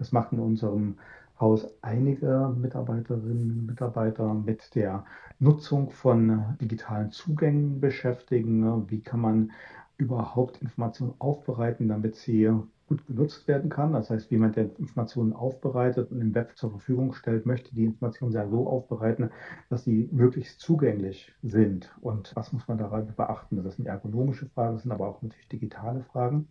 das 0.02 0.12
machen 0.12 0.40
in 0.40 0.44
unserem 0.44 0.98
Haus 1.40 1.68
einige 1.82 2.52
Mitarbeiterinnen 2.58 3.60
und 3.60 3.66
Mitarbeiter 3.68 4.34
mit 4.34 4.74
der 4.74 5.06
Nutzung 5.38 5.92
von 5.92 6.58
digitalen 6.60 7.12
Zugängen 7.12 7.80
beschäftigen. 7.80 8.90
Wie 8.90 9.02
kann 9.02 9.20
man 9.20 9.52
überhaupt 9.98 10.60
Informationen 10.62 11.14
aufbereiten, 11.20 11.88
damit 11.88 12.16
sie 12.16 12.50
gut 12.88 13.06
genutzt 13.06 13.48
werden 13.48 13.70
kann. 13.70 13.94
Das 13.94 14.10
heißt, 14.10 14.32
wie 14.32 14.38
man 14.38 14.54
der 14.54 14.78
Informationen 14.78 15.34
aufbereitet 15.34 16.12
und 16.12 16.20
im 16.20 16.34
Web 16.36 16.58
zur 16.58 16.72
Verfügung 16.72 17.14
stellt, 17.14 17.46
möchte 17.46 17.74
die 17.74 17.86
Informationen 17.86 18.32
sehr 18.34 18.50
so 18.50 18.68
aufbereiten, 18.68 19.30
dass 19.70 19.84
sie 19.84 20.10
möglichst 20.12 20.60
zugänglich 20.60 21.32
sind. 21.44 21.96
Und 22.02 22.36
was 22.36 22.52
muss 22.52 22.68
man 22.68 22.80
dabei 22.80 23.02
beachten? 23.02 23.64
Das 23.64 23.76
sind 23.76 23.86
ergonomische 23.86 24.48
Fragen, 24.48 24.74
das 24.74 24.82
sind 24.82 24.92
aber 24.92 25.08
auch 25.08 25.22
natürlich 25.22 25.48
digitale 25.48 26.04
Fragen. 26.04 26.48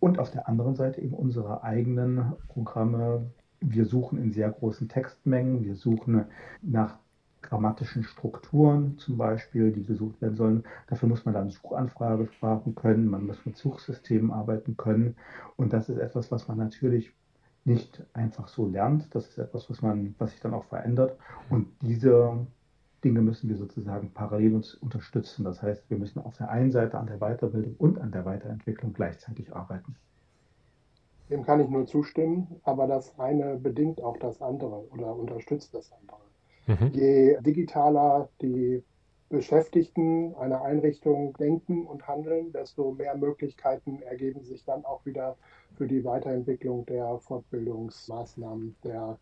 Und 0.00 0.18
auf 0.18 0.30
der 0.30 0.48
anderen 0.48 0.74
Seite 0.74 1.00
eben 1.00 1.14
unsere 1.14 1.62
eigenen 1.62 2.32
Programme. 2.48 3.30
Wir 3.60 3.84
suchen 3.84 4.18
in 4.18 4.32
sehr 4.32 4.50
großen 4.50 4.88
Textmengen, 4.88 5.62
wir 5.64 5.76
suchen 5.76 6.24
nach 6.62 6.98
grammatischen 7.42 8.04
Strukturen 8.04 8.96
zum 8.98 9.18
Beispiel, 9.18 9.72
die 9.72 9.84
gesucht 9.84 10.20
werden 10.22 10.36
sollen. 10.36 10.64
Dafür 10.88 11.08
muss 11.08 11.24
man 11.24 11.34
dann 11.34 11.50
Suchanfrage 11.50 12.26
fragen 12.26 12.74
können, 12.74 13.06
man 13.06 13.26
muss 13.26 13.44
mit 13.44 13.56
Suchsystemen 13.56 14.30
arbeiten 14.30 14.76
können. 14.76 15.16
Und 15.56 15.72
das 15.72 15.88
ist 15.88 15.98
etwas, 15.98 16.30
was 16.32 16.48
man 16.48 16.58
natürlich 16.58 17.12
nicht 17.64 18.02
einfach 18.14 18.48
so 18.48 18.66
lernt. 18.66 19.14
Das 19.14 19.28
ist 19.28 19.38
etwas, 19.38 19.68
was 19.68 19.82
man, 19.82 20.14
was 20.18 20.30
sich 20.30 20.40
dann 20.40 20.54
auch 20.54 20.64
verändert. 20.64 21.16
Und 21.50 21.68
diese 21.82 22.46
Dinge 23.04 23.22
müssen 23.22 23.48
wir 23.48 23.56
sozusagen 23.56 24.10
parallel 24.12 24.54
uns 24.54 24.74
unterstützen. 24.74 25.44
Das 25.44 25.62
heißt, 25.62 25.88
wir 25.88 25.98
müssen 25.98 26.20
auf 26.20 26.36
der 26.36 26.50
einen 26.50 26.70
Seite 26.70 26.98
an 26.98 27.06
der 27.06 27.18
Weiterbildung 27.18 27.74
und 27.78 27.98
an 27.98 28.12
der 28.12 28.24
Weiterentwicklung 28.24 28.92
gleichzeitig 28.92 29.54
arbeiten. 29.54 29.96
Dem 31.30 31.44
kann 31.44 31.60
ich 31.60 31.68
nur 31.68 31.86
zustimmen, 31.86 32.60
aber 32.64 32.86
das 32.86 33.18
eine 33.18 33.56
bedingt 33.56 34.02
auch 34.02 34.16
das 34.16 34.42
andere 34.42 34.88
oder 34.90 35.14
unterstützt 35.14 35.72
das 35.74 35.92
andere. 35.92 36.20
Mhm. 36.66 36.92
Je 36.92 37.38
digitaler 37.40 38.28
die 38.42 38.82
Beschäftigten 39.28 40.34
einer 40.34 40.62
Einrichtung 40.62 41.34
denken 41.34 41.86
und 41.86 42.08
handeln, 42.08 42.52
desto 42.52 42.90
mehr 42.92 43.16
Möglichkeiten 43.16 44.02
ergeben 44.02 44.42
sich 44.42 44.64
dann 44.64 44.84
auch 44.84 45.06
wieder 45.06 45.36
für 45.76 45.86
die 45.86 46.04
Weiterentwicklung 46.04 46.84
der 46.86 47.16
Fortbildungsmaßnahmen 47.20 48.74
der 48.82 49.18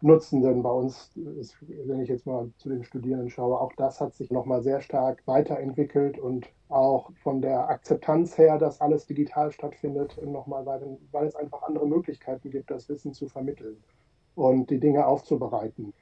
Nutzenden 0.00 0.62
bei 0.62 0.70
uns, 0.70 1.10
ist, 1.40 1.56
wenn 1.86 2.00
ich 2.00 2.08
jetzt 2.08 2.26
mal 2.26 2.50
zu 2.58 2.68
den 2.68 2.84
Studierenden 2.84 3.30
schaue, 3.30 3.60
auch 3.60 3.72
das 3.72 4.00
hat 4.00 4.14
sich 4.14 4.30
nochmal 4.30 4.62
sehr 4.62 4.80
stark 4.80 5.22
weiterentwickelt 5.26 6.18
und 6.18 6.48
auch 6.68 7.10
von 7.22 7.42
der 7.42 7.68
Akzeptanz 7.68 8.38
her, 8.38 8.58
dass 8.58 8.80
alles 8.80 9.06
digital 9.06 9.50
stattfindet, 9.50 10.20
nochmal, 10.24 10.64
weil, 10.66 10.98
weil 11.10 11.26
es 11.26 11.34
einfach 11.34 11.62
andere 11.62 11.86
Möglichkeiten 11.88 12.50
gibt, 12.50 12.70
das 12.70 12.88
Wissen 12.88 13.12
zu 13.12 13.28
vermitteln 13.28 13.82
und 14.36 14.70
die 14.70 14.78
Dinge 14.78 15.06
aufzubereiten. 15.06 15.92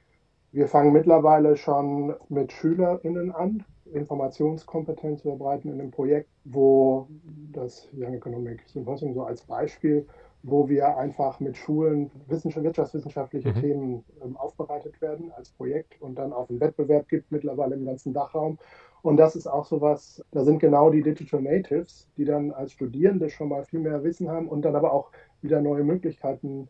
Wir 0.51 0.67
fangen 0.67 0.93
mittlerweile 0.93 1.57
schon 1.57 2.13
mit 2.29 2.51
SchülerInnen 2.51 3.31
an, 3.31 3.65
Informationskompetenz 3.93 5.21
zu 5.21 5.29
verbreiten 5.29 5.71
in 5.71 5.79
einem 5.79 5.91
Projekt, 5.91 6.29
wo 6.43 7.07
das 7.51 7.87
Young 7.93 8.13
Economic 8.13 8.61
Symposium 8.67 9.13
so 9.13 9.23
als 9.23 9.41
Beispiel, 9.43 10.05
wo 10.43 10.69
wir 10.69 10.97
einfach 10.97 11.39
mit 11.39 11.57
Schulen 11.57 12.11
wirtschaftswissenschaftliche 12.27 13.49
mhm. 13.49 13.55
Themen 13.55 14.05
ähm, 14.23 14.37
aufbereitet 14.37 15.01
werden 15.01 15.31
als 15.35 15.49
Projekt 15.49 16.01
und 16.01 16.15
dann 16.15 16.33
auch 16.33 16.49
einen 16.49 16.59
Wettbewerb 16.59 17.07
gibt 17.09 17.31
mittlerweile 17.31 17.75
im 17.75 17.85
ganzen 17.85 18.13
Dachraum. 18.13 18.57
Und 19.01 19.17
das 19.17 19.35
ist 19.35 19.47
auch 19.47 19.65
sowas, 19.65 20.23
da 20.31 20.43
sind 20.43 20.59
genau 20.59 20.89
die 20.89 21.01
Digital 21.01 21.41
Natives, 21.41 22.09
die 22.17 22.25
dann 22.25 22.51
als 22.51 22.71
Studierende 22.73 23.29
schon 23.29 23.49
mal 23.49 23.63
viel 23.65 23.79
mehr 23.79 24.03
Wissen 24.03 24.29
haben 24.29 24.47
und 24.47 24.63
dann 24.63 24.75
aber 24.75 24.91
auch 24.91 25.11
wieder 25.41 25.61
neue 25.61 25.83
Möglichkeiten 25.83 26.67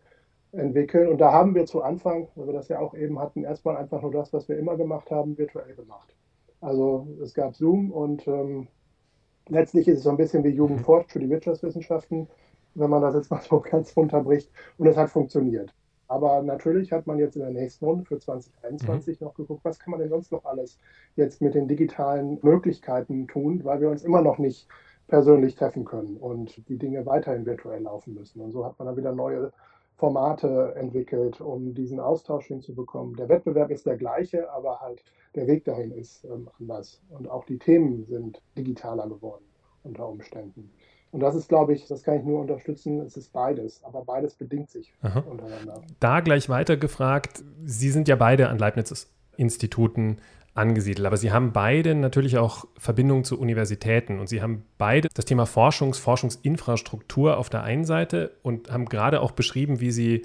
entwickeln. 0.51 1.07
Und 1.07 1.19
da 1.19 1.31
haben 1.31 1.55
wir 1.55 1.65
zu 1.65 1.81
Anfang, 1.81 2.27
weil 2.35 2.47
wir 2.47 2.53
das 2.53 2.67
ja 2.67 2.79
auch 2.79 2.93
eben 2.93 3.19
hatten, 3.19 3.43
erstmal 3.43 3.77
einfach 3.77 4.01
nur 4.01 4.11
das, 4.11 4.33
was 4.33 4.47
wir 4.49 4.57
immer 4.57 4.77
gemacht 4.77 5.11
haben, 5.11 5.37
virtuell 5.37 5.75
gemacht. 5.75 6.15
Also 6.61 7.07
es 7.21 7.33
gab 7.33 7.55
Zoom 7.55 7.91
und 7.91 8.27
ähm, 8.27 8.67
letztlich 9.47 9.87
ist 9.87 9.99
es 9.99 10.03
so 10.03 10.09
ein 10.09 10.17
bisschen 10.17 10.43
wie 10.43 10.49
Jugend 10.49 10.81
forscht 10.81 11.11
für 11.11 11.19
die 11.19 11.29
Wirtschaftswissenschaften, 11.29 12.27
wenn 12.77 12.89
man 12.89 13.01
das 13.01 13.15
jetzt 13.15 13.31
mal 13.31 13.41
so 13.49 13.59
ganz 13.59 13.95
runterbricht. 13.95 14.51
Und 14.77 14.87
es 14.87 14.97
hat 14.97 15.09
funktioniert. 15.09 15.73
Aber 16.07 16.41
natürlich 16.41 16.93
hat 16.93 17.05
man 17.05 17.19
jetzt 17.19 17.35
in 17.35 17.41
der 17.41 17.51
nächsten 17.51 17.83
Runde 17.83 18.05
für 18.05 18.17
2021 18.17 19.19
mhm. 19.19 19.27
noch 19.27 19.33
geguckt, 19.33 19.65
was 19.65 19.79
kann 19.79 19.91
man 19.91 19.99
denn 19.99 20.09
sonst 20.09 20.31
noch 20.31 20.45
alles 20.45 20.79
jetzt 21.15 21.41
mit 21.41 21.53
den 21.53 21.67
digitalen 21.67 22.39
Möglichkeiten 22.41 23.27
tun, 23.27 23.63
weil 23.65 23.81
wir 23.81 23.89
uns 23.89 24.03
immer 24.03 24.21
noch 24.21 24.37
nicht 24.37 24.67
persönlich 25.07 25.55
treffen 25.55 25.85
können 25.85 26.17
und 26.17 26.67
die 26.69 26.77
Dinge 26.77 27.05
weiterhin 27.05 27.45
virtuell 27.45 27.83
laufen 27.83 28.13
müssen. 28.13 28.41
Und 28.41 28.51
so 28.51 28.65
hat 28.65 28.77
man 28.79 28.87
dann 28.87 28.97
wieder 28.97 29.13
neue 29.13 29.51
Formate 29.97 30.75
entwickelt, 30.75 31.41
um 31.41 31.73
diesen 31.73 31.99
Austausch 31.99 32.45
hinzubekommen. 32.45 33.15
Der 33.15 33.29
Wettbewerb 33.29 33.71
ist 33.71 33.85
der 33.85 33.97
gleiche, 33.97 34.51
aber 34.51 34.79
halt 34.79 35.03
der 35.35 35.47
Weg 35.47 35.65
dahin 35.65 35.91
ist 35.91 36.23
ähm, 36.25 36.49
anders. 36.59 37.01
Und 37.09 37.29
auch 37.29 37.45
die 37.45 37.57
Themen 37.57 38.05
sind 38.05 38.41
digitaler 38.57 39.07
geworden 39.07 39.45
unter 39.83 40.07
Umständen. 40.07 40.71
Und 41.17 41.23
das 41.23 41.33
ist, 41.33 41.49
glaube 41.49 41.73
ich, 41.73 41.87
das 41.87 42.03
kann 42.03 42.19
ich 42.19 42.23
nur 42.23 42.39
unterstützen, 42.39 43.01
es 43.01 43.17
ist 43.17 43.33
beides, 43.33 43.83
aber 43.83 44.03
beides 44.03 44.35
bedingt 44.35 44.69
sich 44.69 44.93
Aha. 45.01 45.21
untereinander. 45.21 45.81
Da 45.99 46.19
gleich 46.19 46.47
weiter 46.47 46.77
gefragt, 46.77 47.43
Sie 47.65 47.89
sind 47.89 48.07
ja 48.07 48.15
beide 48.15 48.49
an 48.49 48.59
Leibniz-Instituten 48.59 50.19
angesiedelt. 50.53 51.07
Aber 51.07 51.17
sie 51.17 51.31
haben 51.31 51.53
beide 51.53 51.95
natürlich 51.95 52.37
auch 52.37 52.65
Verbindungen 52.77 53.23
zu 53.23 53.39
Universitäten 53.39 54.19
und 54.19 54.29
sie 54.29 54.43
haben 54.43 54.63
beide 54.77 55.07
das 55.11 55.25
Thema 55.25 55.45
Forschungs-, 55.45 55.99
Forschungsinfrastruktur 55.99 57.37
auf 57.37 57.49
der 57.49 57.63
einen 57.63 57.85
Seite 57.85 58.37
und 58.43 58.69
haben 58.71 58.85
gerade 58.85 59.21
auch 59.21 59.31
beschrieben, 59.31 59.79
wie 59.79 59.89
sie 59.89 60.23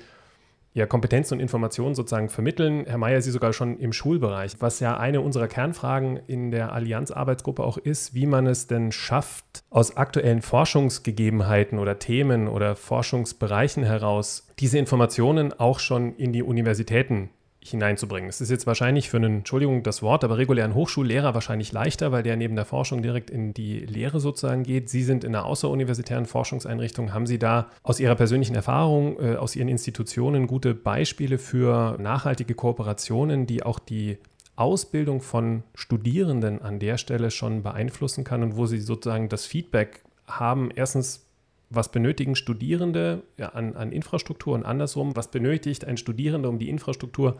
ja, 0.75 0.87
Kompetenzen 0.87 1.35
und 1.35 1.41
Informationen 1.41 1.95
sozusagen 1.95 2.29
vermitteln. 2.29 2.85
Herr 2.87 2.99
Mayer, 2.99 3.21
Sie 3.21 3.31
sogar 3.31 3.53
schon 3.53 3.79
im 3.79 3.93
Schulbereich, 3.93 4.57
was 4.61 4.81
ja 4.81 4.97
eine 4.97 5.21
unserer 5.21 5.49
Kernfragen 5.49 6.19
in 6.27 6.51
der 6.51 6.73
Allianz-Arbeitsgruppe 6.73 7.63
auch 7.63 7.77
ist, 7.77 8.15
wie 8.15 8.27
man 8.27 8.47
es 8.47 8.67
denn 8.69 8.91
schafft, 8.91 9.65
aus 9.69 9.97
aktuellen 9.97 10.41
Forschungsgegebenheiten 10.41 11.79
oder 11.79 11.99
Themen 11.99 12.49
oder 12.49 12.75
Forschungsbereichen 12.75 13.85
heraus 13.85 14.49
diese 14.59 14.79
Informationen 14.79 15.53
auch 15.53 15.79
schon 15.79 16.17
in 16.17 16.33
die 16.33 16.43
Universitäten 16.43 17.31
hineinzubringen. 17.65 18.29
Es 18.29 18.41
ist 18.41 18.51
jetzt 18.51 18.67
wahrscheinlich 18.67 19.09
für 19.09 19.19
einen, 19.19 19.39
Entschuldigung, 19.39 19.83
das 19.83 20.03
Wort, 20.03 20.25
aber 20.25 20.39
regulären 20.39 20.75
Hochschullehrer 20.75 21.35
wahrscheinlich 21.35 21.73
leichter, 21.73 22.13
weil 22.13 22.23
der 22.23 22.37
neben 22.37 22.57
der 22.57 22.65
Forschung 22.65 23.03
direkt 23.03 23.31
in 23.31 23.55
die 23.55 23.81
Lehre 23.81 24.21
sozusagen 24.21 24.63
geht. 24.63 24.89
Sie 24.89 25.03
sind 25.03 25.25
in 25.25 25.35
einer 25.35 25.47
außeruniversitären 25.47 26.27
Forschungseinrichtung. 26.27 27.15
Haben 27.15 27.27
Sie 27.27 27.39
da 27.39 27.69
aus 27.83 28.01
Ihrer 28.01 28.15
persönlichen 28.15 28.55
Erfahrung, 28.55 29.19
äh, 29.21 29.37
aus 29.37 29.57
Ihren 29.57 29.69
Institutionen 29.69 30.47
gute 30.47 30.75
Beispiele 30.75 31.39
für 31.39 31.97
nachhaltige 31.99 32.55
Kooperationen, 32.55 33.47
die 33.47 33.63
auch 33.63 33.79
die 33.79 34.19
Ausbildung 34.57 35.21
von 35.21 35.63
Studierenden 35.75 36.61
an 36.61 36.79
der 36.79 36.99
Stelle 36.99 37.31
schon 37.31 37.63
beeinflussen 37.63 38.25
kann 38.25 38.43
und 38.43 38.57
wo 38.57 38.67
Sie 38.67 38.81
sozusagen 38.81 39.29
das 39.29 39.47
Feedback 39.47 40.03
haben, 40.27 40.71
erstens 40.75 41.27
was 41.75 41.91
benötigen 41.91 42.37
Studierende 42.37 43.23
ja, 43.37 43.51
an, 43.51 43.77
an 43.77 43.93
Infrastruktur 43.93 44.55
und 44.55 44.65
andersrum, 44.65 45.17
was 45.17 45.29
benötigt 45.29 45.85
ein 45.85 45.97
Studierender, 45.97 46.49
um 46.49 46.59
die 46.59 46.69
Infrastruktur 46.69 47.39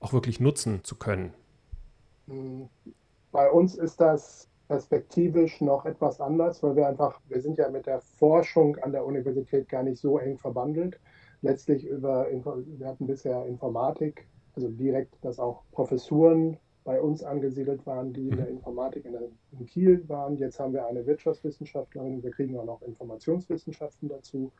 auch 0.00 0.12
wirklich 0.12 0.40
nutzen 0.40 0.82
zu 0.84 0.96
können? 0.96 1.32
Bei 3.32 3.50
uns 3.50 3.74
ist 3.74 4.00
das 4.00 4.48
perspektivisch 4.68 5.60
noch 5.60 5.84
etwas 5.84 6.20
anders, 6.20 6.62
weil 6.62 6.76
wir 6.76 6.88
einfach, 6.88 7.20
wir 7.28 7.40
sind 7.40 7.58
ja 7.58 7.68
mit 7.68 7.86
der 7.86 8.00
Forschung 8.00 8.76
an 8.78 8.92
der 8.92 9.04
Universität 9.04 9.68
gar 9.68 9.82
nicht 9.82 10.00
so 10.00 10.18
eng 10.18 10.38
verbandelt. 10.38 10.98
Letztlich 11.42 11.84
über, 11.86 12.26
wir 12.30 12.86
hatten 12.86 13.06
bisher 13.06 13.44
Informatik, 13.46 14.26
also 14.54 14.68
direkt, 14.68 15.22
dass 15.22 15.38
auch 15.38 15.62
Professuren 15.72 16.56
bei 16.84 17.00
uns 17.00 17.24
angesiedelt 17.24 17.84
waren, 17.86 18.12
die 18.12 18.28
in 18.28 18.36
der 18.36 18.46
mhm. 18.46 18.58
Informatik 18.58 19.04
in, 19.06 19.12
der, 19.12 19.22
in, 19.58 19.66
Kiel 19.66 20.06
waren. 20.08 20.36
Jetzt 20.36 20.60
haben 20.60 20.74
wir 20.74 20.86
eine 20.86 21.06
Wirtschaftswissenschaftlerin, 21.06 22.22
wir 22.22 22.30
kriegen 22.30 22.58
auch 22.58 22.64
noch 22.64 22.82
Informationswissenschaften 22.82 24.08
dazu. 24.08 24.52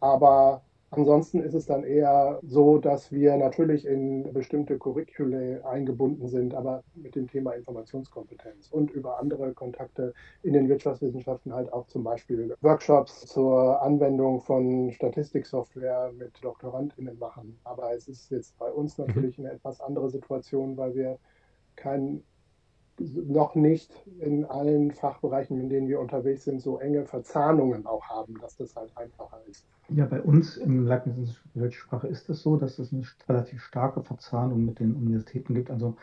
Aber 0.00 0.62
ansonsten 0.90 1.40
ist 1.40 1.54
es 1.54 1.64
dann 1.64 1.84
eher 1.84 2.40
so, 2.42 2.76
dass 2.76 3.10
wir 3.10 3.36
natürlich 3.38 3.86
in 3.86 4.30
bestimmte 4.34 4.76
Curricula 4.78 5.64
eingebunden 5.66 6.28
sind, 6.28 6.54
aber 6.54 6.82
mit 6.94 7.14
dem 7.14 7.26
Thema 7.26 7.52
Informationskompetenz 7.52 8.68
und 8.70 8.90
über 8.90 9.18
andere 9.18 9.54
Kontakte 9.54 10.12
in 10.42 10.52
den 10.52 10.68
Wirtschaftswissenschaften 10.68 11.54
halt 11.54 11.72
auch 11.72 11.86
zum 11.86 12.04
Beispiel 12.04 12.54
Workshops 12.60 13.26
zur 13.26 13.80
Anwendung 13.80 14.42
von 14.42 14.92
Statistiksoftware 14.92 16.12
mit 16.18 16.32
DoktorandInnen 16.44 17.18
machen. 17.18 17.58
Aber 17.64 17.94
es 17.94 18.08
ist 18.08 18.30
jetzt 18.30 18.58
bei 18.58 18.70
uns 18.70 18.98
mhm. 18.98 19.06
natürlich 19.06 19.38
eine 19.38 19.52
etwas 19.52 19.80
andere 19.80 20.10
Situation, 20.10 20.76
weil 20.76 20.94
wir 20.94 21.18
kein, 21.76 22.22
noch 22.98 23.54
nicht 23.54 23.90
in 24.20 24.44
allen 24.44 24.92
Fachbereichen, 24.92 25.58
in 25.58 25.68
denen 25.68 25.88
wir 25.88 26.00
unterwegs 26.00 26.44
sind, 26.44 26.60
so 26.60 26.78
enge 26.78 27.04
Verzahnungen 27.04 27.86
auch 27.86 28.04
haben, 28.04 28.38
dass 28.40 28.56
das 28.56 28.76
halt 28.76 28.96
einfacher 28.96 29.40
ist. 29.48 29.66
Ja, 29.88 30.06
bei 30.06 30.20
uns 30.20 30.56
im 30.56 30.86
Leibniz 30.86 31.36
für 31.52 31.60
Deutsche 31.60 31.80
Sprache 31.80 32.08
ist 32.08 32.28
es 32.28 32.42
so, 32.42 32.56
dass 32.56 32.78
es 32.78 32.92
eine 32.92 33.02
relativ 33.28 33.62
starke 33.62 34.02
Verzahnung 34.02 34.64
mit 34.64 34.78
den 34.78 34.94
Universitäten 34.94 35.54
gibt. 35.54 35.70
Also 35.70 35.96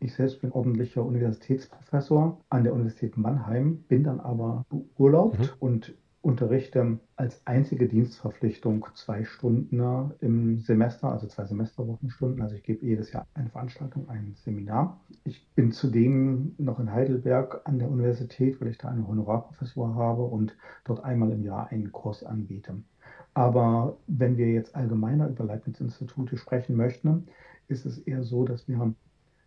ich 0.00 0.14
selbst 0.14 0.40
bin 0.40 0.52
ordentlicher 0.52 1.04
Universitätsprofessor 1.04 2.40
an 2.50 2.64
der 2.64 2.74
Universität 2.74 3.16
Mannheim, 3.16 3.84
bin 3.88 4.02
dann 4.02 4.20
aber 4.20 4.64
beurlaubt 4.96 5.38
mhm. 5.38 5.48
und 5.60 5.94
unterrichte 6.22 7.00
als 7.16 7.44
einzige 7.46 7.88
Dienstverpflichtung 7.88 8.86
zwei 8.94 9.24
Stunden 9.24 10.12
im 10.20 10.60
Semester, 10.60 11.10
also 11.12 11.26
zwei 11.26 11.44
Semesterwochenstunden. 11.44 12.40
Also 12.42 12.54
ich 12.54 12.62
gebe 12.62 12.86
jedes 12.86 13.12
Jahr 13.12 13.26
eine 13.34 13.50
Veranstaltung, 13.50 14.08
ein 14.08 14.34
Seminar. 14.44 15.00
Ich 15.24 15.44
bin 15.54 15.72
zudem 15.72 16.54
noch 16.58 16.78
in 16.78 16.92
Heidelberg 16.92 17.62
an 17.64 17.80
der 17.80 17.90
Universität, 17.90 18.60
weil 18.60 18.68
ich 18.68 18.78
da 18.78 18.88
eine 18.88 19.06
Honorarprofessur 19.06 19.96
habe 19.96 20.22
und 20.22 20.56
dort 20.84 21.04
einmal 21.04 21.32
im 21.32 21.42
Jahr 21.44 21.68
einen 21.68 21.90
Kurs 21.90 22.22
anbiete. 22.22 22.74
Aber 23.34 23.96
wenn 24.06 24.36
wir 24.36 24.52
jetzt 24.52 24.76
allgemeiner 24.76 25.28
über 25.28 25.44
Leibniz-Institute 25.44 26.36
sprechen 26.36 26.76
möchten, 26.76 27.26
ist 27.66 27.84
es 27.84 27.98
eher 27.98 28.22
so, 28.22 28.44
dass 28.44 28.68
wir 28.68 28.94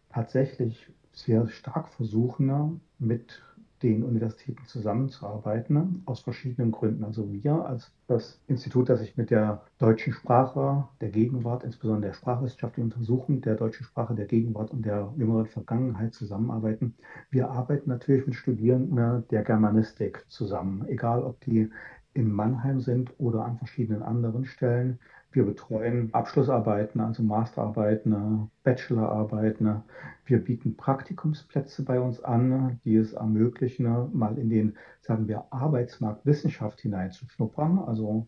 tatsächlich 0.10 0.92
sehr 1.14 1.48
stark 1.48 1.88
versuchen, 1.90 2.82
mit 3.00 3.42
den 3.84 4.04
Universitäten 4.04 4.66
zusammenzuarbeiten, 4.66 6.02
aus 6.06 6.22
verschiedenen 6.22 6.72
Gründen. 6.72 7.04
Also 7.04 7.32
wir 7.32 7.66
als 7.66 7.92
das 8.08 8.40
Institut, 8.48 8.90
das 8.90 9.00
sich 9.00 9.18
mit 9.18 9.30
der 9.30 9.64
deutschen 9.78 10.14
Sprache 10.14 10.88
der 11.02 11.10
Gegenwart, 11.10 11.64
insbesondere 11.64 12.12
der 12.12 12.14
sprachwissenschaftlichen 12.14 12.92
Untersuchung 12.92 13.42
der 13.42 13.56
deutschen 13.56 13.86
Sprache 13.86 14.16
der 14.16 14.26
Gegenwart 14.26 14.72
und 14.72 14.86
der 14.86 15.14
jüngeren 15.18 15.48
Vergangenheit 15.48 16.14
zusammenarbeiten. 16.14 16.96
Wir 17.30 17.50
arbeiten 17.50 17.90
natürlich 17.90 18.26
mit 18.26 18.36
Studierenden 18.36 19.28
der 19.30 19.44
Germanistik 19.44 20.26
zusammen, 20.30 20.86
egal 20.88 21.24
ob 21.24 21.42
die 21.42 21.70
in 22.14 22.32
Mannheim 22.32 22.80
sind 22.80 23.14
oder 23.18 23.46
an 23.46 23.58
verschiedenen 23.58 24.02
anderen 24.02 24.46
Stellen. 24.46 25.00
Wir 25.36 25.44
betreuen 25.44 26.14
Abschlussarbeiten, 26.14 27.02
also 27.02 27.22
Masterarbeiten, 27.22 28.50
Bachelorarbeiten. 28.64 29.84
Wir 30.26 30.40
bieten 30.40 30.78
Praktikumsplätze 30.78 31.84
bei 31.84 32.00
uns 32.00 32.24
an, 32.24 32.80
die 32.86 32.96
es 32.96 33.12
ermöglichen, 33.12 34.18
mal 34.18 34.38
in 34.38 34.50
den, 34.50 34.78
sagen 35.02 35.28
wir, 35.28 35.44
Arbeitsmarkt 35.50 36.26
Wissenschaft 36.26 36.80
hineinzuschnuppern. 36.80 37.80
Also, 37.80 38.28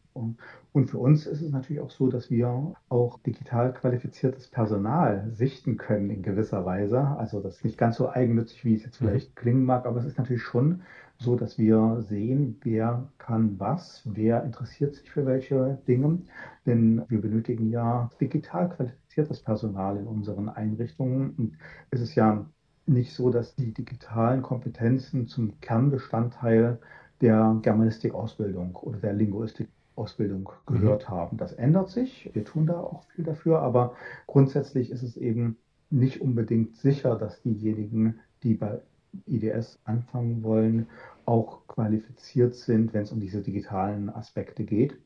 und 0.73 0.89
für 0.89 0.97
uns 0.97 1.25
ist 1.25 1.41
es 1.41 1.49
natürlich 1.49 1.81
auch 1.81 1.91
so, 1.91 2.09
dass 2.09 2.29
wir 2.29 2.73
auch 2.89 3.19
digital 3.19 3.73
qualifiziertes 3.73 4.49
Personal 4.49 5.29
sichten 5.31 5.77
können 5.77 6.09
in 6.09 6.23
gewisser 6.23 6.65
Weise. 6.65 6.99
Also 6.99 7.39
das 7.39 7.55
ist 7.55 7.63
nicht 7.63 7.77
ganz 7.77 7.95
so 7.95 8.09
eigennützig, 8.09 8.65
wie 8.65 8.75
es 8.75 8.83
jetzt 8.83 9.01
mhm. 9.01 9.07
vielleicht 9.07 9.35
klingen 9.37 9.63
mag, 9.63 9.85
aber 9.85 9.97
es 9.99 10.05
ist 10.05 10.17
natürlich 10.17 10.43
schon 10.43 10.81
so 11.19 11.35
dass 11.35 11.57
wir 11.57 12.03
sehen, 12.07 12.57
wer 12.63 13.09
kann 13.17 13.59
was, 13.59 14.01
wer 14.05 14.43
interessiert 14.43 14.95
sich 14.95 15.09
für 15.09 15.25
welche 15.25 15.79
Dinge. 15.87 16.19
Denn 16.65 17.03
wir 17.09 17.21
benötigen 17.21 17.69
ja 17.69 18.09
digital 18.21 18.69
qualifiziertes 18.69 19.41
Personal 19.41 19.97
in 19.97 20.07
unseren 20.07 20.49
Einrichtungen. 20.49 21.31
Und 21.37 21.57
es 21.91 22.01
ist 22.01 22.15
ja 22.15 22.45
nicht 22.85 23.13
so, 23.13 23.31
dass 23.31 23.55
die 23.55 23.73
digitalen 23.73 24.41
Kompetenzen 24.41 25.27
zum 25.27 25.59
Kernbestandteil 25.59 26.79
der 27.21 27.57
Germanistik-Ausbildung 27.63 28.75
oder 28.75 28.99
der 28.99 29.13
Linguistik-Ausbildung 29.13 30.51
gehört 30.67 31.09
mhm. 31.09 31.13
haben. 31.13 31.37
Das 31.37 31.53
ändert 31.53 31.89
sich. 31.89 32.29
Wir 32.33 32.45
tun 32.45 32.67
da 32.67 32.79
auch 32.79 33.03
viel 33.15 33.25
dafür. 33.25 33.59
Aber 33.59 33.95
grundsätzlich 34.27 34.91
ist 34.91 35.03
es 35.03 35.17
eben 35.17 35.57
nicht 35.89 36.21
unbedingt 36.21 36.75
sicher, 36.77 37.15
dass 37.15 37.41
diejenigen, 37.41 38.19
die 38.43 38.53
bei 38.53 38.81
IDS 39.25 39.79
anfangen 39.83 40.43
wollen, 40.43 40.87
auch 41.25 41.67
qualifiziert 41.67 42.55
sind, 42.55 42.93
wenn 42.93 43.03
es 43.03 43.11
um 43.11 43.19
diese 43.19 43.41
digitalen 43.41 44.09
Aspekte 44.09 44.63
geht. 44.63 44.97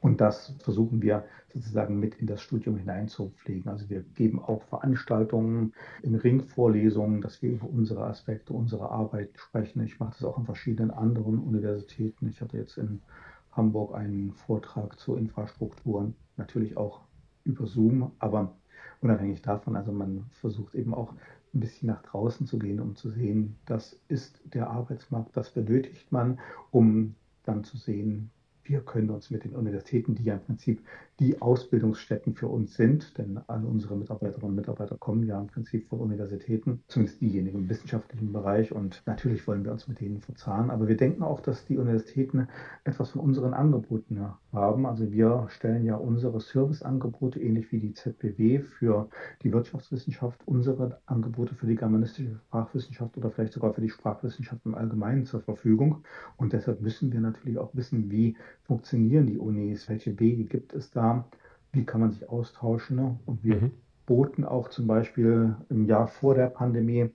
Und 0.00 0.20
das 0.20 0.54
versuchen 0.60 1.02
wir 1.02 1.24
sozusagen 1.52 1.98
mit 1.98 2.14
in 2.16 2.26
das 2.26 2.40
Studium 2.40 2.76
hineinzupflegen. 2.76 3.68
Also 3.68 3.90
wir 3.90 4.02
geben 4.14 4.40
auch 4.40 4.62
Veranstaltungen 4.62 5.74
in 6.02 6.14
Ringvorlesungen, 6.14 7.20
dass 7.20 7.42
wir 7.42 7.50
über 7.50 7.68
unsere 7.68 8.04
Aspekte, 8.04 8.52
unsere 8.52 8.90
Arbeit 8.90 9.30
sprechen. 9.34 9.82
Ich 9.82 9.98
mache 9.98 10.12
das 10.12 10.24
auch 10.24 10.38
an 10.38 10.44
verschiedenen 10.44 10.92
anderen 10.92 11.38
Universitäten. 11.38 12.28
Ich 12.28 12.40
hatte 12.40 12.56
jetzt 12.56 12.78
in 12.78 13.00
Hamburg 13.52 13.94
einen 13.94 14.32
Vortrag 14.32 14.98
zu 15.00 15.16
Infrastrukturen, 15.16 16.14
natürlich 16.36 16.76
auch 16.76 17.00
über 17.44 17.66
Zoom, 17.66 18.12
aber 18.20 18.54
unabhängig 19.00 19.42
davon, 19.42 19.74
also 19.74 19.90
man 19.90 20.26
versucht 20.30 20.74
eben 20.74 20.94
auch 20.94 21.14
ein 21.54 21.60
bisschen 21.60 21.88
nach 21.88 22.02
draußen 22.02 22.46
zu 22.46 22.58
gehen, 22.58 22.80
um 22.80 22.96
zu 22.96 23.10
sehen, 23.10 23.56
das 23.66 23.98
ist 24.08 24.40
der 24.44 24.70
Arbeitsmarkt, 24.70 25.36
das 25.36 25.50
benötigt 25.50 26.10
man, 26.12 26.38
um 26.70 27.14
dann 27.44 27.64
zu 27.64 27.76
sehen, 27.76 28.30
wir 28.68 28.80
können 28.80 29.10
uns 29.10 29.30
mit 29.30 29.44
den 29.44 29.54
Universitäten, 29.54 30.14
die 30.14 30.24
ja 30.24 30.34
im 30.34 30.40
Prinzip 30.40 30.82
die 31.20 31.40
Ausbildungsstätten 31.42 32.34
für 32.34 32.46
uns 32.46 32.74
sind, 32.74 33.18
denn 33.18 33.40
alle 33.48 33.66
unsere 33.66 33.96
Mitarbeiterinnen 33.96 34.50
und 34.50 34.54
Mitarbeiter 34.54 34.96
kommen 34.98 35.24
ja 35.24 35.40
im 35.40 35.48
Prinzip 35.48 35.88
von 35.88 35.98
Universitäten, 35.98 36.82
zumindest 36.86 37.20
diejenigen 37.20 37.58
im 37.58 37.68
wissenschaftlichen 37.68 38.32
Bereich 38.32 38.70
und 38.72 39.02
natürlich 39.06 39.46
wollen 39.48 39.64
wir 39.64 39.72
uns 39.72 39.88
mit 39.88 40.00
denen 40.00 40.20
verzahnen, 40.20 40.70
aber 40.70 40.86
wir 40.86 40.96
denken 40.96 41.22
auch, 41.22 41.40
dass 41.40 41.64
die 41.64 41.76
Universitäten 41.76 42.46
etwas 42.84 43.10
von 43.10 43.20
unseren 43.20 43.52
Angeboten 43.52 44.20
haben. 44.52 44.86
Also 44.86 45.10
wir 45.10 45.46
stellen 45.50 45.84
ja 45.84 45.96
unsere 45.96 46.40
Serviceangebote 46.40 47.40
ähnlich 47.40 47.72
wie 47.72 47.80
die 47.80 47.94
ZBW 47.94 48.60
für 48.60 49.08
die 49.42 49.52
Wirtschaftswissenschaft, 49.52 50.40
unsere 50.46 51.00
Angebote 51.06 51.54
für 51.54 51.66
die 51.66 51.74
germanistische 51.74 52.36
Sprachwissenschaft 52.46 53.16
oder 53.16 53.30
vielleicht 53.30 53.54
sogar 53.54 53.74
für 53.74 53.80
die 53.80 53.90
Sprachwissenschaft 53.90 54.64
im 54.64 54.74
Allgemeinen 54.74 55.24
zur 55.24 55.40
Verfügung 55.40 56.04
und 56.36 56.52
deshalb 56.52 56.80
müssen 56.80 57.12
wir 57.12 57.20
natürlich 57.20 57.58
auch 57.58 57.74
wissen, 57.74 58.10
wie 58.10 58.36
funktionieren 58.68 59.26
die 59.26 59.38
Unis, 59.38 59.88
welche 59.88 60.20
Wege 60.20 60.44
gibt 60.44 60.74
es 60.74 60.90
da, 60.90 61.24
wie 61.72 61.84
kann 61.84 62.02
man 62.02 62.12
sich 62.12 62.28
austauschen. 62.28 62.96
Ne? 62.96 63.18
Und 63.26 63.42
wir 63.42 63.56
mhm. 63.56 63.70
boten 64.06 64.44
auch 64.44 64.68
zum 64.68 64.86
Beispiel 64.86 65.56
im 65.70 65.86
Jahr 65.86 66.06
vor 66.06 66.34
der 66.34 66.48
Pandemie 66.48 67.10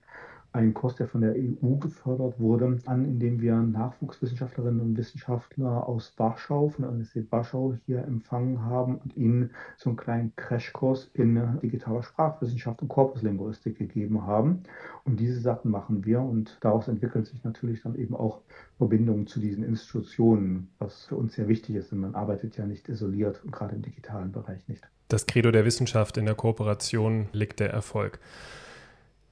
einen 0.54 0.72
Kurs, 0.72 0.94
der 0.94 1.08
von 1.08 1.20
der 1.20 1.34
EU 1.34 1.76
gefördert 1.76 2.38
wurde, 2.38 2.78
an, 2.86 3.04
indem 3.04 3.40
wir 3.40 3.56
Nachwuchswissenschaftlerinnen 3.56 4.80
und 4.80 4.96
Wissenschaftler 4.96 5.88
aus 5.88 6.14
Warschau, 6.16 6.68
von 6.68 6.82
der 6.82 6.90
Universität 6.92 7.30
Warschau 7.32 7.74
hier 7.86 8.04
empfangen 8.04 8.62
haben 8.62 8.98
und 8.98 9.16
ihnen 9.16 9.50
so 9.76 9.90
einen 9.90 9.96
kleinen 9.96 10.32
Crashkurs 10.36 11.10
in 11.14 11.58
digitaler 11.60 12.04
Sprachwissenschaft 12.04 12.82
und 12.82 12.88
Korpuslinguistik 12.88 13.76
gegeben 13.76 14.26
haben. 14.26 14.62
Und 15.04 15.18
diese 15.18 15.40
Sachen 15.40 15.72
machen 15.72 16.04
wir 16.04 16.20
und 16.20 16.56
daraus 16.60 16.86
entwickelt 16.86 17.26
sich 17.26 17.42
natürlich 17.42 17.82
dann 17.82 17.96
eben 17.96 18.14
auch 18.14 18.40
Verbindungen 18.78 19.26
zu 19.26 19.40
diesen 19.40 19.64
Institutionen, 19.64 20.70
was 20.78 21.06
für 21.06 21.16
uns 21.16 21.34
sehr 21.34 21.48
wichtig 21.48 21.74
ist, 21.74 21.90
denn 21.90 21.98
man 21.98 22.14
arbeitet 22.14 22.56
ja 22.56 22.64
nicht 22.64 22.88
isoliert 22.88 23.44
und 23.44 23.50
gerade 23.50 23.74
im 23.74 23.82
digitalen 23.82 24.30
Bereich 24.30 24.68
nicht. 24.68 24.88
Das 25.08 25.26
Credo 25.26 25.50
der 25.50 25.64
Wissenschaft 25.64 26.16
in 26.16 26.26
der 26.26 26.36
Kooperation 26.36 27.28
liegt 27.32 27.58
der 27.58 27.70
Erfolg. 27.70 28.20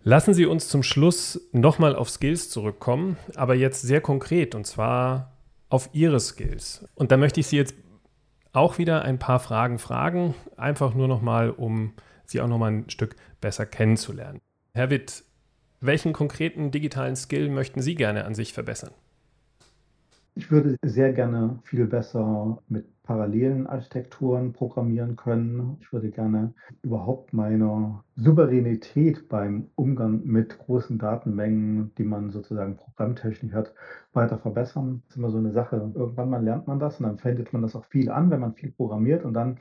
Lassen 0.05 0.35
Sie 0.35 0.47
uns 0.47 0.67
zum 0.67 0.83
Schluss 0.83 1.49
nochmal 1.53 1.95
auf 1.95 2.11
Skills 2.11 2.51
zurückkommen, 2.51 3.17
aber 3.37 3.55
jetzt 3.55 3.83
sehr 3.83 4.01
konkret 4.01 4.57
und 4.57 4.67
zwar 4.67 5.33
auf 5.69 5.91
Ihre 5.93 6.19
Skills. 6.19 6.85
Und 6.97 7.13
da 7.13 7.17
möchte 7.17 7.39
ich 7.39 7.47
Sie 7.47 7.57
jetzt 7.57 7.77
auch 8.53 8.79
wieder 8.79 9.03
ein 9.03 9.21
paar 9.21 9.39
Fragen 9.39 9.79
fragen, 9.79 10.35
einfach 10.57 10.95
nur 10.95 11.07
nochmal, 11.07 11.51
um 11.51 11.93
Sie 12.25 12.41
auch 12.41 12.49
nochmal 12.49 12.73
ein 12.73 12.91
Stück 12.91 13.15
besser 13.41 13.65
kennenzulernen. 13.65 14.41
Herr 14.75 14.91
Witt, 14.91 15.23
welchen 15.81 16.13
konkreten 16.13 16.73
digitalen 16.73 17.15
Skill 17.15 17.49
möchten 17.49 17.81
Sie 17.81 17.95
gerne 17.95 18.25
an 18.25 18.35
sich 18.35 18.53
verbessern? 18.53 18.91
Ich 20.35 20.51
würde 20.51 20.77
sehr 20.83 21.13
gerne 21.13 21.61
viel 21.63 21.87
besser 21.87 22.59
mit 22.69 22.87
parallelen 23.03 23.67
Architekturen 23.67 24.53
programmieren 24.53 25.17
können. 25.17 25.77
Ich 25.81 25.93
würde 25.93 26.11
gerne 26.11 26.55
überhaupt 26.83 27.33
meine 27.33 28.03
Souveränität 28.17 29.29
beim 29.29 29.71
Umgang 29.75 30.25
mit 30.25 30.59
großen 30.59 30.99
Datenmengen, 30.99 31.93
die 31.99 32.05
man 32.05 32.31
sozusagen 32.31 32.77
programmtechnisch 32.77 33.53
hat, 33.53 33.75
weiter 34.13 34.39
verbessern. 34.39 35.03
Das 35.07 35.11
ist 35.11 35.17
immer 35.17 35.31
so 35.31 35.39
eine 35.39 35.53
Sache. 35.53 35.91
Irgendwann 35.95 36.31
mal 36.31 36.45
lernt 36.45 36.69
man 36.69 36.79
das 36.79 37.01
und 37.01 37.07
dann 37.07 37.25
wendet 37.25 37.53
man 37.53 37.63
das 37.63 37.75
auch 37.75 37.85
viel 37.87 38.11
an, 38.11 38.31
wenn 38.31 38.41
man 38.41 38.55
viel 38.55 38.71
programmiert 38.71 39.25
und 39.25 39.35
dann 39.35 39.59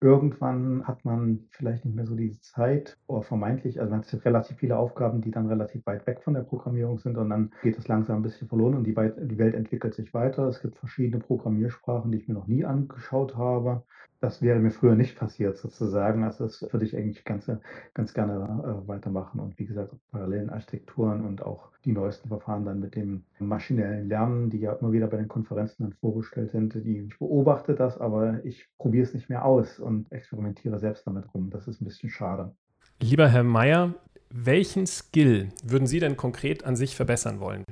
Irgendwann 0.00 0.86
hat 0.86 1.04
man 1.04 1.48
vielleicht 1.50 1.84
nicht 1.84 1.96
mehr 1.96 2.06
so 2.06 2.14
diese 2.14 2.40
Zeit 2.40 2.96
oder 3.08 3.22
vermeintlich, 3.22 3.80
also 3.80 3.90
man 3.90 4.02
hat 4.02 4.24
relativ 4.24 4.58
viele 4.58 4.76
Aufgaben, 4.76 5.20
die 5.20 5.32
dann 5.32 5.48
relativ 5.48 5.84
weit 5.86 6.06
weg 6.06 6.22
von 6.22 6.34
der 6.34 6.42
Programmierung 6.42 6.98
sind 6.98 7.18
und 7.18 7.30
dann 7.30 7.52
geht 7.62 7.78
es 7.78 7.88
langsam 7.88 8.20
ein 8.20 8.22
bisschen 8.22 8.48
verloren 8.48 8.74
und 8.74 8.84
die, 8.84 8.94
die 8.94 9.38
Welt 9.38 9.54
entwickelt 9.54 9.94
sich 9.94 10.14
weiter. 10.14 10.46
Es 10.46 10.62
gibt 10.62 10.76
verschiedene 10.76 11.22
Programmiersprachen, 11.22 12.12
die 12.12 12.18
ich 12.18 12.28
mir 12.28 12.34
noch 12.34 12.46
nie 12.46 12.64
angeschaut 12.64 13.36
habe. 13.36 13.82
Das 14.20 14.42
wäre 14.42 14.58
mir 14.58 14.72
früher 14.72 14.96
nicht 14.96 15.16
passiert 15.16 15.58
sozusagen. 15.58 16.24
Also 16.24 16.44
das 16.44 16.62
würde 16.72 16.84
ich 16.84 16.96
eigentlich 16.96 17.24
ganz, 17.24 17.48
ganz 17.94 18.14
gerne 18.14 18.82
äh, 18.84 18.88
weitermachen. 18.88 19.38
Und 19.38 19.58
wie 19.60 19.66
gesagt, 19.66 19.94
parallelen 20.10 20.50
Architekturen 20.50 21.24
und 21.24 21.42
auch 21.42 21.70
die 21.84 21.92
neuesten 21.92 22.28
Verfahren 22.28 22.64
dann 22.64 22.80
mit 22.80 22.96
dem 22.96 23.24
maschinellen 23.38 24.08
Lernen, 24.08 24.50
die 24.50 24.58
ja 24.58 24.72
immer 24.72 24.90
wieder 24.90 25.06
bei 25.06 25.18
den 25.18 25.28
Konferenzen 25.28 25.84
dann 25.84 25.92
vorgestellt 25.92 26.50
sind. 26.50 26.74
Die, 26.74 27.06
ich 27.06 27.18
beobachte 27.18 27.76
das, 27.76 27.98
aber 27.98 28.44
ich 28.44 28.68
probiere 28.76 29.04
es 29.04 29.14
nicht 29.14 29.28
mehr 29.28 29.44
aus 29.44 29.78
und 29.88 30.12
experimentiere 30.12 30.78
selbst 30.78 31.06
damit 31.06 31.24
rum. 31.34 31.50
Das 31.50 31.66
ist 31.66 31.80
ein 31.80 31.84
bisschen 31.86 32.10
schade. 32.10 32.54
Lieber 33.00 33.28
Herr 33.28 33.42
Mayer, 33.42 33.94
welchen 34.30 34.86
Skill 34.86 35.48
würden 35.64 35.86
Sie 35.86 35.98
denn 35.98 36.16
konkret 36.16 36.64
an 36.64 36.76
sich 36.76 36.94
verbessern 36.94 37.40
wollen? 37.40 37.64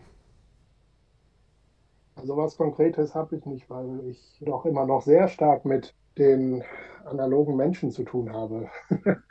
Also 2.16 2.36
was 2.36 2.56
Konkretes 2.56 3.14
habe 3.14 3.36
ich 3.36 3.44
nicht, 3.44 3.68
weil 3.68 4.00
ich 4.08 4.38
doch 4.40 4.64
immer 4.64 4.86
noch 4.86 5.02
sehr 5.02 5.28
stark 5.28 5.64
mit 5.64 5.94
den 6.16 6.64
analogen 7.04 7.56
Menschen 7.56 7.90
zu 7.90 8.04
tun 8.04 8.32
habe. 8.32 8.68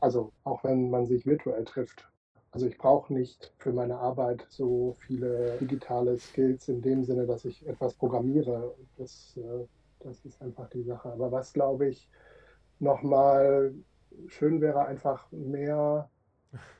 also 0.00 0.30
auch 0.44 0.62
wenn 0.62 0.90
man 0.90 1.06
sich 1.06 1.26
virtuell 1.26 1.64
trifft. 1.64 2.06
Also 2.52 2.66
ich 2.66 2.76
brauche 2.76 3.12
nicht 3.14 3.54
für 3.58 3.72
meine 3.72 3.98
Arbeit 3.98 4.44
so 4.48 4.96
viele 5.06 5.56
digitale 5.60 6.18
Skills 6.18 6.68
in 6.68 6.82
dem 6.82 7.04
Sinne, 7.04 7.26
dass 7.26 7.44
ich 7.44 7.66
etwas 7.66 7.94
programmiere. 7.94 8.74
Das, 8.98 9.36
äh, 9.36 9.66
das 10.00 10.24
ist 10.24 10.40
einfach 10.42 10.68
die 10.70 10.82
Sache. 10.82 11.12
Aber 11.12 11.32
was, 11.32 11.52
glaube 11.52 11.88
ich, 11.88 12.10
nochmal 12.78 13.74
schön 14.28 14.60
wäre, 14.60 14.86
einfach 14.86 15.30
mehr 15.30 16.10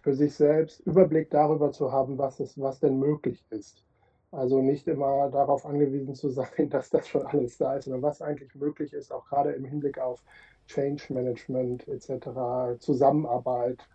für 0.02 0.14
sich 0.14 0.34
selbst 0.34 0.80
Überblick 0.80 1.30
darüber 1.30 1.70
zu 1.72 1.92
haben, 1.92 2.18
was, 2.18 2.40
es, 2.40 2.58
was 2.58 2.80
denn 2.80 2.98
möglich 2.98 3.44
ist. 3.50 3.84
Also 4.32 4.62
nicht 4.62 4.86
immer 4.86 5.28
darauf 5.30 5.66
angewiesen 5.66 6.14
zu 6.14 6.30
sein, 6.30 6.68
dass 6.70 6.90
das 6.90 7.08
schon 7.08 7.26
alles 7.26 7.58
da 7.58 7.76
ist, 7.76 7.84
sondern 7.84 8.02
was 8.02 8.22
eigentlich 8.22 8.54
möglich 8.54 8.92
ist, 8.92 9.12
auch 9.12 9.26
gerade 9.26 9.52
im 9.52 9.64
Hinblick 9.64 9.98
auf 9.98 10.22
Change 10.66 11.12
Management 11.12 11.88
etc., 11.88 12.78
Zusammenarbeit, 12.78 13.88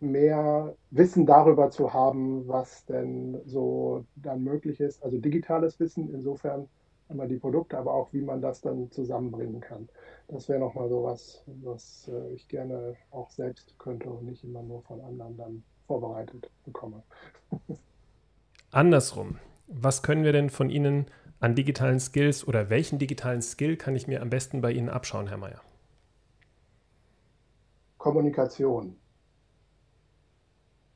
mehr 0.00 0.74
Wissen 0.90 1.26
darüber 1.26 1.70
zu 1.70 1.92
haben, 1.92 2.48
was 2.48 2.84
denn 2.86 3.40
so 3.44 4.04
dann 4.16 4.42
möglich 4.42 4.80
ist. 4.80 5.02
Also 5.02 5.18
digitales 5.18 5.78
Wissen, 5.78 6.12
insofern 6.12 6.68
einmal 7.12 7.28
die 7.28 7.38
Produkte, 7.38 7.78
aber 7.78 7.94
auch 7.94 8.12
wie 8.12 8.22
man 8.22 8.42
das 8.42 8.60
dann 8.60 8.90
zusammenbringen 8.90 9.60
kann. 9.60 9.88
Das 10.28 10.48
wäre 10.48 10.58
nochmal 10.58 10.88
so 10.88 11.04
was, 11.04 11.42
was 11.62 12.10
äh, 12.12 12.34
ich 12.34 12.48
gerne 12.48 12.96
auch 13.10 13.30
selbst 13.30 13.78
könnte 13.78 14.10
und 14.10 14.24
nicht 14.24 14.42
immer 14.44 14.62
nur 14.62 14.82
von 14.82 15.00
anderen 15.00 15.36
dann 15.36 15.62
vorbereitet 15.86 16.50
bekomme. 16.64 17.02
Andersrum, 18.70 19.38
was 19.68 20.02
können 20.02 20.24
wir 20.24 20.32
denn 20.32 20.50
von 20.50 20.70
Ihnen 20.70 21.06
an 21.40 21.54
digitalen 21.54 22.00
Skills 22.00 22.46
oder 22.46 22.70
welchen 22.70 22.98
digitalen 22.98 23.42
Skill 23.42 23.76
kann 23.76 23.94
ich 23.94 24.06
mir 24.06 24.22
am 24.22 24.30
besten 24.30 24.60
bei 24.60 24.72
Ihnen 24.72 24.88
abschauen, 24.88 25.28
Herr 25.28 25.36
Mayer? 25.36 25.60
Kommunikation. 27.98 28.96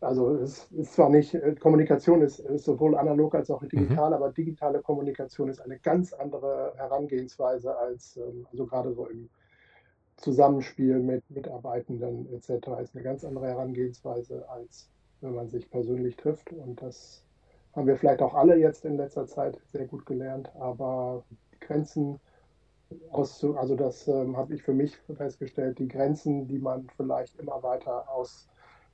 Also 0.01 0.37
es 0.37 0.71
ist 0.73 0.93
zwar 0.93 1.09
nicht, 1.09 1.35
äh, 1.35 1.55
Kommunikation 1.55 2.21
ist, 2.21 2.39
ist 2.39 2.65
sowohl 2.65 2.97
analog 2.97 3.35
als 3.35 3.51
auch 3.51 3.63
digital, 3.65 4.11
mhm. 4.11 4.15
aber 4.15 4.31
digitale 4.31 4.81
Kommunikation 4.81 5.49
ist 5.49 5.61
eine 5.61 5.79
ganz 5.79 6.13
andere 6.13 6.75
Herangehensweise 6.77 7.77
als, 7.79 8.17
ähm, 8.19 8.47
also 8.51 8.67
gerade 8.67 8.93
so 8.93 9.07
im 9.07 9.31
Zusammenspiel 10.19 10.99
mit 10.99 11.29
Mitarbeitenden 11.31 12.33
etc. 12.35 12.69
ist 12.83 12.95
eine 12.95 13.05
ganz 13.05 13.25
andere 13.25 13.49
Herangehensweise, 13.49 14.49
als 14.49 14.91
wenn 15.21 15.35
man 15.35 15.49
sich 15.49 15.71
persönlich 15.71 16.17
trifft. 16.17 16.53
Und 16.53 16.81
das 16.83 17.25
haben 17.75 17.87
wir 17.87 17.97
vielleicht 17.97 18.23
auch 18.23 18.35
alle 18.35 18.57
jetzt 18.57 18.85
in 18.85 18.97
letzter 18.97 19.27
Zeit 19.27 19.59
sehr 19.73 19.87
gut 19.87 20.07
gelernt, 20.07 20.51
aber 20.59 21.25
die 21.53 21.61
Grenzen 21.61 22.21
auszu, 23.11 23.57
also 23.57 23.75
das 23.77 24.07
ähm, 24.09 24.37
habe 24.37 24.55
ich 24.55 24.63
für 24.63 24.73
mich 24.73 24.97
festgestellt, 24.97 25.79
die 25.79 25.89
Grenzen, 25.89 26.47
die 26.47 26.59
man 26.59 26.87
vielleicht 26.97 27.39
immer 27.41 27.63
weiter 27.63 28.09
aus 28.11 28.49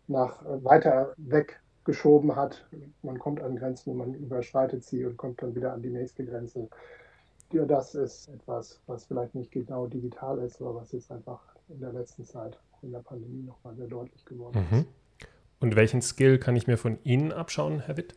nach 0.08 0.42
äh, 0.42 0.64
weiter 0.64 1.14
weggeschoben 1.16 2.36
hat. 2.36 2.64
Man 3.02 3.18
kommt 3.18 3.40
an 3.40 3.56
Grenzen 3.56 3.90
und 3.90 3.98
man 3.98 4.14
überschreitet 4.14 4.84
sie 4.84 5.04
und 5.04 5.16
kommt 5.16 5.42
dann 5.42 5.54
wieder 5.54 5.72
an 5.72 5.82
die 5.82 5.90
nächste 5.90 6.24
Grenze. 6.24 6.68
Ja, 7.52 7.64
das 7.64 7.94
ist 7.94 8.28
etwas, 8.28 8.80
was 8.86 9.04
vielleicht 9.04 9.34
nicht 9.34 9.52
genau 9.52 9.86
digital 9.86 10.38
ist, 10.38 10.60
aber 10.60 10.76
was 10.76 10.92
jetzt 10.92 11.12
einfach 11.12 11.40
in 11.68 11.80
der 11.80 11.92
letzten 11.92 12.24
Zeit, 12.24 12.58
in 12.82 12.92
der 12.92 13.00
Pandemie 13.00 13.42
nochmal 13.42 13.74
sehr 13.74 13.88
deutlich 13.88 14.24
geworden 14.24 14.66
mhm. 14.70 14.78
ist. 14.78 14.86
Und 15.60 15.76
welchen 15.76 16.02
Skill 16.02 16.38
kann 16.38 16.56
ich 16.56 16.66
mir 16.66 16.76
von 16.76 16.98
Ihnen 17.04 17.30
abschauen, 17.30 17.80
Herr 17.80 17.96
Witt? 17.96 18.14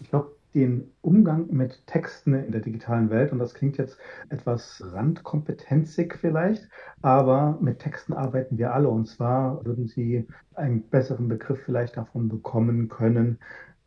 Ich 0.00 0.08
glaube, 0.10 0.34
den 0.54 0.92
Umgang 1.00 1.48
mit 1.50 1.86
Texten 1.86 2.34
in 2.34 2.52
der 2.52 2.60
digitalen 2.60 3.10
Welt. 3.10 3.32
Und 3.32 3.38
das 3.38 3.54
klingt 3.54 3.78
jetzt 3.78 3.98
etwas 4.28 4.82
randkompetenzig 4.92 6.14
vielleicht, 6.20 6.68
aber 7.02 7.58
mit 7.60 7.78
Texten 7.78 8.12
arbeiten 8.12 8.58
wir 8.58 8.74
alle. 8.74 8.88
Und 8.88 9.06
zwar 9.06 9.64
würden 9.64 9.86
Sie 9.86 10.26
einen 10.54 10.82
besseren 10.82 11.28
Begriff 11.28 11.60
vielleicht 11.64 11.96
davon 11.96 12.28
bekommen 12.28 12.88
können, 12.88 13.38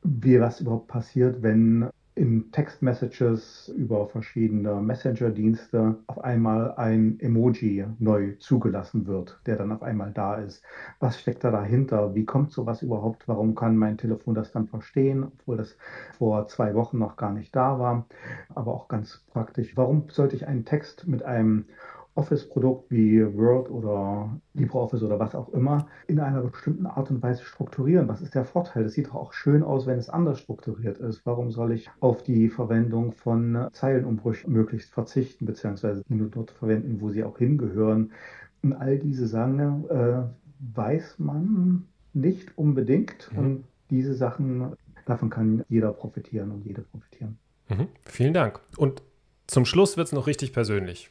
wie 0.03 0.39
was 0.39 0.61
überhaupt 0.61 0.88
passiert, 0.88 1.41
wenn 1.41 1.89
in 2.16 2.51
Textmessages 2.51 3.70
über 3.76 4.07
verschiedene 4.07 4.76
Messenger-Dienste 4.76 5.97
auf 6.07 6.24
einmal 6.24 6.74
ein 6.76 7.20
Emoji 7.20 7.86
neu 7.99 8.36
zugelassen 8.39 9.07
wird, 9.07 9.39
der 9.45 9.57
dann 9.57 9.72
auf 9.72 9.82
einmal 9.82 10.11
da 10.11 10.36
ist. 10.36 10.64
Was 10.99 11.20
steckt 11.20 11.43
da 11.43 11.51
dahinter? 11.51 12.14
Wie 12.14 12.26
kommt 12.26 12.51
sowas 12.51 12.82
überhaupt? 12.84 13.28
Warum 13.28 13.55
kann 13.55 13.78
mein 13.78 13.97
Telefon 13.97 14.36
das 14.36 14.51
dann 14.51 14.68
verstehen, 14.68 15.24
obwohl 15.24 15.57
das 15.57 15.78
vor 16.18 16.47
zwei 16.47 16.76
Wochen 16.76 16.99
noch 16.99 17.16
gar 17.16 17.34
nicht 17.34 17.55
da 17.55 17.80
war? 17.80 18.05
Aber 18.53 18.74
auch 18.74 18.88
ganz 18.88 19.24
praktisch. 19.32 19.76
Warum 19.76 20.09
sollte 20.09 20.36
ich 20.36 20.47
einen 20.47 20.66
Text 20.66 21.07
mit 21.07 21.24
einem 21.24 21.66
Office-Produkt 22.16 22.91
wie 22.91 23.26
Word 23.36 23.72
oder 23.72 24.39
LibreOffice 24.53 25.01
oder 25.03 25.20
was 25.20 25.34
auch 25.34 25.49
immer 25.49 25.88
in 26.07 26.20
einer 26.20 26.41
bestimmten 26.41 26.86
Art 26.86 27.09
und 27.09 27.24
Weise 27.24 27.43
strukturieren. 27.43 28.07
Was 28.07 28.22
ist 28.22 28.36
der 28.36 28.45
Vorteil? 28.45 28.84
Das 28.84 28.93
sieht 28.93 29.07
doch 29.07 29.16
auch 29.16 29.34
schön 29.34 29.64
aus, 29.64 29.88
wenn 29.88 29.97
es 29.97 30.09
anders 30.09 30.39
strukturiert 30.39 30.99
ist. 30.99 31.26
Warum 31.26 31.51
soll 31.51 31.72
ich 31.72 31.89
auf 31.99 32.24
die 32.24 32.49
Verwendung 32.49 33.14
von 33.14 33.68
Zeilenumbrüchen 33.74 34.53
möglichst 34.53 34.91
verzichten, 34.91 35.45
beziehungsweise 35.45 36.03
nur 36.07 36.30
dort 36.30 36.51
verwenden, 36.51 37.01
wo 37.01 37.09
sie 37.09 37.24
auch 37.24 37.38
hingehören? 37.38 38.11
Und 38.61 38.74
all 38.74 38.99
diese 38.99 39.28
Sachen 39.28 39.89
äh, 39.89 40.24
weiß 40.76 41.16
man 41.18 41.88
nicht 42.14 42.57
unbedingt. 42.57 43.32
Mhm. 43.32 43.39
Und 43.39 43.64
diese 43.89 44.14
Sachen, 44.14 44.74
davon 45.05 45.30
kann 45.30 45.64
jeder 45.68 45.91
profitieren 45.91 46.51
und 46.51 46.66
jede 46.66 46.82
profitieren. 46.82 47.38
Mhm. 47.70 47.88
Vielen 48.05 48.34
Dank. 48.34 48.59
Und 48.78 49.01
zum 49.47 49.66
Schluss 49.66 49.97
wird 49.97 50.07
es 50.07 50.14
noch 50.14 50.28
richtig 50.28 50.53
persönlich. 50.53 51.09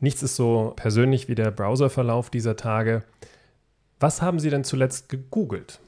Nichts 0.00 0.22
ist 0.22 0.36
so 0.36 0.72
persönlich 0.76 1.28
wie 1.28 1.34
der 1.34 1.50
Browserverlauf 1.50 2.30
dieser 2.30 2.56
Tage. 2.56 3.02
Was 4.00 4.22
haben 4.22 4.38
Sie 4.38 4.50
denn 4.50 4.64
zuletzt 4.64 5.08
gegoogelt? 5.08 5.80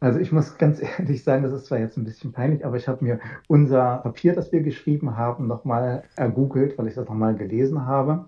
Also 0.00 0.18
ich 0.18 0.32
muss 0.32 0.56
ganz 0.56 0.80
ehrlich 0.98 1.22
sagen, 1.22 1.42
das 1.42 1.52
ist 1.52 1.66
zwar 1.66 1.78
jetzt 1.78 1.96
ein 1.96 2.04
bisschen 2.04 2.32
peinlich, 2.32 2.64
aber 2.64 2.76
ich 2.76 2.88
habe 2.88 3.04
mir 3.04 3.20
unser 3.48 3.98
Papier, 3.98 4.34
das 4.34 4.50
wir 4.50 4.62
geschrieben 4.62 5.16
haben, 5.16 5.46
nochmal 5.46 6.04
ergoogelt, 6.16 6.78
weil 6.78 6.88
ich 6.88 6.94
das 6.94 7.06
nochmal 7.08 7.36
gelesen 7.36 7.86
habe. 7.86 8.26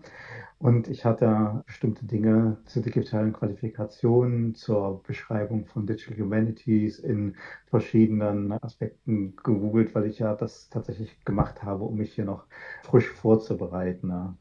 Und 0.58 0.86
ich 0.86 1.04
hatte 1.04 1.64
bestimmte 1.66 2.06
Dinge 2.06 2.56
zur 2.66 2.82
digitalen 2.82 3.32
Qualifikation, 3.32 4.54
zur 4.54 5.02
Beschreibung 5.02 5.66
von 5.66 5.86
Digital 5.86 6.18
Humanities 6.18 7.00
in 7.00 7.34
verschiedenen 7.66 8.52
Aspekten 8.52 9.34
gegoogelt, 9.34 9.92
weil 9.96 10.06
ich 10.06 10.20
ja 10.20 10.36
das 10.36 10.68
tatsächlich 10.70 11.24
gemacht 11.24 11.64
habe, 11.64 11.82
um 11.82 11.96
mich 11.96 12.14
hier 12.14 12.26
noch 12.26 12.44
frisch 12.84 13.08
vorzubereiten. 13.08 14.36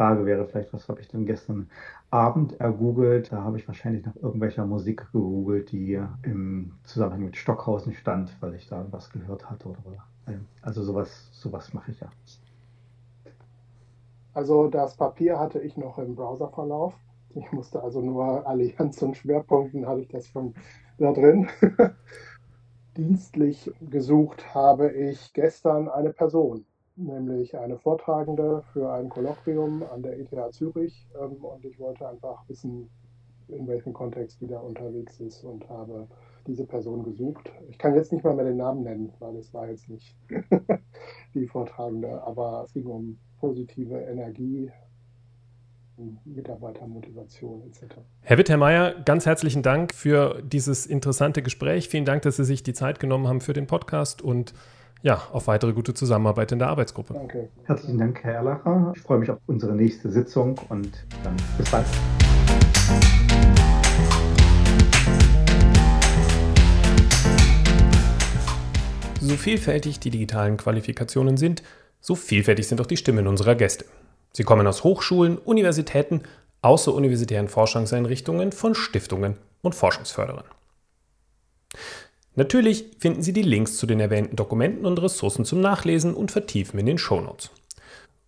Frage 0.00 0.24
wäre 0.24 0.46
vielleicht, 0.46 0.72
was 0.72 0.88
habe 0.88 1.02
ich 1.02 1.08
denn 1.08 1.26
gestern 1.26 1.68
Abend 2.08 2.58
ergoogelt? 2.58 3.30
Da 3.30 3.42
habe 3.42 3.58
ich 3.58 3.68
wahrscheinlich 3.68 4.02
nach 4.06 4.16
irgendwelcher 4.16 4.64
Musik 4.64 5.12
gegoogelt, 5.12 5.72
die 5.72 6.00
im 6.22 6.72
Zusammenhang 6.84 7.26
mit 7.26 7.36
Stockhausen 7.36 7.92
stand, 7.92 8.34
weil 8.40 8.54
ich 8.54 8.66
da 8.66 8.86
was 8.92 9.10
gehört 9.10 9.50
hatte. 9.50 9.68
Oder, 9.68 10.06
also 10.62 10.82
sowas, 10.82 11.28
sowas 11.32 11.74
mache 11.74 11.90
ich 11.90 12.00
ja. 12.00 12.08
Also 14.32 14.68
das 14.68 14.96
Papier 14.96 15.38
hatte 15.38 15.60
ich 15.60 15.76
noch 15.76 15.98
im 15.98 16.14
Browserverlauf. 16.14 16.94
Ich 17.34 17.52
musste 17.52 17.82
also 17.82 18.00
nur 18.00 18.46
Allianz 18.46 19.02
und 19.02 19.18
Schwerpunkten 19.18 19.86
habe 19.86 20.00
ich 20.00 20.08
das 20.08 20.28
schon 20.28 20.54
da 20.96 21.12
drin. 21.12 21.46
Dienstlich 22.96 23.70
gesucht 23.82 24.54
habe 24.54 24.90
ich 24.92 25.34
gestern 25.34 25.90
eine 25.90 26.14
Person 26.14 26.64
nämlich 27.00 27.56
eine 27.56 27.78
Vortragende 27.78 28.62
für 28.72 28.92
ein 28.92 29.08
Kolloquium 29.08 29.82
an 29.92 30.02
der 30.02 30.18
ETH 30.18 30.52
Zürich. 30.52 31.06
Ähm, 31.20 31.44
und 31.44 31.64
ich 31.64 31.78
wollte 31.78 32.08
einfach 32.08 32.48
wissen, 32.48 32.90
in 33.48 33.66
welchem 33.66 33.92
Kontext 33.92 34.40
die 34.40 34.46
da 34.46 34.58
unterwegs 34.58 35.20
ist 35.20 35.44
und 35.44 35.68
habe 35.68 36.06
diese 36.46 36.64
Person 36.64 37.02
gesucht. 37.02 37.52
Ich 37.68 37.78
kann 37.78 37.94
jetzt 37.94 38.12
nicht 38.12 38.24
mal 38.24 38.34
mehr 38.34 38.44
den 38.44 38.56
Namen 38.56 38.82
nennen, 38.82 39.12
weil 39.18 39.36
es 39.36 39.52
war 39.52 39.68
jetzt 39.68 39.88
nicht 39.88 40.16
die 41.34 41.46
Vortragende, 41.46 42.22
aber 42.22 42.62
es 42.64 42.72
ging 42.72 42.86
um 42.86 43.18
positive 43.38 43.96
Energie, 43.96 44.70
Mitarbeitermotivation 46.24 47.62
etc. 47.66 47.96
Herr 48.22 48.38
Witt, 48.38 48.48
ganz 49.04 49.26
herzlichen 49.26 49.62
Dank 49.62 49.94
für 49.94 50.42
dieses 50.42 50.86
interessante 50.86 51.42
Gespräch. 51.42 51.88
Vielen 51.88 52.06
Dank, 52.06 52.22
dass 52.22 52.36
Sie 52.36 52.44
sich 52.44 52.62
die 52.62 52.72
Zeit 52.72 53.00
genommen 53.00 53.28
haben 53.28 53.40
für 53.42 53.52
den 53.52 53.66
Podcast 53.66 54.22
und 54.22 54.54
ja, 55.02 55.22
auf 55.32 55.46
weitere 55.46 55.72
gute 55.72 55.94
Zusammenarbeit 55.94 56.52
in 56.52 56.58
der 56.58 56.68
Arbeitsgruppe. 56.68 57.14
Danke. 57.14 57.48
Herzlichen 57.64 57.98
Dank, 57.98 58.22
Herr 58.22 58.34
Erlacher. 58.34 58.92
Ich 58.94 59.02
freue 59.02 59.18
mich 59.18 59.30
auf 59.30 59.38
unsere 59.46 59.74
nächste 59.74 60.10
Sitzung 60.10 60.58
und 60.68 60.92
dann 61.22 61.36
bis 61.56 61.70
bald. 61.70 61.86
So 69.20 69.36
vielfältig 69.36 70.00
die 70.00 70.10
digitalen 70.10 70.56
Qualifikationen 70.56 71.36
sind, 71.36 71.62
so 72.00 72.14
vielfältig 72.14 72.66
sind 72.66 72.80
auch 72.80 72.86
die 72.86 72.96
Stimmen 72.96 73.26
unserer 73.26 73.54
Gäste. 73.54 73.84
Sie 74.32 74.44
kommen 74.44 74.66
aus 74.66 74.82
Hochschulen, 74.84 75.38
Universitäten, 75.38 76.22
außeruniversitären 76.62 77.48
Forschungseinrichtungen, 77.48 78.52
von 78.52 78.74
Stiftungen 78.74 79.36
und 79.62 79.74
Forschungsförderern. 79.74 80.44
Natürlich 82.40 82.86
finden 82.98 83.20
Sie 83.20 83.34
die 83.34 83.42
Links 83.42 83.76
zu 83.76 83.84
den 83.84 84.00
erwähnten 84.00 84.34
Dokumenten 84.34 84.86
und 84.86 85.02
Ressourcen 85.02 85.44
zum 85.44 85.60
Nachlesen 85.60 86.14
und 86.14 86.30
Vertiefen 86.30 86.80
in 86.80 86.86
den 86.86 86.96
Shownotes. 86.96 87.50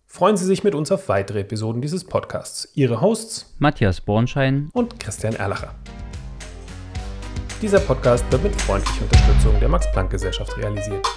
Freuen 0.05 0.37
Sie 0.37 0.45
sich 0.45 0.63
mit 0.63 0.75
uns 0.75 0.91
auf 0.91 1.09
weitere 1.09 1.39
Episoden 1.39 1.81
dieses 1.81 2.03
Podcasts. 2.03 2.69
Ihre 2.75 3.01
Hosts 3.01 3.55
Matthias 3.57 4.01
Bornschein 4.01 4.69
und 4.71 4.99
Christian 4.99 5.33
Erlacher. 5.33 5.73
Dieser 7.59 7.79
Podcast 7.79 8.23
wird 8.31 8.43
mit 8.43 8.61
freundlicher 8.61 9.01
Unterstützung 9.01 9.59
der 9.59 9.69
Max-Planck-Gesellschaft 9.69 10.57
realisiert. 10.59 11.07